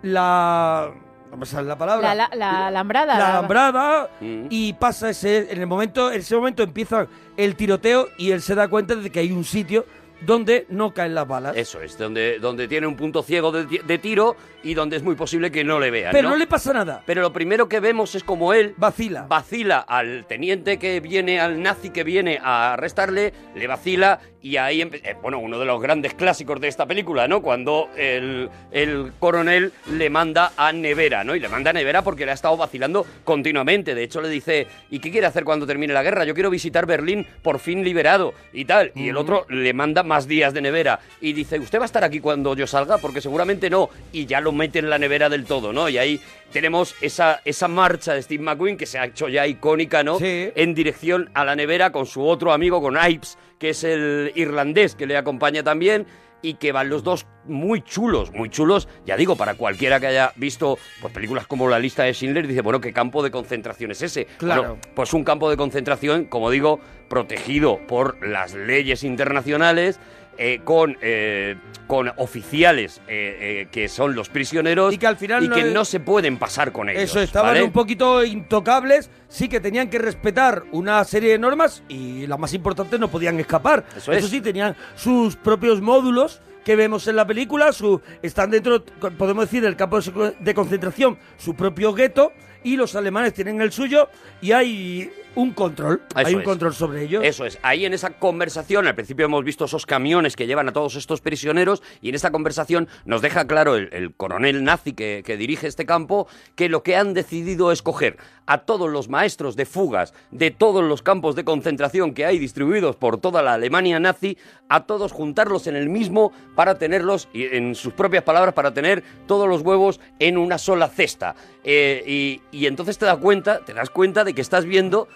[0.03, 0.90] La...
[1.39, 2.15] Me sale la palabra.
[2.15, 3.13] La, la, la alambrada.
[3.15, 4.47] La la- alambrada Mm.
[4.51, 7.07] y pasa ese en el momento en ese momento empieza
[7.37, 9.85] el tiroteo y él se da cuenta de que hay un sitio
[10.20, 11.56] donde no caen las balas.
[11.56, 15.14] Eso es, donde, donde tiene un punto ciego de, de tiro y donde es muy
[15.14, 16.12] posible que no le vean.
[16.12, 16.36] Pero ¿no?
[16.36, 17.02] le pasa nada.
[17.06, 19.26] Pero lo primero que vemos es como él vacila.
[19.28, 24.80] Vacila al teniente que viene, al nazi que viene a arrestarle, le vacila y ahí,
[24.80, 27.43] eh, bueno, uno de los grandes clásicos de esta película, ¿no?
[27.43, 31.34] Cuando el, el coronel le manda a Nevera, ¿no?
[31.34, 33.94] Y le manda a Nevera porque le ha estado vacilando continuamente.
[33.94, 36.24] De hecho, le dice, ¿y qué quiere hacer cuando termine la guerra?
[36.24, 38.93] Yo quiero visitar Berlín por fin liberado y tal.
[38.94, 42.05] Y el otro le manda más días de nevera y dice, ¿usted va a estar
[42.05, 42.99] aquí cuando yo salga?
[42.99, 43.91] Porque seguramente no.
[44.12, 45.89] Y ya lo mete en la nevera del todo, ¿no?
[45.89, 46.20] Y ahí
[46.53, 50.19] tenemos esa, esa marcha de Steve McQueen que se ha hecho ya icónica, ¿no?
[50.20, 54.95] En dirección a la nevera con su otro amigo, con Ives, que es el irlandés
[54.95, 56.07] que le acompaña también.
[56.43, 58.89] Y que van los dos muy chulos, muy chulos.
[59.05, 62.61] Ya digo, para cualquiera que haya visto pues, películas como La lista de Schindler, dice,
[62.63, 64.27] bueno, ¿qué campo de concentración es ese?
[64.39, 64.63] Claro.
[64.63, 69.99] Bueno, pues un campo de concentración, como digo, protegido por las leyes internacionales,
[70.39, 71.57] eh, con, eh,
[71.87, 75.85] con oficiales eh, que son los prisioneros y que al final no que es- no
[75.85, 77.03] se pueden pasar con ellos.
[77.03, 77.63] Eso, estaban ¿vale?
[77.63, 82.53] un poquito intocables, sí que tenían que respetar una serie de normas y las más
[82.55, 83.85] importantes no podían escapar.
[83.97, 84.27] Eso es.
[84.29, 88.85] sí, tenían sus propios módulos que vemos en la película, su, están dentro,
[89.17, 92.33] podemos decir, del campo de de concentración, su propio gueto,
[92.65, 94.09] y los alemanes tienen el suyo,
[94.41, 96.45] y hay un control, Eso hay un es.
[96.45, 97.23] control sobre ellos.
[97.25, 97.59] Eso es.
[97.63, 101.21] Ahí en esa conversación, al principio hemos visto esos camiones que llevan a todos estos
[101.21, 105.69] prisioneros y en esta conversación nos deja claro el, el coronel nazi que, que dirige
[105.69, 106.27] este campo
[106.57, 110.85] que lo que han decidido es coger a todos los maestros de fugas de todos
[110.85, 115.66] los campos de concentración que hay distribuidos por toda la Alemania nazi, a todos juntarlos
[115.66, 120.39] en el mismo para tenerlos, en sus propias palabras, para tener todos los huevos en
[120.39, 121.35] una sola cesta.
[121.64, 125.09] Eh, y, y entonces te das cuenta, te das cuenta de que estás viendo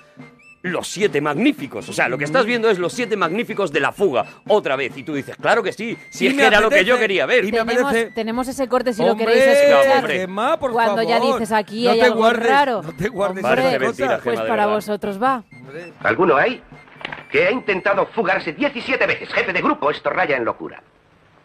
[0.63, 1.89] los siete magníficos.
[1.89, 4.97] O sea, lo que estás viendo es los siete magníficos de la fuga, otra vez.
[4.97, 6.99] Y tú dices, claro que sí, si Y es me que era lo que yo
[6.99, 7.45] quería ver.
[7.45, 9.97] y me Tenemos, tenemos ese corte si lo queréis escuchar.
[9.99, 10.19] hombre.
[10.21, 12.83] Gemma, por Cuando ya dices aquí no hay algo guardes, raro.
[12.83, 14.21] no te guardes Hombre, cosas.
[14.23, 15.43] pues para vosotros va.
[16.03, 16.63] ¿Alguno hay?
[17.31, 19.33] Que ha intentado fugarse 17 veces.
[19.33, 20.83] Jefe de grupo, esto raya en locura.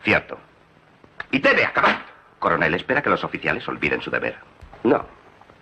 [0.03, 0.37] Cierto.
[1.31, 2.05] Y debe acabar.
[2.39, 4.35] Coronel, espera que los oficiales olviden su deber.
[4.83, 5.05] No.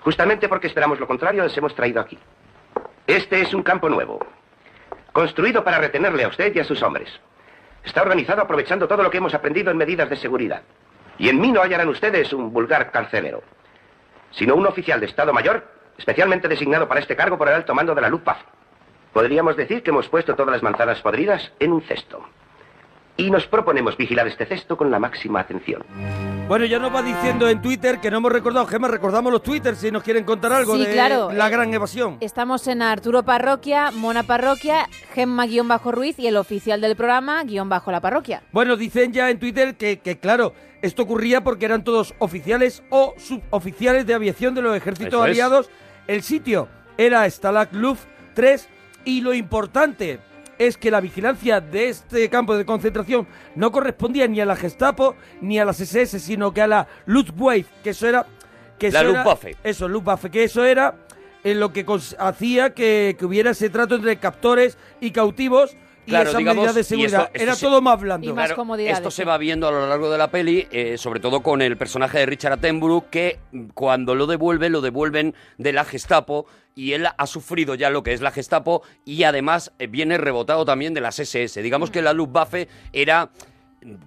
[0.01, 2.17] Justamente porque esperamos lo contrario, les hemos traído aquí.
[3.07, 4.25] Este es un campo nuevo.
[5.11, 7.09] Construido para retenerle a usted y a sus hombres.
[7.84, 10.61] Está organizado aprovechando todo lo que hemos aprendido en medidas de seguridad.
[11.17, 13.43] Y en mí no hallarán ustedes un vulgar carcelero,
[14.31, 15.67] sino un oficial de Estado Mayor,
[15.97, 18.45] especialmente designado para este cargo por el alto mando de la Luftwaffe.
[19.11, 22.25] Podríamos decir que hemos puesto todas las manzanas podridas en un cesto.
[23.15, 25.84] Y nos proponemos vigilar este cesto con la máxima atención.
[26.48, 29.76] Bueno, ya nos va diciendo en Twitter que no hemos recordado, Gemma, recordamos los Twitter
[29.76, 32.18] si nos quieren contar algo Sí, de claro, la eh, gran evasión.
[32.22, 38.02] Estamos en Arturo Parroquia, Mona Parroquia, Gemma-Ruiz y el oficial del programa, guion bajo la
[38.02, 38.41] parroquia.
[38.52, 43.14] Bueno, dicen ya en Twitter que, que, claro, esto ocurría porque eran todos oficiales o
[43.18, 45.30] suboficiales de aviación de los ejércitos Eso es.
[45.30, 45.69] aliados.
[46.07, 46.68] El sitio
[46.98, 48.68] era Stalag Luft 3
[49.06, 50.19] y lo importante
[50.59, 55.15] es que la vigilancia de este campo de concentración no correspondía ni a la Gestapo
[55.41, 58.25] ni a las SS, sino que a la Luftwaffe, que eso era...
[58.80, 59.55] Que La eso era- Luftwaffe.
[59.63, 60.95] eso, Luftwaffe, que eso era
[61.43, 61.85] en lo que
[62.19, 65.75] hacía que, que hubiera ese trato entre captores y cautivos
[66.05, 67.30] y Claro, esas digamos, de y esto- seguridad.
[67.34, 68.34] esto Era se- todo más blando.
[68.34, 71.61] Claro, Esto se va viendo a lo largo de la peli, eh, sobre todo con
[71.61, 73.39] el personaje de Richard Attenborough, que
[73.73, 78.13] cuando lo devuelve, lo devuelven de la Gestapo y él ha sufrido ya lo que
[78.13, 81.61] es la Gestapo y además eh, viene rebotado también de las SS.
[81.61, 83.29] Digamos que la Luftwaffe era,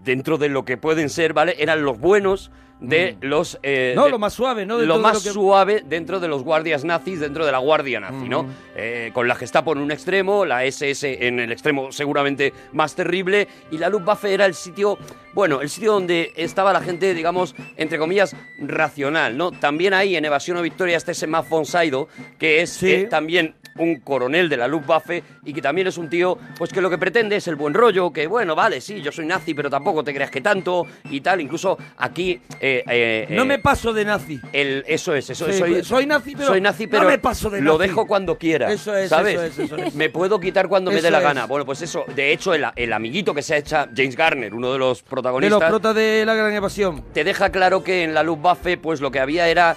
[0.05, 1.57] dentro de lo que pueden ser, ¿vale?
[1.59, 2.51] Eran los buenos
[2.81, 3.59] de los...
[3.63, 4.75] eh, No, de- lo más suave, ¿no?
[4.75, 7.59] lo Dentro de más lo que- suave dentro de los guardias nazis, dentro de la
[7.59, 8.41] guardia nazi, ¿no?
[8.41, 8.51] Ujú.
[8.77, 13.49] Eh, con la Gestapo en un extremo, la SS en el extremo seguramente más terrible,
[13.71, 14.99] y la Luftwaffe era el sitio,
[15.33, 19.53] bueno, el sitio donde estaba la gente, digamos, entre comillas, racional, ¿no?
[19.53, 22.09] También ahí en Evasión o Victoria está ese Matt von Sydow,
[22.39, 26.39] que es eh, también un coronel de la Luftwaffe y que también es un tío,
[26.57, 29.27] pues que lo que pretende es el buen rollo, que bueno, vale, sí, yo soy
[29.27, 32.41] nazi, pero tampoco te creas que tanto y tal, incluso aquí...
[32.67, 34.41] eh, eh, No eh, me paso de nazi.
[34.53, 37.19] el, eso es, eso Sí, soy, pues, soy nazi, pero soy nazi, no pero me
[37.19, 37.89] paso de lo nazi.
[37.89, 38.73] dejo cuando quiera.
[38.73, 39.35] Eso es, ¿sabes?
[39.35, 39.95] eso es, eso es.
[39.95, 41.25] Me puedo quitar cuando me dé la es.
[41.25, 41.47] gana.
[41.47, 42.05] Bueno, pues eso.
[42.15, 45.09] De hecho, el, el amiguito que se ha hecho James Garner, uno de los De
[45.11, 47.05] protagonistas, los protas de la gran evasión.
[47.13, 49.77] te deja claro que en la Luftwaffe, pues lo que había era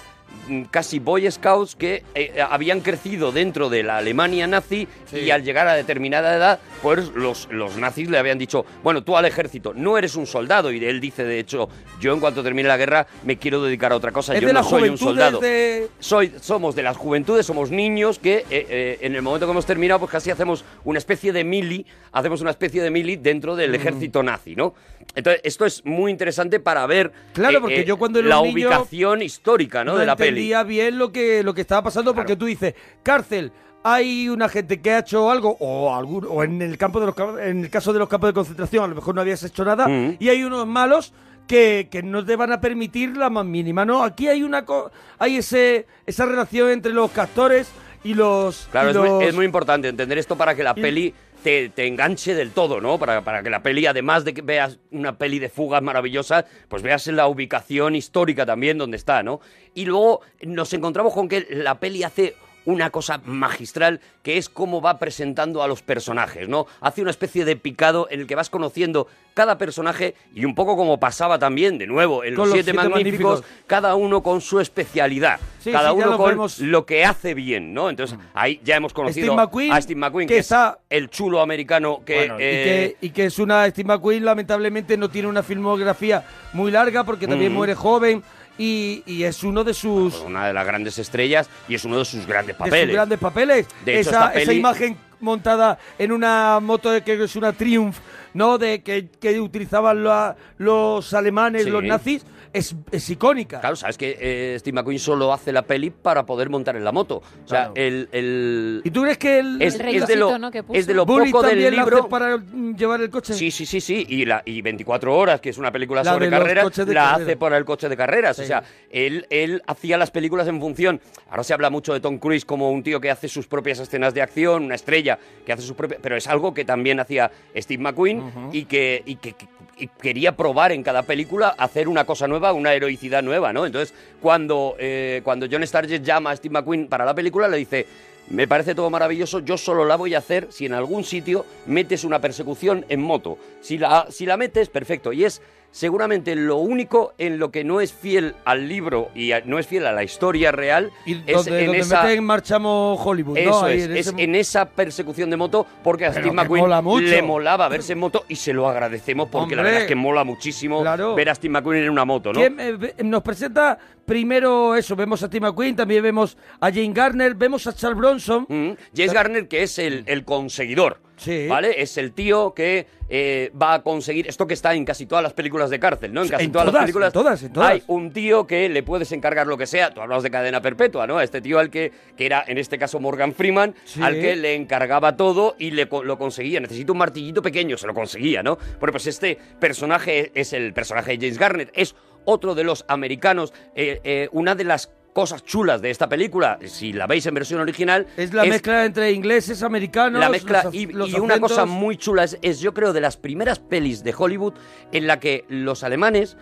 [0.70, 5.68] casi Boy Scouts que eh, habían crecido dentro de la Alemania nazi y al llegar
[5.68, 9.96] a determinada edad, pues los, los nazis le habían dicho, bueno, tú al ejército no
[9.96, 10.72] eres un soldado.
[10.72, 11.68] Y él dice, de hecho,
[12.00, 14.64] yo en cuanto termine la guerra me quiero dedicar a otra cosa, Es yo no
[14.64, 15.38] soy un soldado.
[15.38, 19.52] de- Soy, somos de las juventudes, somos niños que eh, eh, en el momento que
[19.52, 23.54] hemos terminado, pues casi hacemos una especie de mili, hacemos una especie de mili dentro
[23.54, 23.74] del Mm.
[23.74, 24.74] ejército nazi, ¿no?
[25.14, 29.84] Entonces, esto es muy interesante para ver Claro, porque yo cuando la niño ubicación histórica,
[29.84, 29.96] ¿no?
[29.96, 30.28] de la peli.
[30.52, 33.52] entendía bien lo que, lo que estaba pasando porque tú dices, cárcel,
[33.82, 37.14] hay una gente que ha hecho algo, o algún, o en el campo de los
[37.40, 39.88] en el caso de los campos de concentración, a lo mejor no habías hecho nada,
[39.88, 40.16] Mm.
[40.18, 41.12] y hay unos malos
[41.46, 44.04] que, que no te van a permitir la más mínima, ¿no?
[44.04, 47.68] Aquí hay una co- hay ese esa relación entre los castores
[48.04, 50.74] y los Claro, y es, muy, los- es muy importante entender esto para que la
[50.76, 52.98] Y- peli te, enganche del todo, ¿no?
[52.98, 56.82] Para, para que la peli, además de que veas una peli de fugas maravillosa, pues
[56.82, 59.40] veas la ubicación histórica también donde está, ¿no?
[59.74, 62.34] Y luego nos encontramos con que la peli hace
[62.66, 66.66] una cosa magistral que es cómo va presentando a los personajes, ¿no?
[66.80, 70.76] Hace una especie de picado en el que vas conociendo cada personaje y un poco
[70.76, 73.64] como pasaba también, de nuevo, en los los Siete, Siete Magníficos, Magníficos.
[73.66, 76.58] cada uno con su especialidad, Sí, cada sí, uno lo con vemos.
[76.58, 77.88] lo que hace bien, ¿no?
[77.88, 81.08] Entonces, ahí ya hemos conocido Steve McQueen, a Steve McQueen, que que, está- es el
[81.10, 82.16] chulo americano que...
[82.16, 86.24] Bueno, y, eh, que, y que es una Steve McQueen lamentablemente no tiene una filmografía
[86.52, 87.56] muy larga porque también Mm.
[87.56, 88.22] muere joven
[88.60, 92.04] y, y es uno de sus una de las grandes estrellas y es uno de
[92.04, 92.84] sus grandes de papeles.
[92.86, 93.66] sus grandes papeles.
[93.84, 97.96] De hecho, esa, esa imagen montada en una moto de que es una Triumph,
[98.34, 98.58] ¿no?
[98.58, 101.70] De que, que utilizaban la- los alemanes, Sí.
[101.70, 103.60] los nazis, es, es icónica.
[103.60, 106.92] Claro, sabes que eh, Steve McQueen solo hace la peli para poder montar en la
[106.92, 107.16] moto.
[107.16, 107.72] O sea, Claro.
[107.76, 110.30] el, el- ¿Y tú crees que el, es, es de lo,
[110.72, 112.08] es de lo poco del también la hace libro...
[112.08, 113.34] para mm, llevar el coche?
[113.34, 114.04] Sí, sí, sí, sí.
[114.08, 116.86] Y, la, y 24 horas, que es una película La sobre de los carreras, coches
[116.86, 118.36] de la hace para el coche de carreras.
[118.36, 118.42] Sí.
[118.42, 121.00] O sea, él, él hacía las películas en función.
[121.30, 124.12] Ahora se habla mucho de Tom Cruise como un tío que hace sus propias escenas
[124.14, 126.00] de acción, una estrella que hace sus propias.
[126.02, 129.02] Pero es algo que también hacía Steve McQueen y que.
[129.06, 129.46] Y que, que-
[129.88, 133.66] quería probar en cada película hacer una cosa nueva, una heroicidad nueva, ¿no?
[133.66, 137.86] Entonces, cuando, eh, cuando John Stargett llama a Steve McQueen para la película, le dice,
[138.30, 142.04] me parece todo maravilloso, yo solo la voy a hacer si en algún sitio metes
[142.04, 143.38] una persecución en moto.
[143.60, 145.12] Si la, si la metes, perfecto.
[145.12, 149.42] Y es seguramente lo único en lo que no es fiel al libro y a-
[149.44, 150.90] no es fiel a la historia real.
[151.06, 152.02] es donde, en donde esa...
[152.02, 153.46] meten marchamos Hollywood, es,
[153.84, 156.82] en es ese- en esa persecución de moto porque a Pero Steve que McQueen mola
[157.00, 160.24] le molaba verse en moto y se lo agradecemos porque la verdad es que mola
[160.24, 161.14] muchísimo Claro.
[161.14, 162.40] ver a Steve McQueen en una moto, ¿no?
[162.40, 167.34] ¿Quién, eh, nos presenta primero eso, vemos a Steve McQueen, también vemos a Jane Garner,
[167.34, 168.44] vemos a Charles Bronson.
[168.48, 171.00] Mm, James Garner, que es el, el conseguidor.
[171.20, 171.46] Sí.
[171.46, 171.80] ¿Vale?
[171.82, 175.32] Es el tío que eh, va a conseguir esto que está en casi todas las
[175.34, 176.22] películas de cárcel, ¿no?
[176.22, 177.08] En casi En todas, todas, las películas.
[177.08, 177.70] en todas, en todas.
[177.70, 179.92] Hay un tío que le puedes encargar lo que sea.
[179.92, 181.18] Tú hablas de cadena perpetua, ¿no?
[181.18, 184.00] A este tío al que, que era, en este caso, Morgan Freeman, Sí.
[184.02, 186.60] al que le encargaba todo y le, lo conseguía.
[186.60, 188.56] Necesito un martillito pequeño, se lo conseguía, ¿no?
[188.78, 191.70] Bueno, pues este personaje es el personaje de James Garner.
[191.74, 191.94] Es
[192.24, 193.52] otro de los americanos.
[193.74, 197.60] eh, eh, una de las cosas chulas de esta película, si la veis en versión
[197.60, 201.66] original, Es la mezcla entre ingleses, americanos, la mezcla los, y, los y una cosa
[201.66, 204.54] muy chula es, es, yo creo de las primeras pelis de Hollywood
[204.92, 206.36] en la que los alemanes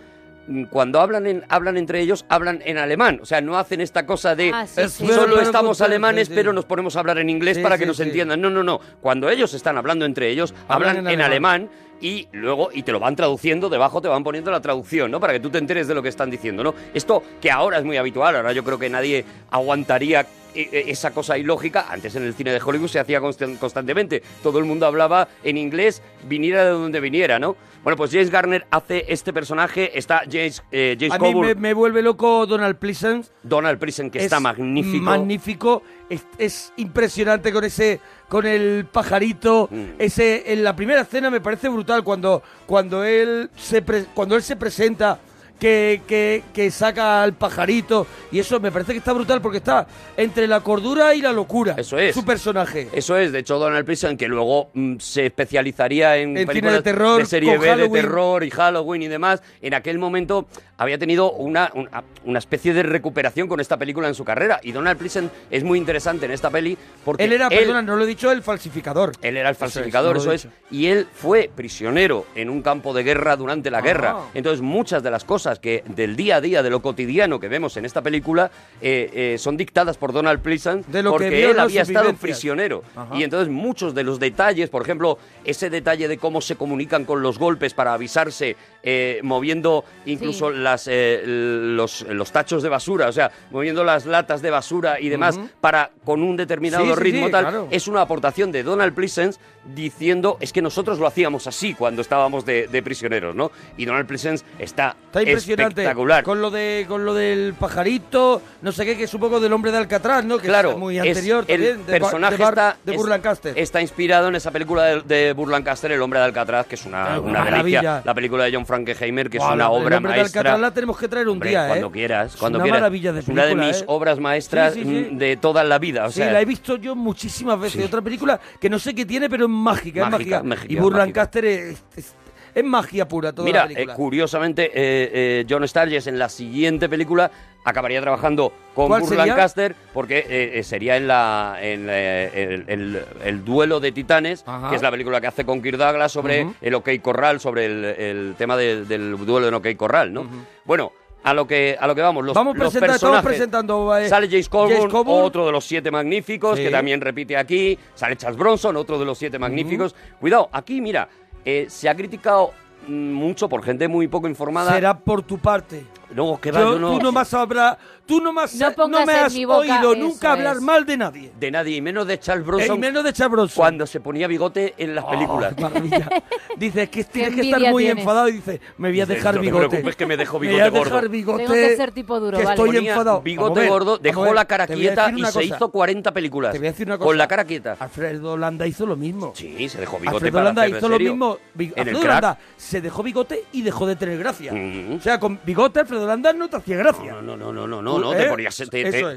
[0.47, 4.05] mm, cuando hablan en, hablan entre ellos hablan en alemán o sea no hacen esta
[4.05, 5.07] cosa de Ah, sí, sí.
[5.07, 6.35] solo estamos alemanes sí, sí.
[6.35, 8.03] pero nos ponemos a hablar en inglés Sí, para sí, que nos sí.
[8.03, 11.69] entiendan no no no cuando ellos están hablando entre ellos hablan, Hablan en en alemán
[12.01, 15.33] y luego y te lo van traduciendo debajo te van poniendo la traducción no para
[15.33, 17.97] que tú te enteres de lo que están diciendo no esto que ahora es muy
[17.97, 22.33] habitual ahora yo creo que nadie aguantaría eh, eh, esa cosa ilógica, antes en el
[22.33, 24.23] cine de Hollywood se hacía constan- constantemente.
[24.41, 27.55] Todo el mundo hablaba en inglés, viniera de donde viniera, ¿no?
[27.83, 31.55] Bueno, pues James Garner hace este personaje, está James, eh, James A mí Coburn, me,
[31.55, 33.31] me vuelve loco Donald Pleasence.
[33.41, 35.03] Donald Pleasence, que Es está magnífico.
[35.03, 35.83] Magnífico.
[36.09, 39.69] Es, es impresionante con ese, con el pajarito.
[39.71, 39.83] Mm.
[39.99, 44.43] Ese, en la primera escena me parece brutal cuando, cuando él se pre- cuando él
[44.43, 45.19] se presenta.
[45.59, 49.85] Que, que, que saca al pajarito y eso me parece que está brutal porque está
[50.15, 51.75] entre la cordura y la locura.
[51.77, 52.15] Eso es.
[52.15, 52.87] Su personaje.
[52.93, 57.19] Eso es, de hecho Donald Pleasence, que luego mm, se especializaría en, películas de terror,
[57.19, 61.71] de serie B de terror y Halloween y demás, en aquel momento había tenido una,
[61.75, 64.61] una, una especie de recuperación con esta película en su carrera.
[64.63, 68.05] Y Donald Pleasence es muy interesante en esta peli porque Él era, perdona, no lo
[68.05, 69.11] he dicho, el falsificador.
[69.21, 70.47] Él era el Eso es, falsificador, eso es.
[70.71, 73.81] Y él fue prisionero en un campo de guerra durante la Ah.
[73.81, 74.17] guerra.
[74.33, 77.75] Entonces, muchas de las cosas que del día a día, de lo cotidiano que vemos
[77.77, 78.51] en esta película,
[78.81, 82.13] eh, eh, son dictadas por Donald Pleasence De lo que porque en él había estado
[82.13, 82.83] prisionero.
[82.95, 83.15] Ajá.
[83.17, 87.23] Y entonces, muchos de los detalles, por ejemplo, ese detalle de cómo se comunican con
[87.23, 93.11] los golpes para avisarse, eh, moviendo incluso las, eh, los, los tachos de basura, o
[93.11, 97.31] sea, moviendo las latas de basura y demás, para con un determinado Sí, ritmo sí,
[97.31, 97.67] tal, claro.
[97.71, 99.39] es una aportación de Donald Pleasence
[99.75, 103.51] diciendo es que nosotros lo hacíamos así cuando estábamos de, de prisioneros, ¿no?
[103.77, 105.81] Y Donald Pleasence está, Está impresionante.
[105.81, 106.23] espectacular.
[106.23, 109.51] Con lo de con lo del pajarito, no sé qué, que es un poco del
[109.53, 110.37] hombre de Alcatraz, ¿no?
[110.37, 111.85] Que claro, es muy es- anterior el también.
[111.85, 113.57] de Ba- personaje de, está, de es- Burlancaster.
[113.59, 117.19] está inspirado en esa película de, de Burlancaster, El hombre de Alcatraz, que es una,
[117.19, 117.81] una maravilla.
[117.81, 118.01] delicia.
[118.05, 120.41] La película de John Frankenheimer, que es una obra el maestra.
[120.41, 121.69] Alcatraz la tenemos que traer un Hombre, día, ¿eh?
[121.69, 122.81] Cuando quieras, Es cuando una quieras.
[122.81, 123.85] maravilla de es una de película, mis ¿eh?
[123.87, 125.09] obras maestras Sí, sí, sí.
[125.11, 126.05] mm, de toda la vida.
[126.05, 127.83] O sí, la he visto yo muchísimas veces.
[127.85, 131.83] Otra película que no sé qué tiene, pero es mágica, es Mágica, y Burlancaster es,
[131.95, 132.13] es,
[132.55, 133.93] es magia pura toda Mira, la película.
[133.93, 134.71] eh, curiosamente, eh,
[135.13, 137.29] eh, John Sturges en la siguiente película
[137.65, 139.25] acabaría trabajando con ¿Cuál Burt sería?
[139.27, 144.69] Lancaster porque sería en la en el, el- el duelo de titanes, Ajá.
[144.69, 147.85] que es la película que hace con Kirk Douglas sobre el OK Corral, sobre el,
[147.85, 150.25] el tema del- del duelo en OK Corral, ¿no?
[150.65, 153.25] Bueno, a lo que a lo que vamos, los, Vamos los personajes.
[153.25, 156.63] presentando eh, Sale James Coburn, otro de los siete magníficos, Sí.
[156.63, 157.77] que también repite aquí.
[157.93, 159.93] Sale Charles Bronson, otro de los siete magníficos.
[160.17, 161.09] Cuidado, aquí, mira,
[161.45, 162.51] eh, se ha criticado
[162.87, 164.73] mm, mucho por gente muy poco informada.
[164.73, 165.83] Será por tu parte.
[166.19, 166.97] No, que va, Yo- yo no.
[166.97, 170.61] Tú no más habrá, tú no más No pongas me has oído nunca hablar es.
[170.61, 171.31] mal de nadie.
[171.39, 172.75] De nadie, y menos de Charles Bronson.
[172.75, 173.55] Y menos de Charles Bronson.
[173.55, 175.53] Cuando se ponía bigote en las películas.
[175.57, 176.09] Oh, maravilla.
[176.57, 178.01] Dice que tienes que estar muy tienes.
[178.01, 179.67] enfadado y dice, me voy a Dice, dejar no te bigote.
[179.69, 180.93] preocupes que me dejo Me bigote voy a gordo.
[180.95, 181.43] dejar bigote.
[181.43, 182.55] Tengo que ser tipo duro, que vale.
[182.55, 183.21] estoy Ponía enfadado.
[183.21, 185.55] bigote ver, gordo, dejó ver, la cara quieta y una se cosa.
[185.55, 186.51] hizo 40 películas.
[186.51, 187.07] Te voy a decir una cosa.
[187.07, 187.77] Con la cara quieta.
[187.79, 189.31] Alfredo Landa hizo lo mismo.
[189.35, 191.37] Sí, se dejó bigote Alfredo para Landa hizo lo mismo.
[191.77, 192.03] Alfredo.
[192.03, 194.51] Landa se dejó bigote y dejó de tener gracia.
[194.97, 197.13] O sea, con bigote Alfredo Landa no te hacía gracia.
[197.13, 198.29] No, no, no, no, no, no, no, te ¿Eh?
[198.29, 198.57] ponías,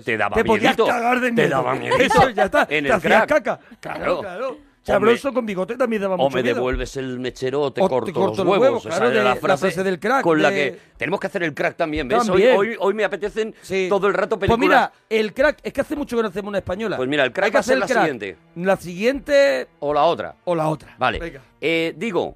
[0.04, 0.86] te, daba Te podías miedito.
[0.86, 1.48] cagar de Te miedo.
[1.48, 2.02] daba miedito.
[2.02, 2.62] Eso, ya está.
[2.62, 3.28] En te el hacías crack.
[3.28, 3.60] caca.
[3.80, 3.98] Claro.
[4.00, 4.48] Claro, claro.
[4.84, 6.56] O me- con bigote también daba O mucho me miedo.
[6.56, 8.84] devuelves el mechero o te O te corto, los huevos.
[8.84, 11.44] Esa claro, era de- la frase, del crack, Con la de- que tenemos que hacer
[11.44, 12.18] el crack también, ¿ves?
[12.22, 12.56] Hoy, También.
[12.56, 13.54] hoy, hoy me apetecen
[13.88, 14.58] todo el rato películas.
[14.58, 16.96] Pues mira, el crack, es que hace mucho que no hacemos una española.
[16.96, 17.98] Pues mira, el crack Hay que va a ser la crack.
[18.00, 18.36] siguiente.
[18.56, 20.34] La siguiente O la otra.
[20.44, 20.96] o la otra.
[20.98, 21.20] Vale.
[21.20, 21.40] Venga.
[21.60, 22.34] Eh, digo,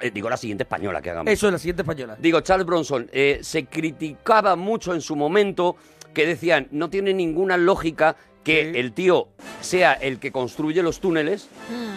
[0.00, 1.32] eh, digo la siguiente española que hagamos.
[1.32, 2.16] Eso es la siguiente española.
[2.18, 5.76] Digo, Charles Bronson, eh, se criticaba mucho en su momento
[6.14, 9.28] que decían, no tiene ninguna lógica que el tío
[9.60, 11.48] sea el que construye los túneles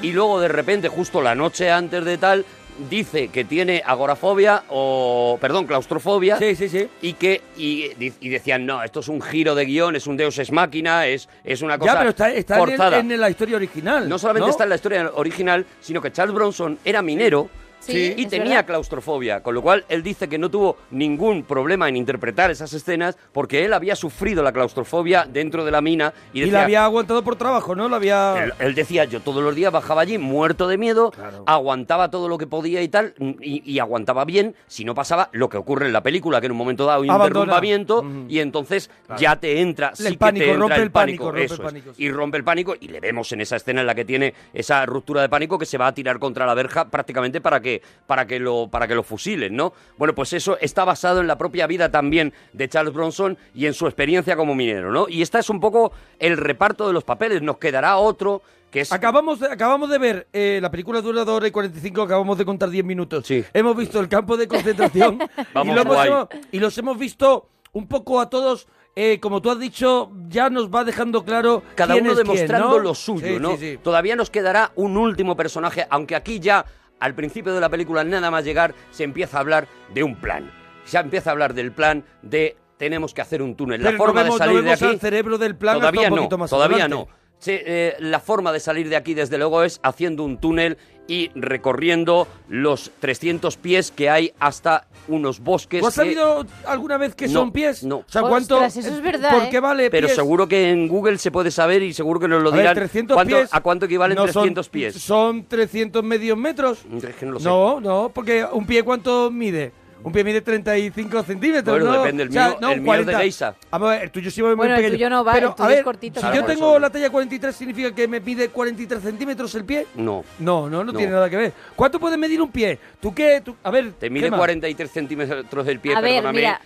[0.01, 2.45] y luego de repente, justo la noche antes de tal,
[2.89, 6.37] dice que tiene agorafobia o, perdón, claustrofobia.
[6.37, 6.89] Sí, sí, sí.
[7.01, 10.37] Y que y, y decían, no, esto es un giro de guion, es un deus
[10.39, 12.99] ex máquina, es, es una cosa Ya, pero está, está en, el- forzada.
[12.99, 14.09] en la historia original.
[14.09, 14.51] No solamente ¿no?
[14.51, 18.49] está en la historia original, sino que Charles Bronson era minero Sí, y es tenía
[18.55, 18.65] verdad.
[18.65, 23.17] claustrofobia, con lo cual él dice que no tuvo ningún problema en interpretar esas escenas
[23.31, 26.85] porque él había sufrido la claustrofobia dentro de la mina y Y, decía, la había
[26.85, 27.89] aguantado por trabajo, ¿no?
[27.89, 28.43] La había...
[28.43, 31.11] él, él decía, yo todos los días bajaba allí muerto de miedo,
[31.45, 35.49] aguantaba todo lo que podía y tal, y, y aguantaba bien si no pasaba lo
[35.49, 37.39] que ocurre en la película, que en un momento dado hay un Abandona.
[37.45, 41.25] derrumbamiento y entonces ya te entra, El sí que pánico, te entra rompe el pánico,
[41.25, 43.81] pánico, rompe eso el pánico, y rompe el pánico y le vemos en esa escena
[43.81, 46.53] en la que tiene esa ruptura de pánico que se va a tirar contra la
[46.53, 47.70] verja prácticamente para que,
[48.07, 49.71] para que, lo, para que lo fusilen, ¿no?
[49.97, 53.73] Bueno, pues eso está basado en la propia vida también de Charles Bronson y en
[53.73, 55.07] su experiencia como minero, ¿no?
[55.07, 58.41] Y esta es un poco el reparto de los papeles, nos quedará otro
[58.71, 58.91] que es...
[58.93, 62.45] Acabamos de, acabamos de ver eh, la película dura dos horas y 45, acabamos de
[62.45, 63.25] contar 10 minutos.
[63.53, 67.49] Hemos visto el campo de concentración y, Vamos, lo hemos, hemos- y los hemos visto
[67.73, 71.93] un poco a todos, eh, como tú has dicho, ya nos va dejando claro cada
[71.93, 72.79] quién uno es quién, demostrando ¿no?
[72.79, 73.51] lo suyo, Sí, ¿no?
[73.51, 73.79] sí, sí.
[73.83, 76.65] Todavía nos quedará un último personaje, aunque aquí ya
[77.01, 80.49] al principio de la película nada más llegar se empieza a hablar de un plan.
[80.85, 83.79] Se empieza a hablar del plan de tenemos que hacer un túnel.
[83.81, 84.85] Pero la no forma vemos- de no salir de aquí...
[84.85, 87.11] al cerebro del plan hasta Todavía un no, más todavía adelante.
[87.11, 87.21] no.
[87.47, 90.77] Eh, la forma de salir de aquí, desde luego, es haciendo un túnel
[91.11, 95.81] y recorriendo los 300 pies que hay hasta unos bosques.
[95.81, 97.83] ¿Tú has que- sabido alguna vez que No, son pies?
[97.83, 97.97] no.
[97.97, 98.55] O sea, ¿cuánto?
[98.55, 99.47] Ostras, eso es verdad, ¿Por ¿eh?
[99.51, 100.15] qué vale Pero pies?
[100.15, 102.75] seguro que en Google se puede saber y seguro que nos lo A ver, dirán.
[102.75, 104.95] 300 ¿Cuánto- pies ¿A cuánto equivalen no son- 300 pies?
[104.95, 106.85] ¿Son 300 medios metros?
[107.03, 107.45] Es que no lo sé.
[107.45, 109.73] No, no, porque un pie ¿cuánto mide?
[110.03, 112.01] Un pie mide 35 centímetros, Bueno, ¿no?
[112.03, 113.19] depende, el O sea, mío- no, el mío es de 40.
[113.19, 113.55] Geisha.
[113.69, 115.55] Vamos a ver, el tuyo sí va muy Bueno, el tuyo no va, Pero, el
[115.55, 118.19] tuyo a ver, es cortito, si yo tengo eso- la talla 43, ¿significa que me
[118.19, 119.85] mide 43 centímetros el pie?
[119.95, 120.23] No.
[120.39, 120.97] No, no, no, No.
[120.97, 121.53] tiene nada que ver.
[121.75, 122.79] ¿Cuánto puede medir un pie?
[122.99, 123.41] ¿Tú qué?
[123.45, 124.37] Tú- a ver, Te mide Gema.
[124.37, 126.37] 43 centímetros del pie, A ver, perdóname.
[126.39, 126.61] mira.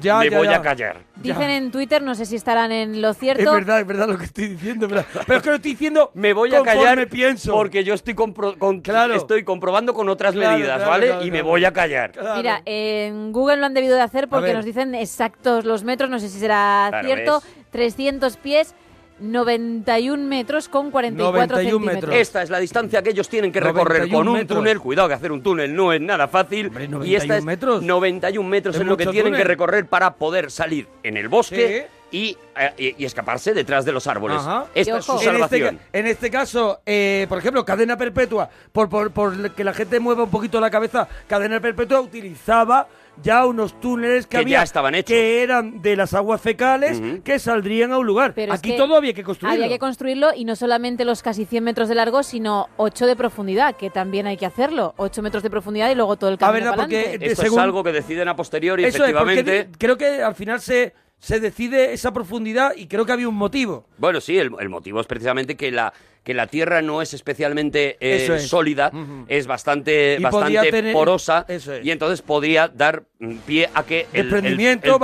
[0.00, 0.56] Ya, me ya, voy ya.
[0.58, 0.98] a callar.
[1.16, 3.52] Dicen en Twitter, no sé si estarán en lo Es cierto.
[3.52, 6.32] verdad, es verdad lo que estoy diciendo, pero, pero es que lo estoy diciendo Me
[6.32, 7.52] voy a callar pienso.
[7.52, 9.14] porque yo estoy, compro- con- Claro.
[9.14, 11.06] estoy comprobando con otras Claro, medidas, claro, ¿vale?
[11.08, 12.12] claro, y me voy a callar.
[12.36, 16.20] Mira, en Google lo han debido de hacer porque nos dicen exactos los metros, no
[16.20, 17.40] sé si será Claro, cierto.
[17.40, 17.66] ¿ves?
[17.70, 18.74] 300 pies,
[19.18, 21.94] 91 metros con 44 91 centímetros.
[22.10, 22.20] metros.
[22.20, 24.58] Esta es la distancia que ellos tienen que recorrer 91 con un metros.
[24.58, 24.80] túnel.
[24.80, 26.66] Cuidado que hacer un túnel no es nada fácil.
[26.68, 27.82] Hombre, y 91 esta es metros.
[27.82, 31.88] 91 metros Es es, lo que tienen que recorrer para poder salir en el bosque
[32.12, 34.38] y, eh, y- y escaparse detrás de los árboles.
[34.38, 34.66] Ajá.
[34.74, 35.78] Esta es su En este, salvación.
[35.92, 40.24] en este caso, eh, por ejemplo, cadena perpetua, por, por, por que la gente mueva
[40.24, 42.86] un poquito la cabeza, cadena perpetua utilizaba
[43.22, 45.08] ya unos túneles que, Que había ya estaban hechos.
[45.08, 47.22] que eran de las aguas fecales Ujú.
[47.22, 48.32] que saldrían a un lugar.
[48.34, 49.54] Pero es Aquí que todo había que construirlo.
[49.64, 53.16] Había que construirlo y no solamente los casi 100 metros de largo, sino 8 de
[53.16, 54.94] profundidad, que también hay que hacerlo.
[54.98, 57.18] 8 metros de profundidad y luego todo el camino verdad, para porque.
[57.26, 59.78] Esto según- es algo que deciden a posteriori, Eso es, porque efectivamente.
[59.78, 63.86] creo que al final se, se decide esa profundidad y creo que había un motivo.
[63.98, 67.96] Bueno, sí, el, el motivo es precisamente que la que la Tierra no es especialmente
[68.00, 68.48] eh, es.
[68.48, 68.90] sólida,
[69.28, 71.70] es bastante, Y bastante tener- porosa es.
[71.84, 74.98] y entonces podría dar mm, pie a que el, túnel, a- claro,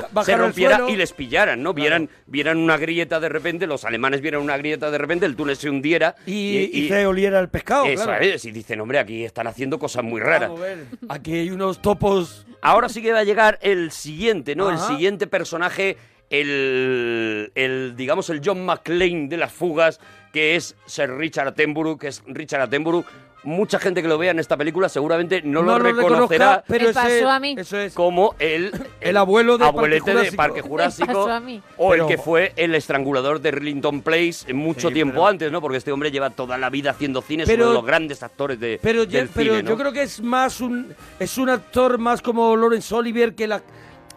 [0.00, 0.90] baja- bajar se rompiera suelo.
[0.90, 1.74] y les pillaran, ¿no?
[1.74, 5.56] Vieran, vieran una grieta de repente, los alemanes vieran una grieta de repente, el túnel
[5.58, 8.24] se hundiera Y, y se oliera el pescado, Eso claro.
[8.24, 10.48] es, y dicen, hombre, aquí están haciendo cosas muy raras.
[10.48, 12.46] Vamos a ver, Aquí hay unos topos.
[12.64, 14.70] Ahora sí que va a llegar el siguiente, ¿no?
[14.70, 15.98] El siguiente personaje,
[16.30, 20.00] el, el, digamos, el John McClane de las fugas,
[20.32, 23.04] que es Sir Richard Attenborough, que es Richard Attenborough.
[23.44, 26.64] Mucha gente que lo vea en esta película seguramente no, No lo lo reconocerá reconozca,
[26.66, 27.54] pero Me ese- pasó a mí.
[27.58, 27.92] Eso es.
[27.94, 30.36] como el, El abuelo de abuelete Parque de.
[30.36, 31.60] Parque Jurásico pasó a mí.
[31.76, 35.52] o Pero- el que fue el estrangulador de Rillington Place mucho Sí, tiempo pero- antes,
[35.52, 35.60] ¿no?
[35.60, 38.22] Porque este hombre lleva toda la vida haciendo cine, es Pero- uno de los grandes
[38.22, 39.68] actores de, Pero, yo, del pero cine, ¿no?
[39.70, 43.60] yo creo que es más un es un actor más como Lawrence Olivier que la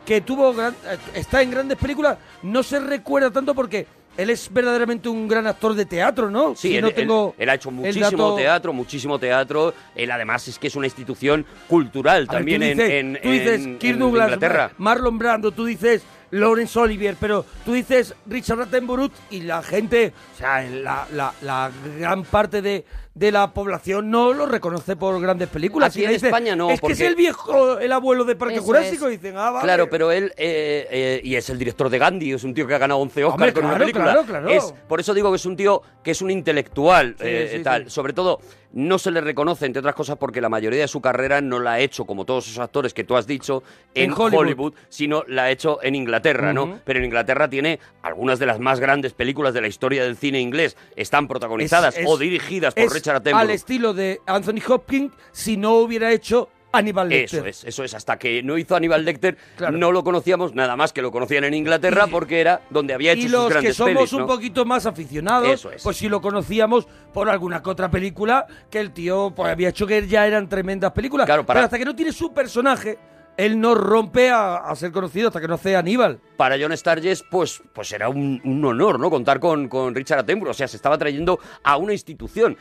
[0.06, 3.86] que tuvo gran- eh, está en grandes películas no se recuerda tanto porque
[4.18, 6.56] él es verdaderamente un gran actor de teatro, ¿no?
[6.56, 9.74] Sí, Si él, no él- tengo él ha hecho muchísimo dato- teatro, muchísimo teatro.
[9.96, 13.30] Él además es que es una institución cultural ver, también tú en, dices, en- tú
[13.30, 14.64] dices en- Kirk en Douglas, Inglaterra.
[14.78, 20.12] Mar- Marlon Brando, tú dices Lawrence Olivier, pero tú dices Richard Attenborough y la gente,
[20.34, 22.84] o sea, la, la- la gran parte de,
[23.18, 25.90] de la población no lo reconoce por grandes películas.
[25.90, 28.64] Aquí en dice, España no, Es que es el viejo, el abuelo de Parque Eso
[28.66, 29.64] Jurásico, y dicen, ah, vale.
[29.64, 32.76] Claro, pero él, eh, eh, y es el director de Gandhi, es un tío que
[32.76, 34.04] ha ganado 11 Oscars Hombre, con una claro, película.
[34.06, 34.50] claro, claro.
[34.50, 37.64] Es, por eso digo que es un tío que es un intelectual, Sí, eh, sí,
[37.64, 37.86] tal.
[37.86, 37.90] sí.
[37.90, 38.40] Sobre todo,
[38.74, 41.74] no se le reconoce, entre otras cosas, porque la mayoría de su carrera no la
[41.74, 43.64] ha hecho, como todos esos actores que tú has dicho,
[43.96, 44.40] en, En Hollywood.
[44.42, 44.74] Hollywood.
[44.90, 46.54] sino la ha hecho en Inglaterra.
[46.54, 46.80] ¿no?
[46.86, 50.40] Pero en Inglaterra tiene algunas de las más grandes películas de la historia del cine
[50.40, 50.78] inglés.
[50.96, 55.76] Están protagonizadas Es- o dirigidas por es Richard Al estilo de Anthony Hopkins si no
[55.76, 57.40] hubiera hecho Aníbal Lecter.
[57.40, 57.94] Eso es, eso es.
[57.94, 59.38] Hasta que no hizo Aníbal Lecter,
[59.72, 63.22] no lo conocíamos, nada más que lo conocían en Inglaterra porque era donde había hecho
[63.22, 65.82] y sus los que somos pelis, un poquito más aficionados, Eso es.
[65.82, 69.88] pues sí lo conocíamos por alguna que otra película que el tío pues, había hecho
[69.88, 71.26] que ya eran tremendas películas.
[71.26, 73.00] Claro, para- Pero hasta que no tiene su personaje,
[73.38, 76.20] él no rompe a, a ser conocido hasta que no hace Aníbal.
[76.38, 79.10] Para John Sturges, pues, pues era un, un honor, ¿no?
[79.10, 80.52] Contar con, con Richard Attenborough.
[80.52, 82.58] O sea, se estaba trayendo a una institución.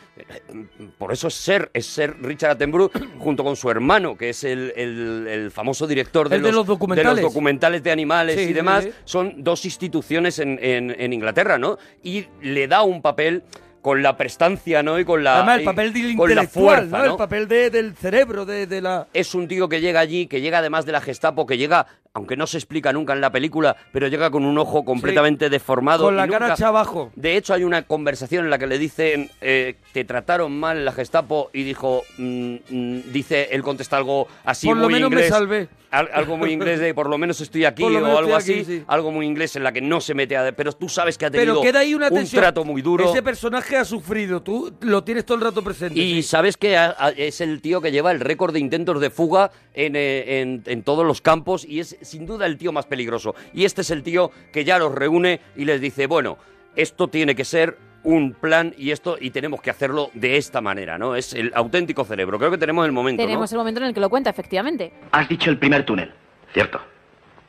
[0.99, 4.73] Por eso es ser, es ser Richard Attenborough junto con su hermano, que es el,
[4.77, 7.17] el- el famoso director de, El de los documentales.
[7.17, 8.85] de los documentales de animales Sí, y demás.
[8.85, 8.91] sí.
[9.05, 11.79] Son dos instituciones en, en- en Inglaterra, ¿no?
[12.03, 13.43] Y le da un papel
[13.87, 14.99] con la prestancia, ¿no?
[14.99, 17.05] Y con la, Además, el papel del con la fuerza, ¿no?
[17.05, 17.11] ¿no?
[17.13, 19.07] El papel de- del cerebro, de, de la...
[19.15, 21.87] es un tío que llega allí, que llega además de la Gestapo, que llega,
[22.17, 26.05] aunque no se explica nunca en la película, pero llega con un ojo completamente deformado.
[26.05, 27.13] Con la y cara nunca- hacia abajo.
[27.15, 30.87] De hecho, hay una conversación en la que le dicen, eh, te trataron mal en
[30.87, 35.11] la Gestapo, y dijo, mm, mm, dice, él contesta algo así Por lo muy menos
[35.11, 35.29] me inglés.
[35.31, 35.69] salvé.
[35.91, 38.55] Al- algo muy inglés de por lo menos estoy aquí Por lo o algo así,
[38.55, 38.85] aquí, sí.
[38.89, 40.51] algo muy inglés en la que no se mete a...
[40.53, 43.09] Pero tú sabes que ha tenido Pero queda ahí una un trato muy duro.
[43.09, 45.99] Ese personaje ha sufrido, tú lo tienes todo el rato presente.
[45.99, 49.11] Y sabes que a- a- es el tío que lleva el récord de intentos de
[49.11, 52.87] fuga en, eh, en- en todos los campos y es sin duda el tío más
[52.87, 53.35] peligroso.
[53.53, 56.39] Y este es el tío que ya los reúne y les dice, bueno,
[56.75, 60.97] esto tiene que ser un plan y esto y tenemos que hacerlo de esta manera,
[60.97, 61.17] ¿no?
[61.17, 62.39] Es el auténtico cerebro.
[62.39, 63.27] Creo que tenemos el momento, ¿no?
[63.27, 64.93] Tenemos el momento en el que lo cuenta, efectivamente.
[65.11, 66.13] Has dicho el primer túnel.
[66.53, 66.81] Cierto.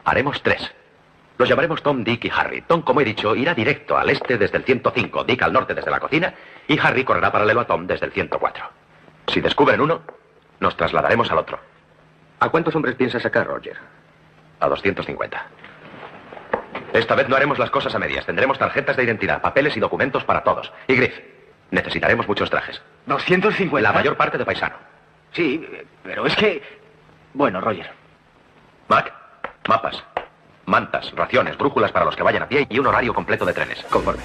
[0.04, 0.72] Haremos tres.
[1.38, 2.64] Los llamaremos Tom, Dick y Harry.
[2.64, 5.92] Tom, como he dicho, irá directo al este desde el 105, Dick al norte desde
[5.92, 6.34] la cocina
[6.68, 8.64] y Harry correrá paralelo a Tom desde el 104.
[9.28, 10.02] Si descubren uno,
[10.60, 11.60] nos trasladaremos al otro.
[12.40, 13.78] ¿A cuántos hombres piensas sacar, Roger?
[14.60, 15.46] A 250.
[16.94, 18.26] Esta vez no haremos las cosas a medias.
[18.26, 20.72] Tendremos tarjetas de identidad, papeles y documentos para todos.
[20.88, 21.14] Y Griff,
[21.72, 22.82] necesitaremos muchos trajes.
[23.06, 23.82] 250.
[23.82, 24.76] La mayor parte de paisano.
[25.34, 25.68] Sí,
[26.04, 26.62] pero es que...
[27.34, 27.92] Bueno, Roger.
[28.88, 29.14] Mac,
[29.68, 30.04] mapas,
[30.66, 33.84] mantas, raciones, brújulas para los que vayan a pie y un horario completo de trenes.
[33.90, 34.24] Conforme.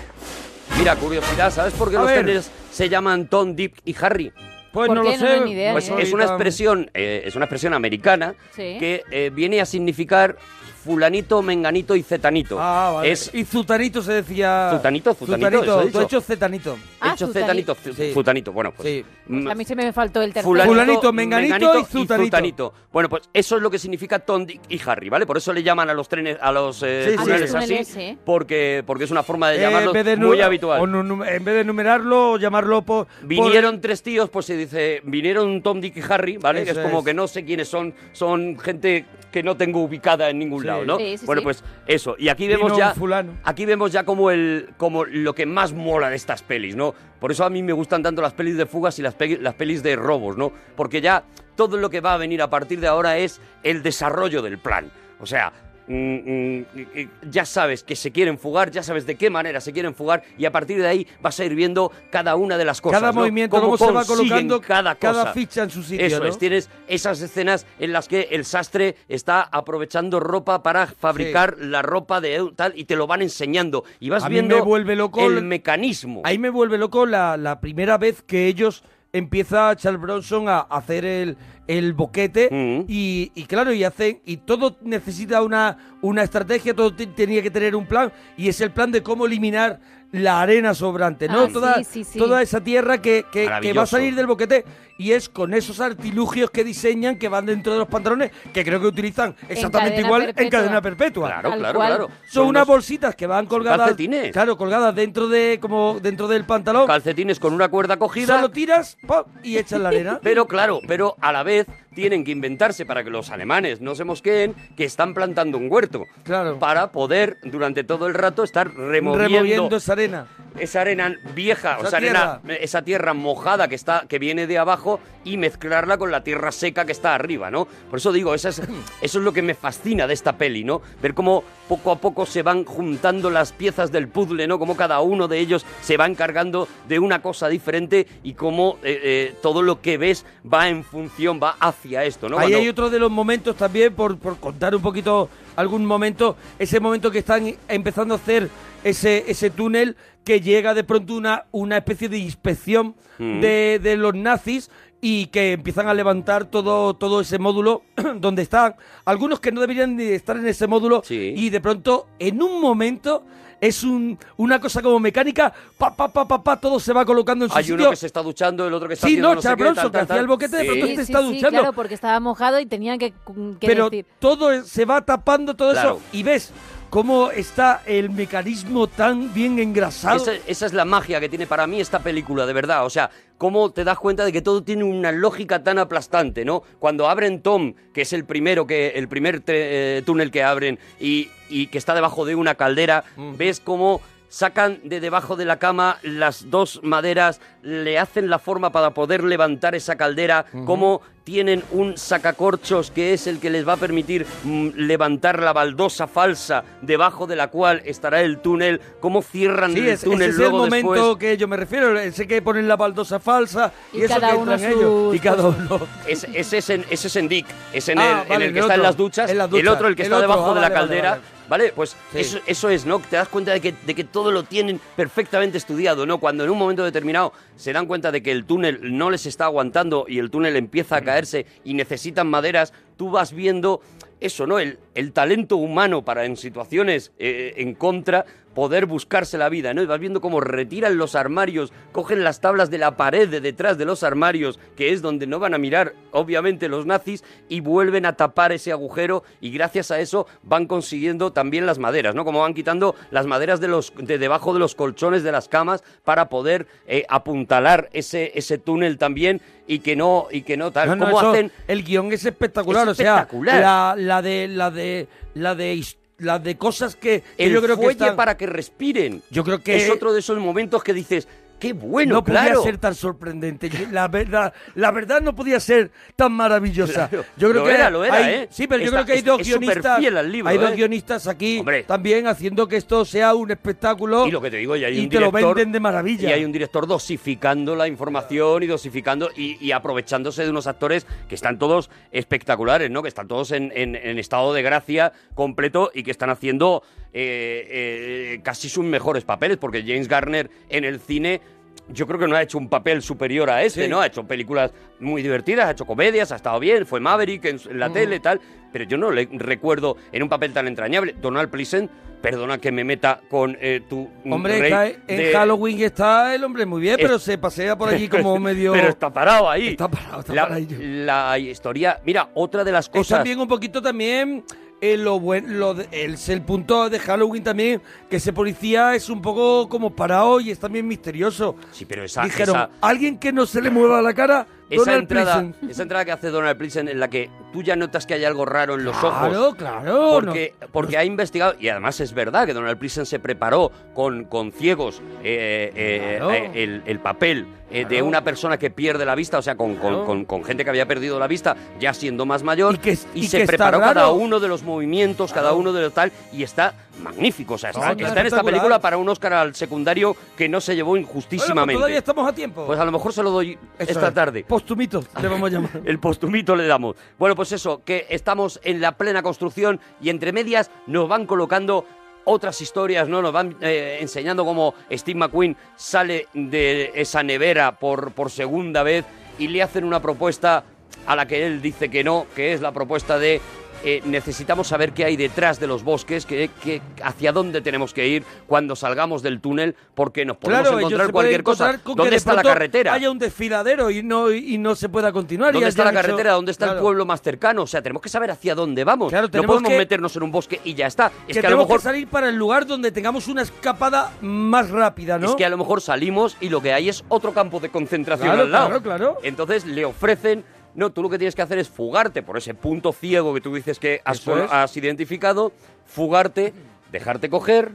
[0.79, 2.25] Mira, curiosidad, ¿sabes por qué A los ver.
[2.25, 4.33] trenes se llaman Tom, Dick y Harry?
[4.73, 5.19] Pues ¿Por no qué?
[5.19, 5.49] lo sé.
[5.51, 5.95] idea, Pues ¿eh?
[5.99, 8.77] es una expresión, eh, es una expresión americana Sí.
[8.81, 10.37] que eh, viene a significar
[10.83, 12.57] fulanito, menganito y zetanito.
[12.61, 13.13] Ah, vale.
[13.13, 14.71] Es Y Zutanito se decía...
[14.73, 15.99] Zutanito, Zutanito, eso he Tú dicho.
[15.99, 16.79] has hecho Zetanito.
[17.01, 17.75] Ah, hecho Zutanito.
[17.75, 18.53] zetanito, zu- futanito.
[18.53, 20.65] Bueno, pues mm, A mí se me faltó el tercero.
[20.65, 22.73] Fulanito, menganito y zutanito.
[22.93, 25.25] Bueno, pues eso es lo que significa Tom, Dick y Harry, ¿vale?
[25.27, 27.17] Por eso le llaman a los trenes, a los eh, Sí, sí.
[27.17, 30.81] túneles así, porque, porque es una forma de Eh, de nu- muy habitual.
[30.81, 33.07] o en vez de numerarlo llamarlo por...
[33.23, 36.65] Vinieron tres tíos, pues se dice, vinieron Tom, Dick y Harry, ¿vale?
[36.65, 37.05] que es Eso como es.
[37.05, 40.67] que no sé quiénes son, son gente que no tengo ubicada en ningún Sí.
[40.73, 40.97] Lado, ¿no?
[40.99, 41.45] Sí, sí, bueno, sí.
[41.45, 42.15] pues eso.
[42.19, 43.35] Y aquí Vino vemos ya, fulano.
[43.45, 46.95] aquí vemos ya como el, como lo que más mola de estas pelis, ¿no?
[47.21, 49.55] Por eso a mí me gustan tanto las pelis de fugas y las, pe- las
[49.55, 50.53] pelis de robos, ¿no?
[50.77, 51.23] Porque ya
[51.57, 54.91] todo lo que va a venir a partir de ahora es el desarrollo del plan.
[55.21, 55.53] O sea,
[55.89, 60.45] ya sabes que se quieren fugar, ya sabes de qué manera se quieren fugar y
[60.45, 63.01] a partir de ahí vas a ir viendo cada una de las cosas.
[63.01, 63.21] Cada ¿no?
[63.21, 65.33] movimiento, cómo se va colocando cada, cada cosa.
[65.35, 66.27] ficha en su sitio, Eso ¿no?
[66.27, 71.83] es, tienes esas escenas en las que el sastre está aprovechando ropa para fabricar la
[71.83, 74.97] ropa de tal y te lo van enseñando y vas A mí viendo me vuelve
[74.97, 76.23] loco el el- mecanismo.
[76.25, 78.83] Ahí me vuelve loco la, la primera vez que ellos
[79.13, 81.37] empieza Charles Bronson a hacer el,
[81.67, 82.85] el boquete Mm.
[82.89, 87.51] y, y claro, y hacen, y todo necesita una, una estrategia, todo te- tenía que
[87.51, 89.81] tener un plan, y es el plan de cómo eliminar
[90.13, 91.43] la arena sobrante, ¿no?
[91.45, 92.19] Ah, toda, sí, sí, sí.
[92.19, 94.65] toda esa tierra que, que- que va a salir del boquete,
[94.99, 98.79] y es con esos artilugios que diseñan que van dentro de los pantalones, que creo
[98.81, 100.51] que utilizan exactamente igual en perpetua.
[100.61, 101.29] cadena perpetua.
[101.29, 101.89] Claro, Tal claro, cual.
[101.89, 102.09] claro.
[102.29, 103.79] Son unas bolsitas que van colgadas.
[103.81, 104.33] calcetines.
[104.33, 106.87] Claro, colgadas dentro de como dentro del pantalón.
[106.87, 108.37] calcetines con una cuerda cogida.
[108.37, 109.25] Solo tiras ¡pum!
[109.43, 110.21] y echas la arena.
[110.23, 114.05] Pero claro, pero a la vez tienen que inventarse para que los alemanes no se
[114.05, 116.07] mosqueen que están plantando un huerto.
[116.25, 116.59] Claro.
[116.59, 120.27] Para poder durante todo el rato estar removiendo, removiendo esa arena.
[120.59, 124.59] esa arena vieja, o Esa sea, arena, esa tierra mojada que está que viene de
[124.59, 127.67] abajo y mezclarla con la tierra seca que está arriba, ¿no?
[127.91, 128.61] Por eso digo, eso es,
[129.03, 130.83] eso es lo que me fascina de esta peli, ¿no?
[131.01, 134.59] Ver cómo poco a poco se van juntando las piezas del puzzle, ¿no?
[134.59, 139.01] Cómo cada uno de ellos se va encargando de una cosa diferente y cómo eh,
[139.03, 142.37] eh, todo lo que ves va en función, va hacia esto, ¿no?
[142.39, 146.37] Ahí Cuando- hay otro de los momentos también, por, por contar un poquito algún momento,
[146.59, 148.49] ese momento que están empezando a hacer
[148.85, 153.41] ese, ese túnel que llega de pronto una, una especie de inspección Mm.
[153.41, 157.83] de, de los nazis y que empiezan a levantar todo, todo ese módulo
[158.17, 161.03] donde están algunos que no deberían ni estar en ese módulo
[161.37, 163.23] y de pronto en un momento
[163.63, 167.45] es un, una cosa como mecánica, pa, pa, pa, pa, pa, todo se va colocando
[167.45, 167.77] en su hay sitio.
[167.77, 169.57] uno que se está duchando, el otro que está Sí, haciendo no, no sé Charles
[169.59, 171.59] qué, Bronson, que hacía el boquete, de pronto Sí, se sí, está sí, duchando.
[171.61, 173.13] claro, porque estaba mojado y tenían que,
[173.61, 174.05] que pero decir.
[174.19, 175.91] todo se va tapando todo Claro.
[175.93, 176.51] eso y ves
[176.91, 180.17] cómo está el mecanismo tan bien engrasado.
[180.17, 182.85] Esa, esa es la magia que tiene para mí esta película, de verdad.
[182.85, 183.11] O sea,
[183.43, 186.63] cómo te das cuenta de que todo tiene una lógica tan aplastante, ¿no?
[186.79, 191.29] Cuando abren Tom, que es el primero que el primer eh, túnel que abren y,
[191.49, 193.03] y que está debajo de una caldera,
[193.37, 198.71] ves cómo sacan de debajo de la cama las dos maderas, le hacen la forma
[198.71, 203.75] para poder levantar esa caldera, cómo tienen un sacacorchos que es el que les va
[203.75, 209.23] a permitir mm, levantar la baldosa falsa debajo de la cual estará el túnel, cómo
[209.23, 211.19] cierran Sí, el es- túnel ese es el luego momento después.
[211.19, 214.37] que yo me refiero, ese que ponen la baldosa falsa y, Y eso cada que
[214.37, 215.15] uno sus ellos.
[215.15, 215.81] Y cada uno.
[216.07, 218.49] Ese, ese es en, ese es en Dick, es en Ah, el, en vale, el
[218.49, 219.75] el que está en otro, las duchas, en las el duchas.
[219.75, 221.11] otro el que El está otro, debajo ah, de la vale, caldera.
[221.11, 221.23] vale.
[221.49, 222.21] Vale, pues Sí.
[222.21, 222.99] eso, eso es, ¿no?
[223.01, 226.17] Te das cuenta de que, de que todo lo tienen perfectamente estudiado, ¿no?
[226.19, 229.47] Cuando en un momento determinado se dan cuenta de que el túnel no les está
[229.47, 233.83] aguantando y el túnel empieza a caerse y necesitan maderas, tú vas viendo
[234.21, 234.59] eso, ¿no?
[234.59, 239.83] El, el talento humano para en situaciones eh, en contra, poder buscarse la vida, ¿no?
[239.83, 243.79] Y vas viendo cómo retiran los armarios, cogen las tablas de la pared de detrás
[243.79, 248.07] de los armarios, que es donde no van a mirar, obviamente, los nazis, y vuelven
[248.07, 252.25] a tapar ese agujero, y gracias a eso van consiguiendo también las maderas, ¿no?
[252.25, 255.83] Como van quitando las maderas de los de debajo de los colchones de las camas
[256.05, 260.89] para poder eh, apuntalar ese, ese túnel también y que no y que no tal
[260.89, 264.49] No, no, ¿Cómo eso- hacen el guion es espectacular, Es o sea, la, la de
[264.49, 267.93] la de la de his- la de cosas que, que el yo creo que fuelle
[268.05, 269.23] están- para que respiren.
[269.31, 271.27] Yo creo que es otro de esos momentos que dices,
[271.63, 273.71] qué bueno, no podía ser tan sorprendente.
[273.93, 277.09] La verdad, la verdad no podía ser tan maravillosa.
[277.09, 277.25] Claro.
[277.37, 278.49] Yo creo Lo que era, lo era, hay- ¿eh?
[278.51, 279.77] Sí, pero yo creo que hay dos es guionistas.
[279.85, 280.75] superfiel al libro, hay dos ¿eh?
[280.75, 284.27] guionistas aquí también haciendo que esto sea un espectáculo.
[284.27, 286.31] Y lo que te digo, y hay y un te lo venden de maravilla.
[286.31, 291.07] Y hay un director dosificando la información y dosificando y, y aprovechándose de unos actores
[291.29, 293.03] que están todos espectaculares, ¿no?
[293.03, 296.83] Que están todos en, en- en estado de gracia completo y que están haciendo
[297.15, 301.41] eh, eh, casi sus mejores papeles, porque James Garner en el cine.
[301.89, 303.89] Yo creo que no ha hecho un papel superior a este, Sí.
[303.91, 304.01] ¿no?
[304.01, 304.71] Ha hecho películas
[305.01, 308.41] muy divertidas, ha hecho comedias, ha estado bien, fue Maverick en, la tele y tal,
[308.73, 311.17] pero yo no le recuerdo en un papel tan entrañable.
[311.21, 311.91] Donald Pleasant,
[312.23, 316.45] perdona que me meta con eh, tu Hombre, rey está en de- Halloween está el
[316.45, 318.73] hombre muy bien, Es- pero se pasea por allí como medio.
[318.73, 319.69] Pero está parado ahí.
[319.71, 320.77] Está parado, está la, paradillo.
[320.81, 322.01] la historia...
[322.07, 323.19] Mira, otra de las Es cosas...
[323.19, 324.45] también un poquito también
[324.83, 327.81] eh, lo buen, lo de- el, el punto de Halloween también,
[328.11, 331.55] que ese policía es un poco como parado y es también misterioso.
[331.71, 332.25] Sí, pero esa...
[332.25, 336.13] Dijeron, esa- alguien que no se le mueva la cara, esa entrada, esa entrada que
[336.13, 338.97] hace Donald Pleasant en la que tú ya notas que hay algo raro en los
[338.97, 339.55] Claro, ojos.
[339.57, 344.25] claro, Porque, porque ha investigado, y además es verdad que Donald Pleasant se preparó con,
[344.25, 346.31] con ciegos eh, eh, Claro.
[346.33, 348.05] eh, el, el papel de Claro.
[348.05, 350.05] una persona que pierde la vista, o sea, con, con- Claro.
[350.05, 352.79] con- con gente que había perdido la vista ya siendo más mayor.
[352.85, 356.13] Y, y se que preparó cada uno de los movimientos, cada uno de los tal,
[356.33, 357.55] y está magnífico.
[357.55, 360.91] O sea, está, en esta película para un Oscar al secundario que no se llevó
[360.91, 361.75] Bueno, pues injustísimamente.
[361.75, 362.67] todavía estamos a tiempo.
[362.67, 364.15] Pues a lo mejor se lo doy Eso esta es.
[364.15, 364.45] tarde.
[364.45, 365.71] Postumito, le vamos a llamar.
[365.85, 366.97] El postumito le damos.
[367.19, 371.87] Bueno, pues eso, que estamos en la plena construcción y entre medias nos van colocando
[372.25, 373.21] otras historias, ¿no?
[373.23, 379.05] Nos van eh, enseñando cómo Steve McQueen sale de esa nevera por, por segunda vez
[379.39, 380.65] y le hacen una propuesta
[381.07, 383.41] a la que él dice que no, que es la propuesta de
[383.85, 388.07] eh, necesitamos saber qué hay detrás de los bosques, que, que- hacia dónde tenemos que
[388.09, 391.71] ir cuando salgamos del túnel, porque nos podemos Claro, encontrar cualquier cosa.
[391.71, 392.93] encontrar ¿Dónde de está la carretera?
[392.95, 395.51] Haya un desfiladero y no, y no se pueda continuar.
[395.51, 396.33] y ¿Dónde está la hecho- carretera?
[396.33, 397.63] ¿Dónde está el pueblo más cercano?
[397.63, 399.11] O sea, tenemos que saber hacia dónde vamos.
[399.11, 401.11] Claro, no podemos que- meternos en un bosque y ya está.
[401.29, 404.13] Es que, que, a lo mejor que salir para el lugar donde tengamos una escapada
[404.21, 405.29] más rápida, ¿no?
[405.31, 408.29] es que a lo mejor salimos y lo que hay es otro campo de concentración
[408.31, 408.67] al lado.
[408.67, 409.19] claro, claro.
[409.23, 410.45] Entonces le ofrecen,
[410.75, 413.55] no, tú lo que tienes que hacer es fugarte por ese punto ciego que tú
[413.55, 414.77] dices que has, es.
[414.77, 415.53] identificado,
[415.87, 416.53] fugarte,
[416.91, 417.73] dejarte coger,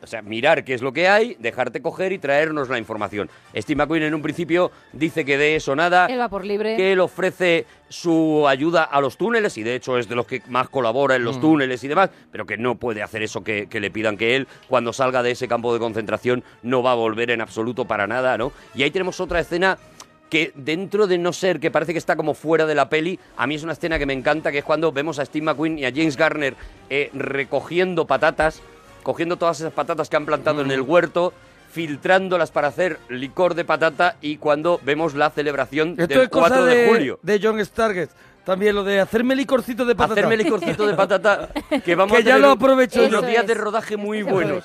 [0.00, 3.28] o sea, mirar qué es lo que hay, dejarte coger y traernos la información.
[3.56, 6.76] Steve McQueen en un principio dice que de eso nada, Él va por libre.
[6.76, 10.40] que él ofrece su ayuda a los túneles y de hecho es de los que
[10.48, 11.40] más colabora en los Mm.
[11.40, 14.46] túneles y demás, pero que no puede hacer eso que, que le pidan que él
[14.68, 18.38] cuando salga de ese campo de concentración no va a volver en absoluto para nada,
[18.38, 18.52] ¿no?
[18.74, 19.78] Y ahí tenemos otra escena
[20.28, 23.46] que dentro de no ser que parece que está como fuera de la peli, a
[23.46, 25.84] mí es una escena que me encanta, que es cuando vemos a Steve McQueen y
[25.84, 26.54] a James Garner
[26.90, 28.62] eh, recogiendo patatas,
[29.02, 31.32] cogiendo todas esas patatas que han plantado en el huerto,
[31.70, 36.48] filtrándolas para hacer licor de patata y cuando vemos la celebración Esto del es cosa
[36.48, 37.20] 4 de, de, julio.
[37.22, 38.12] de John Stargate.
[38.48, 40.20] También lo de hacerme licorcito de patata.
[40.20, 41.50] Hacerme licorcito de patata
[41.84, 44.64] que vamos Que a ya lo aprovecho unos días de rodaje muy buenos.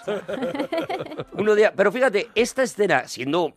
[1.33, 3.53] Uno día, pero fíjate, esta escena siendo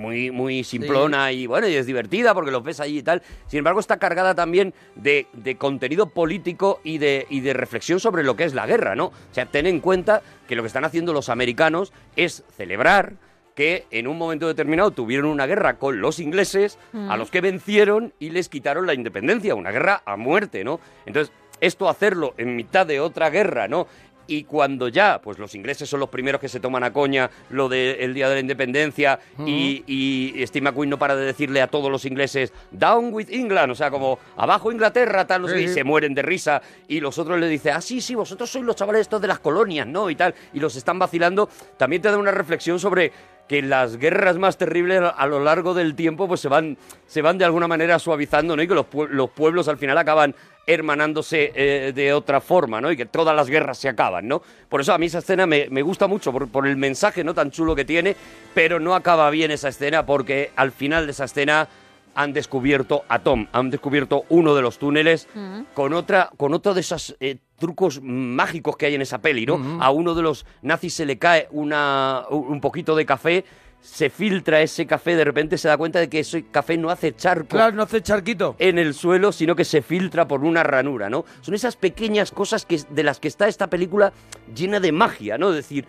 [0.00, 3.58] muy muy simplona y bueno, y es divertida porque los ves allí y tal, sin
[3.58, 8.34] embargo está cargada también de, de contenido político y de, y de reflexión sobre lo
[8.36, 9.06] que es la guerra, ¿no?
[9.06, 13.14] O sea, ten en cuenta que lo que están haciendo los americanos es celebrar
[13.54, 17.10] que en un momento determinado tuvieron una guerra con los ingleses, Mm.
[17.10, 20.80] a los que vencieron y les quitaron la independencia, una guerra a muerte, ¿no?
[21.04, 23.86] Entonces, esto hacerlo en mitad de otra guerra, ¿no?
[24.30, 27.68] Y cuando ya, pues los ingleses son los primeros que se toman a coña lo
[27.68, 31.90] del Día de la Independencia y, y Steve McQueen no para de decirle a todos
[31.90, 35.74] los ingleses, down with England, o sea, como abajo Inglaterra, tal, qué, y Sí.
[35.74, 38.76] se mueren de risa y los otros le dicen, ah, sí, sí, vosotros sois los
[38.76, 40.08] chavales estos de las colonias, ¿no?
[40.08, 43.10] Y tal, y los están vacilando, también te da una reflexión sobre
[43.50, 46.78] que las guerras más terribles a lo largo del tiempo pues se van,
[47.08, 48.62] se van de alguna manera suavizando, ¿no?
[48.62, 50.36] Y que los, los pueblos al final acaban
[50.68, 52.92] hermanándose eh, de otra forma, ¿no?
[52.92, 54.40] Y que todas las guerras se acaban, ¿no?
[54.68, 57.34] Por eso a mí esa escena me, me gusta mucho, por, por el mensaje no
[57.34, 58.14] tan chulo que tiene,
[58.54, 61.66] pero no acaba bien esa escena porque al final de esa escena
[62.14, 65.28] han descubierto a Tom, han descubierto uno de los túneles
[65.74, 69.78] con otra, con otro de esos eh, trucos mágicos que hay en esa peli, ¿no?
[69.82, 73.44] A uno de los nazis se le cae una, un un poquito de café,
[73.80, 77.14] se filtra ese café, de repente se da cuenta de que ese café no hace
[77.16, 78.54] charco Claro, no hace charquito.
[78.58, 81.24] en el suelo, sino que se filtra por una ranura, ¿no?
[81.40, 84.12] Son esas pequeñas cosas que, de las que está esta película
[84.54, 85.48] llena de magia, ¿no?
[85.50, 85.86] Es decir,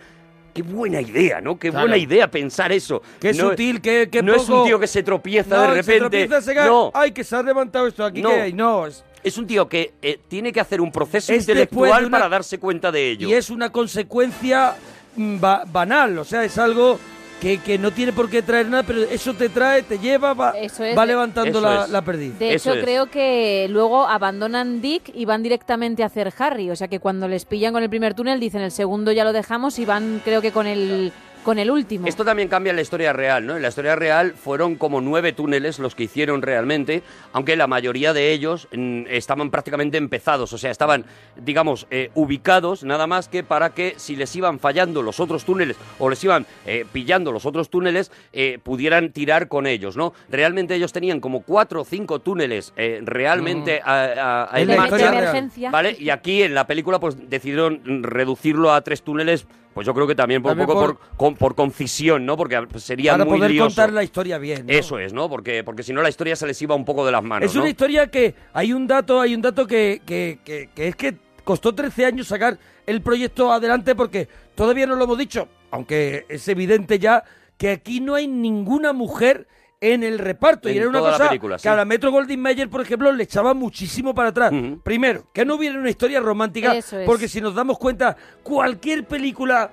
[0.52, 1.58] qué buena idea, ¿no?
[1.58, 1.86] Qué Claro.
[1.86, 3.02] buena idea pensar eso.
[3.20, 5.68] Qué No- sutil, qué, qué No es un poco- tío que se tropieza No, de
[5.68, 6.00] se repente.
[6.26, 6.66] tropieza, se cae.
[6.68, 8.22] no, Ay, que se ha levantado esto aquí.
[8.22, 8.28] no.
[8.30, 8.52] que hay.
[8.52, 12.06] no es, Es un tío que eh, tiene que hacer un proceso Es después intelectual
[12.06, 13.28] una- para darse cuenta de ello.
[13.28, 14.74] y es una consecuencia
[15.14, 16.18] mm, ba- banal.
[16.18, 16.98] O sea, es algo
[17.42, 20.50] que, que no tiene por qué traer nada, pero eso te trae, te lleva, va,
[20.52, 20.96] Eso es.
[20.96, 21.90] va levantando Eso la, es.
[21.90, 22.38] la perdiz.
[22.38, 26.70] De hecho, creo que luego abandonan Dick y van directamente a hacer Harry.
[26.70, 29.32] O sea que cuando les pillan con el primer túnel dicen el segundo ya lo
[29.32, 31.12] dejamos y van creo que con el
[31.42, 32.06] con el último.
[32.06, 33.56] Esto también cambia en la historia real, ¿no?
[33.56, 37.02] En la historia real fueron como nueve túneles los que hicieron realmente,
[37.32, 41.04] aunque la mayoría de ellos mm, estaban prácticamente empezados, o sea, estaban,
[41.36, 45.76] digamos, eh, ubicados nada más que para que si les iban fallando los otros túneles
[45.98, 50.12] o les iban eh, pillando los otros túneles, eh, pudieran tirar con ellos, ¿no?
[50.30, 55.32] Realmente ellos tenían como cuatro o cinco túneles eh, realmente a, a- a En marcha.
[55.70, 55.96] ¿vale?
[55.98, 60.06] Y aquí en la película pues decidieron mm, reducirlo a tres túneles, pues yo creo
[60.06, 62.36] que también por También un poco por- por, con- por concisión, ¿no?
[62.36, 63.68] Porque sería Para muy poder lioso.
[63.68, 64.66] contar la historia bien.
[64.66, 64.72] ¿no?
[64.72, 65.28] Eso es, ¿no?
[65.28, 67.54] Porque, porque si no la historia se les iba un poco de las manos, Es
[67.54, 67.62] ¿no?
[67.62, 71.16] una historia que hay un dato, hay un dato que, que, que- que es que
[71.44, 76.46] costó 13 años sacar el proyecto adelante porque todavía no lo hemos dicho, aunque es
[76.48, 77.24] evidente ya
[77.56, 79.46] que aquí no hay ninguna mujer
[79.82, 81.64] en el reparto y En era una cosa película, sí.
[81.64, 84.52] que a la Metro Goldwyn Mayer, por ejemplo, le echaba muchísimo para atrás.
[84.84, 87.04] Primero, que no hubiera una historia romántica, Eso es.
[87.04, 89.72] porque si nos damos cuenta, cualquier película,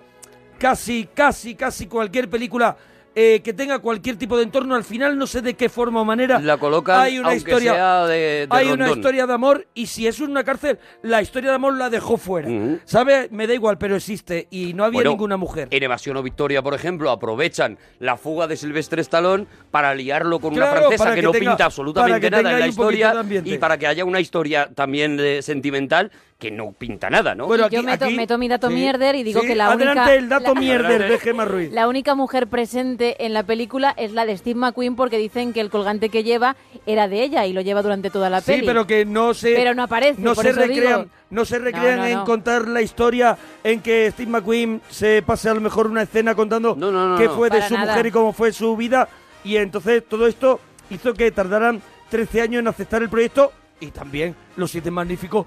[0.57, 2.75] casi, casi, casi cualquier película
[3.15, 6.05] eh, que tenga cualquier tipo de entorno, al final no sé de qué forma o
[6.05, 9.67] manera La colocan, hay una aunque historia, sea de- de hay una historia de amor
[9.73, 12.47] y si es una cárcel, la historia de amor la dejó fuera.
[12.85, 13.27] ¿Sabe?
[13.31, 15.67] Me da igual, pero existe y no había Bueno, ninguna mujer.
[15.71, 20.53] En Evasión o Victoria, por ejemplo, aprovechan la fuga de Silvestre Stallone para liarlo con
[20.53, 23.13] una francesa que, que no tenga- pinta absolutamente nada en la historia
[23.43, 27.47] y para que haya una historia también eh, sentimental que no pinta nada, ¿no?
[27.47, 30.13] Bueno, Yo meto, meto mi dato sí, mierder y digo sí, que la adelante única
[30.15, 31.69] el dato la- mierder de Gemma Ruiz.
[31.73, 35.59] La única mujer presente en la película es la de Steve McQueen porque dicen que
[35.59, 36.55] el colgante que lleva
[36.85, 38.65] era de ella y lo lleva durante toda la Sí, peli.
[38.65, 40.75] pero que no se Pero no aparece, no por se eso digo.
[40.75, 42.23] recrean, no se recrean No, no, en no.
[42.25, 46.73] contar la historia en que Steve McQueen se pase a lo mejor una escena contando
[47.17, 47.35] qué no.
[47.35, 47.91] fue de su nada.
[47.91, 49.09] mujer y cómo fue su vida
[49.43, 53.51] y entonces todo esto hizo que tardaran 13 años en aceptar el proyecto
[53.81, 55.45] y también Los Siete Magníficos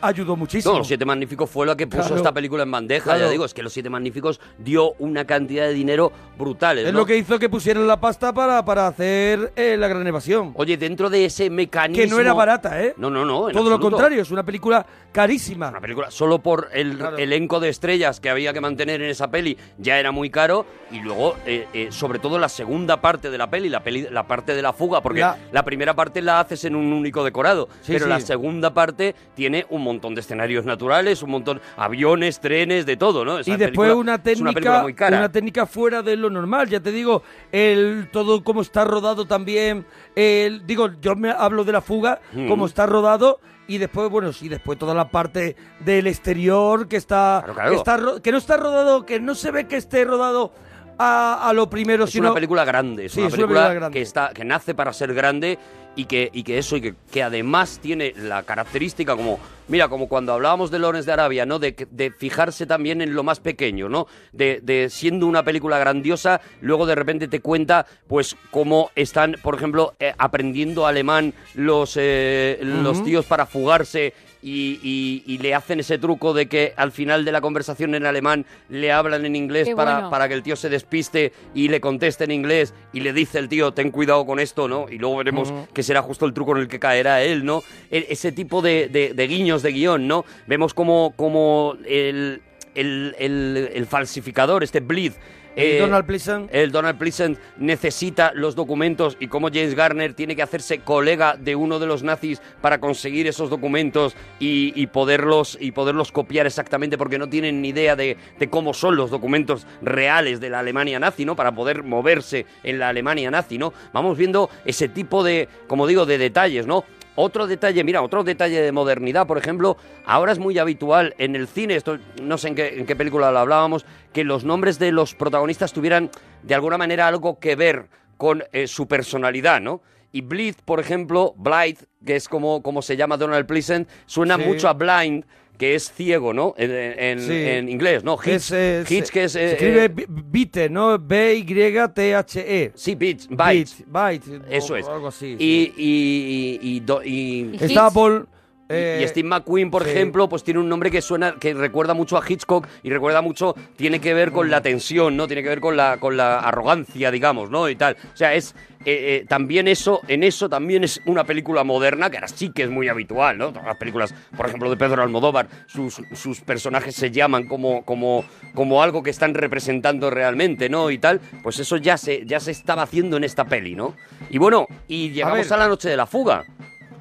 [0.00, 0.72] ayudó muchísimo.
[0.74, 2.16] No, Los Siete Magníficos fue lo que puso Claro.
[2.16, 3.04] esta película en bandeja.
[3.04, 3.20] Claro.
[3.20, 6.86] Ya digo, es que Los Siete Magníficos dio una cantidad de dinero brutales.
[6.86, 7.00] es ¿no?
[7.00, 10.52] lo que hizo que pusieran la pasta para, para hacer eh, la gran evasión.
[10.56, 12.02] Oye, dentro de ese mecanismo...
[12.02, 12.94] Que no era barata, ¿eh?
[12.96, 13.32] No, no, no.
[13.32, 13.80] Todo lo absoluto.
[13.90, 15.68] contrario, es una película carísima.
[15.68, 19.56] Una película solo por el elenco de estrellas que había que mantener en esa peli
[19.78, 23.48] ya era muy caro y luego eh, eh, sobre todo la segunda parte de la
[23.50, 26.64] peli, la peli, la parte de la fuga, porque La- la, primera parte la haces
[26.64, 28.08] en un único decorado, Sí, pero sí.
[28.10, 28.41] la segunda
[28.74, 33.38] parte tiene un montón de escenarios naturales, un montón aviones, trenes, de todo, ¿no?
[33.38, 35.18] Esa y después película una es una película técnica muy cara.
[35.18, 39.86] una técnica fuera de lo normal ya te digo el todo cómo está rodado también
[40.14, 42.48] el digo yo me hablo de la fuga Mm.
[42.48, 47.44] cómo está rodado y después bueno sí después toda la parte del exterior que está
[47.54, 47.70] claro.
[47.70, 50.52] que está que no está rodado que no se ve que esté rodado
[50.98, 53.74] a, a lo primero Es sino una película grande, es Sí, una es una película,
[53.74, 53.98] grande.
[53.98, 55.58] que está que nace para ser grande
[55.94, 59.38] y que y que eso y que, que además tiene la característica como
[59.68, 61.58] mira como cuando hablábamos de Lawrence de Arabia, ¿no?
[61.58, 64.06] De, de fijarse también en lo más pequeño, ¿no?
[64.32, 69.54] De, de siendo una película grandiosa, luego de repente te cuenta pues cómo están, por
[69.54, 75.80] ejemplo, eh, aprendiendo alemán los eh, los tíos para fugarse y, y- y le hacen
[75.80, 79.68] ese truco de que al final de la conversación en alemán le hablan en inglés
[79.68, 80.10] Qué para, bueno.
[80.10, 83.48] para que el tío se despiste y le conteste en inglés y le dice el
[83.48, 84.86] tío, ten cuidado con esto, ¿no?
[84.90, 85.68] Y luego veremos Ujú.
[85.72, 87.62] que será justo el truco en el que caerá él, ¿no?
[87.90, 90.24] E- ese tipo de, de- de guiños de guion, ¿no?
[90.46, 92.42] Vemos como, como el,
[92.74, 95.12] el, el- el falsificador, este Bleed,
[95.56, 96.48] El Donald Pleasant.
[96.52, 101.56] el Donald Pleasant necesita los documentos y como James Garner tiene que hacerse colega de
[101.56, 106.98] uno de los nazis para conseguir esos documentos y, y poderlos y poderlos copiar exactamente
[106.98, 110.98] porque no tienen ni idea de, de cómo son los documentos reales de la Alemania
[110.98, 111.36] nazi, ¿no?
[111.36, 113.72] Para poder moverse en la Alemania nazi, ¿no?
[113.92, 116.84] Vamos viendo ese tipo de, como digo, de detalles, ¿no?
[117.14, 119.76] Otro detalle, mira, otro detalle de modernidad, por ejemplo,
[120.06, 123.30] ahora es muy habitual en el cine, esto no sé en qué, en qué película
[123.30, 123.84] lo hablábamos,
[124.14, 126.10] que los nombres de los protagonistas tuvieran
[126.42, 127.86] de alguna manera algo que ver
[128.16, 129.82] con eh, su personalidad, ¿no?
[130.10, 134.42] Y Bleed, por ejemplo, Blind, que es como, como se llama Donald Pleasant, suena Sí.
[134.44, 135.24] mucho a Blind,
[135.58, 136.54] que es ciego, ¿no?
[136.56, 137.32] En, en- Sí.
[137.32, 138.16] en inglés, ¿no?
[138.16, 139.32] Hitch, Es, eh, Hitch, se- que es...
[139.32, 140.98] se eh, escribe eh, bi- Bite, ¿no?
[140.98, 142.72] B-Y-T-H-E.
[142.74, 143.84] Sí, Beats, Bytes.
[143.86, 144.40] Byte.
[144.50, 144.88] Eso o es.
[144.88, 145.36] algo así.
[145.38, 148.24] Y, y, y, y do- y- Está Apple...
[148.72, 149.90] y- eh, y Steve McQueen, por sí.
[149.90, 153.54] ejemplo, pues tiene un nombre que suena, que recuerda mucho a Hitchcock y recuerda mucho,
[153.76, 155.26] tiene que ver con la tensión, ¿no?
[155.26, 157.68] Tiene que ver con la, con la arrogancia, digamos, ¿no?
[157.68, 157.96] Y tal.
[158.12, 158.54] O sea, es
[158.84, 162.64] eh, eh, también eso, en eso también es una película moderna, que ahora sí que
[162.64, 163.48] es muy habitual, ¿no?
[163.50, 168.24] Todas las películas, por ejemplo, de Pedro Almodóvar, sus, sus personajes se llaman como, como,
[168.54, 170.90] como algo que están representando realmente, ¿no?
[170.90, 171.20] Y tal.
[171.44, 173.94] Pues eso ya se, ya se estaba haciendo en esta peli, ¿no?
[174.30, 176.42] Y bueno, y llegamos a la noche de la fuga.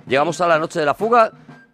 [0.07, 1.31] Llegamos a la noche de la fuga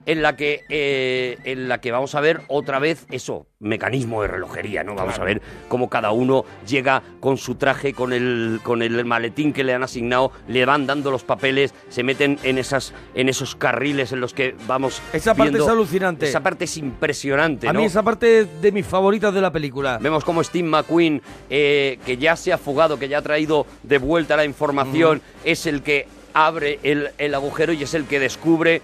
[0.08, 4.30] en la que eh, en la que vamos a ver otra vez eso mecanismo de
[4.30, 8.82] relojería no vamos a ver cómo cada uno llega con su traje con el con
[8.82, 12.94] el maletín que le han asignado le van dando los papeles se meten en esas
[13.16, 16.28] en esos carriles en los que vamos Esa parte viendo- es alucinante.
[16.30, 17.80] esa parte es impresionante A ¿no?
[17.82, 19.98] mí esa parte es de mis favoritas de la película.
[20.02, 23.98] Vemos como Steve McQueen, eh, que ya se ha fugado, que ya ha traído de
[23.98, 28.82] vuelta la información, es el que abre el, el agujero y es el que descubre.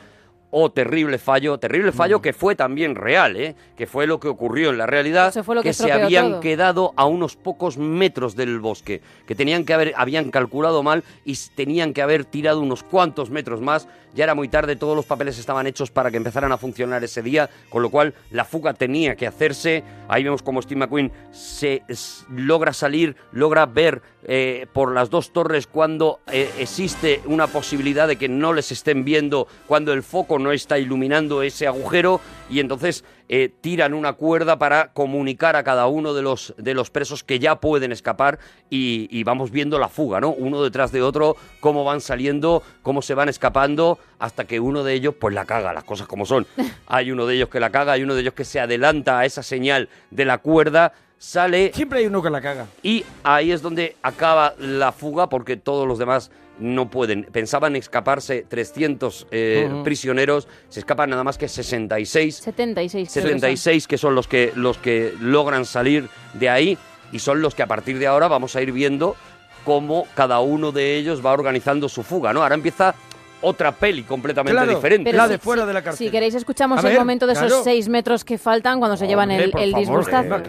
[0.55, 3.55] Oh, terrible fallo, terrible fallo que fue también real, ¿eh?
[3.75, 6.41] que fue lo que ocurrió en la realidad, fue lo que se habían todo.
[6.41, 11.35] quedado a unos pocos metros del bosque, que tenían que haber, habían calculado mal y
[11.55, 13.87] tenían que haber tirado unos cuantos metros más.
[14.13, 17.23] Ya era muy tarde, todos los papeles estaban hechos para que empezaran a funcionar ese
[17.23, 19.83] día, con lo cual la fuga tenía que hacerse.
[20.07, 21.81] Ahí vemos como Steve McQueen se
[22.29, 28.15] logra salir, logra ver eh, por las dos torres cuando eh, existe una posibilidad de
[28.15, 33.03] que no les estén viendo, cuando el foco no está iluminando ese agujero y entonces
[33.29, 37.39] eh, tiran una cuerda para comunicar a cada uno de los, de los presos que
[37.39, 38.39] ya pueden escapar
[38.69, 40.29] y, y vamos viendo la fuga, ¿no?
[40.29, 44.93] Uno detrás de otro, cómo van saliendo, cómo se van escapando, hasta que uno de
[44.93, 46.47] ellos pues la caga, las cosas como son.
[46.87, 49.25] Hay uno de ellos que la caga, hay uno de ellos que se adelanta a
[49.25, 50.93] esa señal de la cuerda,
[51.23, 51.71] sale...
[51.73, 52.67] Siempre hay uno que la caga.
[52.83, 57.23] Y ahí es donde acaba la fuga porque todos los demás no pueden.
[57.23, 62.35] Pensaban escaparse 300 eh, prisioneros, se escapan nada más que 66.
[62.35, 63.09] 76.
[63.11, 63.39] creo que son.
[63.39, 66.77] 76 que son los que los que logran salir de ahí
[67.11, 69.15] y son los que a partir de ahora vamos a ir viendo
[69.63, 72.43] cómo cada uno de ellos va organizando su fuga, ¿no?
[72.43, 72.95] Ahora empieza
[73.43, 75.11] otra peli completamente Claro, diferente.
[75.11, 77.87] Pero La de sí, fuera de la Si queréis, escuchamos el momento de esos seis
[77.89, 80.41] metros que faltan cuando se llevan el, el disgustazo.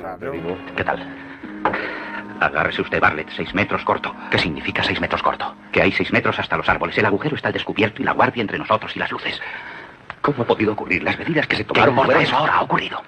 [0.77, 1.15] ¿Qué tal?
[2.41, 4.15] Agárrese usted, Bartlett, seis metros corto.
[4.31, 5.55] ¿Qué significa seis metros corto?
[5.73, 6.97] Que hay seis metros hasta los árboles.
[6.99, 9.41] El agujero está al descubierto y la guardia entre nosotros y las luces.
[10.21, 11.03] ¿Cómo ha podido ocurrir?
[11.03, 11.95] Las medidas que se tomaron...
[11.95, 12.55] ¿Qué importa eso ahora?
[12.55, 13.03] Ha ocurrido.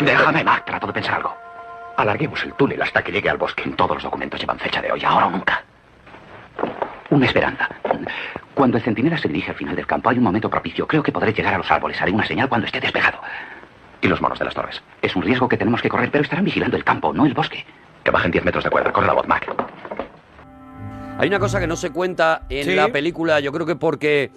[0.00, 1.36] Déjame, Mac, trato de pensar algo.
[1.96, 3.62] Alarguemos el túnel hasta que llegue al bosque.
[3.76, 5.62] Todos los documentos llevan fecha de hoy, ahora o nunca.
[7.10, 7.68] Una esperanza.
[8.54, 10.86] Cuando el centinela se dirige al final del campo hay un momento propicio.
[10.86, 12.00] Creo que podré llegar a los árboles.
[12.00, 13.20] Haré una señal cuando esté despejado.
[14.00, 14.82] Y los monos de las torres.
[15.02, 17.64] Es un riesgo que tenemos que correr, pero estarán vigilando el campo, no el bosque.
[18.02, 18.92] Que bajen 10 metros de cuerda.
[18.92, 19.46] Corre la voz, Mac.
[21.18, 22.74] Hay una cosa que no se cuenta en Sí.
[22.74, 24.30] la película, yo creo que porque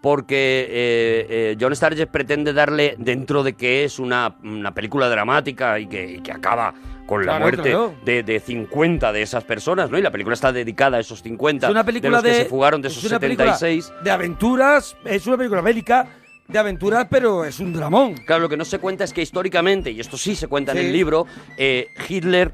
[0.00, 5.78] porque eh, eh, John Sturges pretende darle, dentro de que es una, una película dramática
[5.78, 6.72] y que, y que acaba
[7.10, 7.94] con la Claro, muerte claro.
[8.04, 9.98] de, de 50 de esas personas, ¿no?
[9.98, 12.44] Y la película está dedicada a esos 50 Es una película de los de, que
[12.44, 14.04] se fugaron de es esos película 76.
[14.04, 16.06] de aventuras, es una película bélica
[16.46, 18.14] de aventuras, pero es un dramón.
[18.14, 20.78] Claro, lo que no se cuenta es que históricamente, y esto sí se cuenta en
[20.78, 21.26] el libro,
[21.56, 22.52] eh, Hitler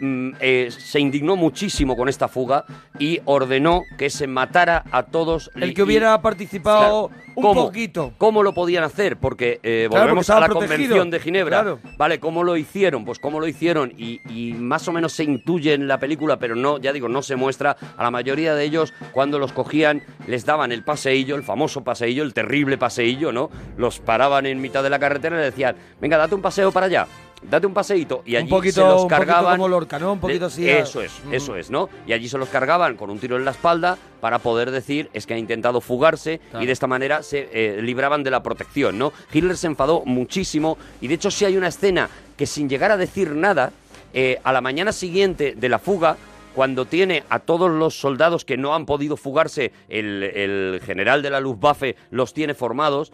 [0.00, 2.64] eh, se indignó muchísimo con esta fuga
[2.98, 5.50] y ordenó que se matara a todos.
[5.56, 7.22] El que hubiera y- participado Claro.
[7.34, 7.66] un ¿Cómo?
[7.66, 8.12] poquito.
[8.18, 9.16] ¿Cómo lo podían hacer?
[9.16, 10.76] Porque eh, Claro, volvemos porque a la protegido.
[10.76, 11.62] Convención de Ginebra.
[11.62, 11.78] Claro.
[11.96, 13.04] Vale, ¿cómo lo hicieron?
[13.04, 16.54] Pues cómo lo hicieron y, y más o menos se intuye en la película, pero
[16.56, 17.76] no, ya digo, no se muestra.
[17.96, 22.22] A la mayoría de ellos, cuando los cogían, les daban el paseillo, el famoso paseillo,
[22.22, 23.50] el terrible paseillo, ¿no?
[23.76, 27.06] Los paraban en mitad de la carretera y decían, venga, date un paseo para allá.
[27.42, 29.56] Date un paseíto y allí un poquito, se los un poquito cargaban.
[29.56, 30.12] como Lorca, ¿no?
[30.14, 30.68] Un poquito así.
[30.68, 31.32] Eso es, Ujú.
[31.34, 31.88] eso es, ¿no?
[32.06, 35.26] Y allí se los cargaban con un tiro en la espalda para poder decir es
[35.26, 36.64] que ha intentado fugarse Claro.
[36.64, 39.12] y de esta manera se eh, libraban de la protección, ¿no?
[39.32, 42.96] Hitler se enfadó muchísimo y de hecho sí hay una escena que sin llegar a
[42.96, 43.72] decir nada,
[44.14, 46.16] eh, a la mañana siguiente de la fuga,
[46.54, 51.30] cuando tiene a todos los soldados que no han podido fugarse, el, el general de
[51.30, 53.12] la Luftwaffe los tiene formados,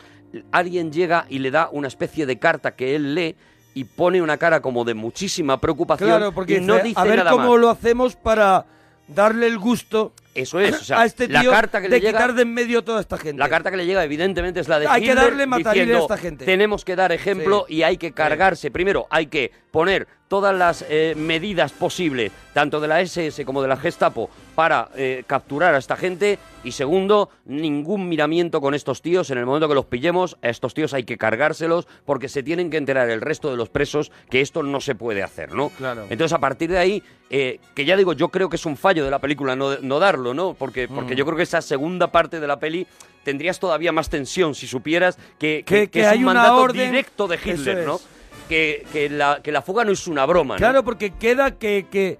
[0.51, 3.37] alguien llega y le da una especie de carta que él lee
[3.75, 7.05] y pone una cara como de muchísima preocupación Claro, porque y no dice, dice a
[7.05, 7.61] ver nada cómo más.
[7.61, 8.67] lo hacemos para
[9.09, 12.01] darle el gusto Eso es, o sea, a este la tío carta que de le
[12.01, 13.39] llega quitar de en medio toda esta gente.
[13.39, 16.03] La carta que le llega, evidentemente, es la de Hay que darle matarile a diciendo,
[16.03, 16.45] esta gente.
[16.45, 18.71] Tenemos que dar ejemplo y hay que cargarse.
[18.71, 23.69] Primero, hay que poner todas las eh, medidas posibles, tanto de la SS como de
[23.69, 26.39] la Gestapo, para eh, capturar a esta gente.
[26.65, 29.31] Y segundo, ningún miramiento con estos tíos.
[29.31, 32.71] En el momento que los pillemos, a estos tíos hay que cargárselos porque se tienen
[32.71, 35.69] que enterar el resto de los presos que esto no se puede hacer, ¿no?
[35.71, 36.07] Claro.
[36.09, 39.05] Entonces, a partir de ahí, eh, que ya digo, yo creo que es un fallo
[39.05, 40.55] de la película no, no darlo, ¿no?
[40.55, 41.17] Porque, porque Mm.
[41.19, 42.87] yo creo que esa segunda parte de la peli
[43.25, 46.63] tendrías todavía más tensión si supieras que, Que- que, que es hay un una mandato
[46.63, 47.87] orden- directo de Hitler, es.
[47.87, 48.01] ¿no?
[48.49, 50.59] Que, que la, que la fuga no es una broma, ¿no?
[50.59, 52.19] Claro, porque queda que, que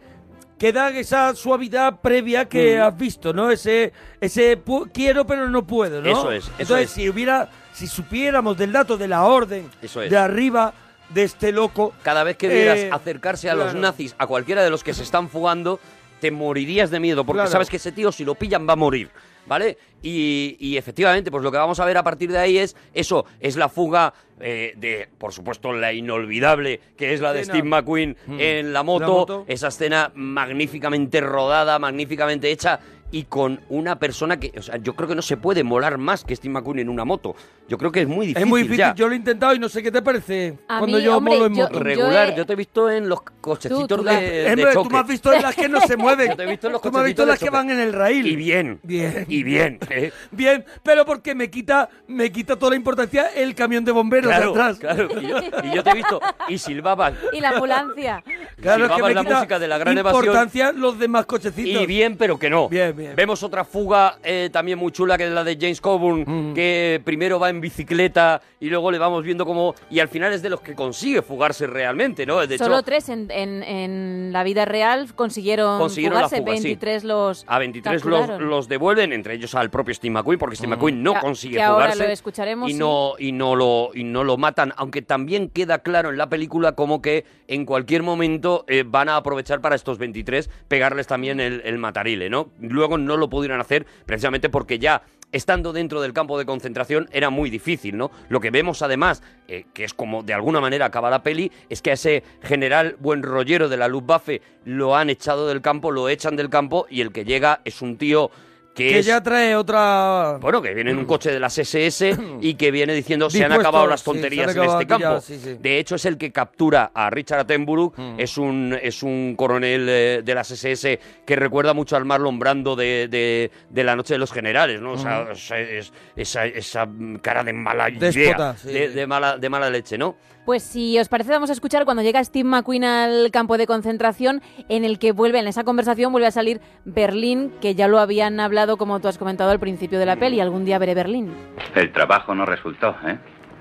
[0.59, 2.83] queda esa suavidad previa que Mm.
[2.83, 3.51] has visto, ¿no?
[3.51, 4.59] Ese ese
[4.93, 6.09] quiero pero no puedo, ¿no?
[6.11, 6.93] Eso es, eso Entonces, es.
[6.93, 10.11] si hubiera si supiéramos del dato de la orden Eso es.
[10.11, 10.73] de arriba
[11.11, 14.71] de este loco, Cada vez que vieras eh, acercarse a los nazis, a cualquiera de
[14.71, 15.79] los que se están fugando,
[16.25, 17.51] te morirías de miedo, porque Claro.
[17.51, 19.11] sabes que ese tío, si lo pillan, va a morir.
[19.47, 19.77] ¿Vale?
[20.03, 23.27] Y, y efectivamente, pues lo que vamos a ver a partir de ahí es eso,
[23.41, 27.59] es la fuga eh, de, por supuesto, la inolvidable, que es la de Escena.
[27.59, 28.37] Steve McQueen Mm.
[28.41, 29.45] en la moto, La moto.
[29.47, 32.81] esa escena magníficamente rodada, magníficamente hecha,
[33.15, 36.25] y con una persona que, o sea, yo creo que no se puede molar más
[36.25, 37.37] que Steve McQueen en una moto.
[37.69, 38.43] Yo creo que es muy difícil.
[38.43, 38.79] es muy difícil.
[38.79, 38.95] ya.
[38.95, 41.35] Yo lo he intentado y no sé qué te parece A cuando mí, yo hombre,
[41.35, 41.79] molo en yo- moto.
[41.79, 42.31] regular.
[42.31, 44.83] he- Yo, te he visto en los cochecitos Tú, tú de, la- de Hombre, tú
[44.83, 44.93] choque.
[44.93, 46.31] me has visto en las que no se mueven.
[46.31, 47.57] Yo te he visto en los Tú me has visto cochecitos en las que choque.
[47.57, 48.27] van en el raíl.
[48.27, 48.81] Y bien.
[48.83, 49.25] Bien.
[49.29, 49.79] Y bien.
[49.91, 50.13] ¿eh?
[50.33, 54.53] Bien, pero porque me quita, me quita toda la importancia el camión de bomberos Claro,
[54.53, 54.79] de atrás.
[54.79, 55.09] claro.
[55.21, 56.21] Y yo, y yo te he visto.
[56.49, 57.17] Y silbaban.
[57.33, 58.23] Y la ambulancia.
[58.61, 60.25] Claro, es que silbaban me la quita música de la gran evasión.
[60.25, 61.83] importancia los demás cochecitos.
[61.83, 62.69] Y bien, pero que no.
[62.69, 63.04] Bien, bien.
[63.17, 66.55] Vemos otra fuga eh, también muy chula que es la de James Coburn, Mm.
[66.55, 69.75] que primero va en bicicleta y luego le vamos viendo cómo.
[69.91, 72.47] Y al final es de los que consigue fugarse realmente, ¿no?
[72.47, 76.57] De Solo hecho, tres en, en- en la vida real consiguieron, Consiguieron la fugarse, fuga,
[76.57, 76.63] sí.
[76.65, 80.71] 23 los a 23 los, los devuelven, entre ellos al propio Steve McQueen, porque Steve
[80.75, 82.07] McQueen no Que- consigue que ahora fugarse.
[82.07, 82.79] lo escucharemos, y sí.
[82.79, 86.73] no, y, no lo, y no lo matan, aunque también queda claro en la película
[86.73, 91.61] como que en cualquier momento eh, van a aprovechar para estos 23 pegarles también el,
[91.65, 92.49] el matarile, ¿no?
[92.61, 95.03] Luego no lo pudieron hacer precisamente porque ya
[95.35, 98.13] estando dentro del campo de concentración era muy difícil, ¿no?
[98.29, 101.83] Lo que vemos además, eh, que es como de alguna manera acaba la peli, es
[101.83, 106.09] que a ese general buen rollero de la Luftwaffe lo han echado del campo, lo
[106.09, 108.31] echan del campo y el que llega es un tío
[108.75, 109.07] que, que es...
[109.07, 110.39] ya trae otra...
[110.41, 113.53] Bueno, que viene en un coche de las SS y que viene diciendo se han
[113.53, 115.21] acabado las sí, tonterías en este ya, campo.
[115.21, 115.57] sí, sí.
[115.61, 117.93] De hecho, es el que captura a Richard Attenborough.
[117.97, 118.15] Mm.
[118.21, 122.75] Es un es un coronel eh, de las SS que recuerda mucho al Marlon Brando
[122.77, 124.93] de, de, de La Noche de los Generales, ¿no?
[124.93, 126.21] O sea, Mm.
[126.21, 126.89] esa, esa
[127.23, 130.17] cara de mala idea, de mala, de mala leche, ¿no?
[130.45, 134.43] Pues si os parece, vamos a escuchar cuando llega Steve McQueen al campo de concentración,
[134.69, 138.39] en el que vuelve, en esa conversación vuelve a salir Berlín, que ya lo habían
[138.41, 140.41] hablado, como tú has comentado al principio de la peli.
[140.41, 141.35] Algún día veré Berlín.
[141.75, 143.19] El trabajo no resultó, ¿eh?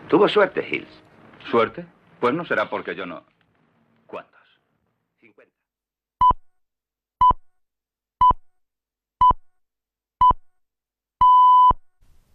[0.09, 0.89] Tuvo suerte, Hills.
[1.49, 1.85] ¿Suerte?
[2.19, 3.23] Pues no será porque yo no.
[4.05, 4.41] ¿Cuántos?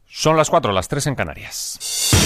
[0.07, 2.18] Son las 4, las 3 en Canarias.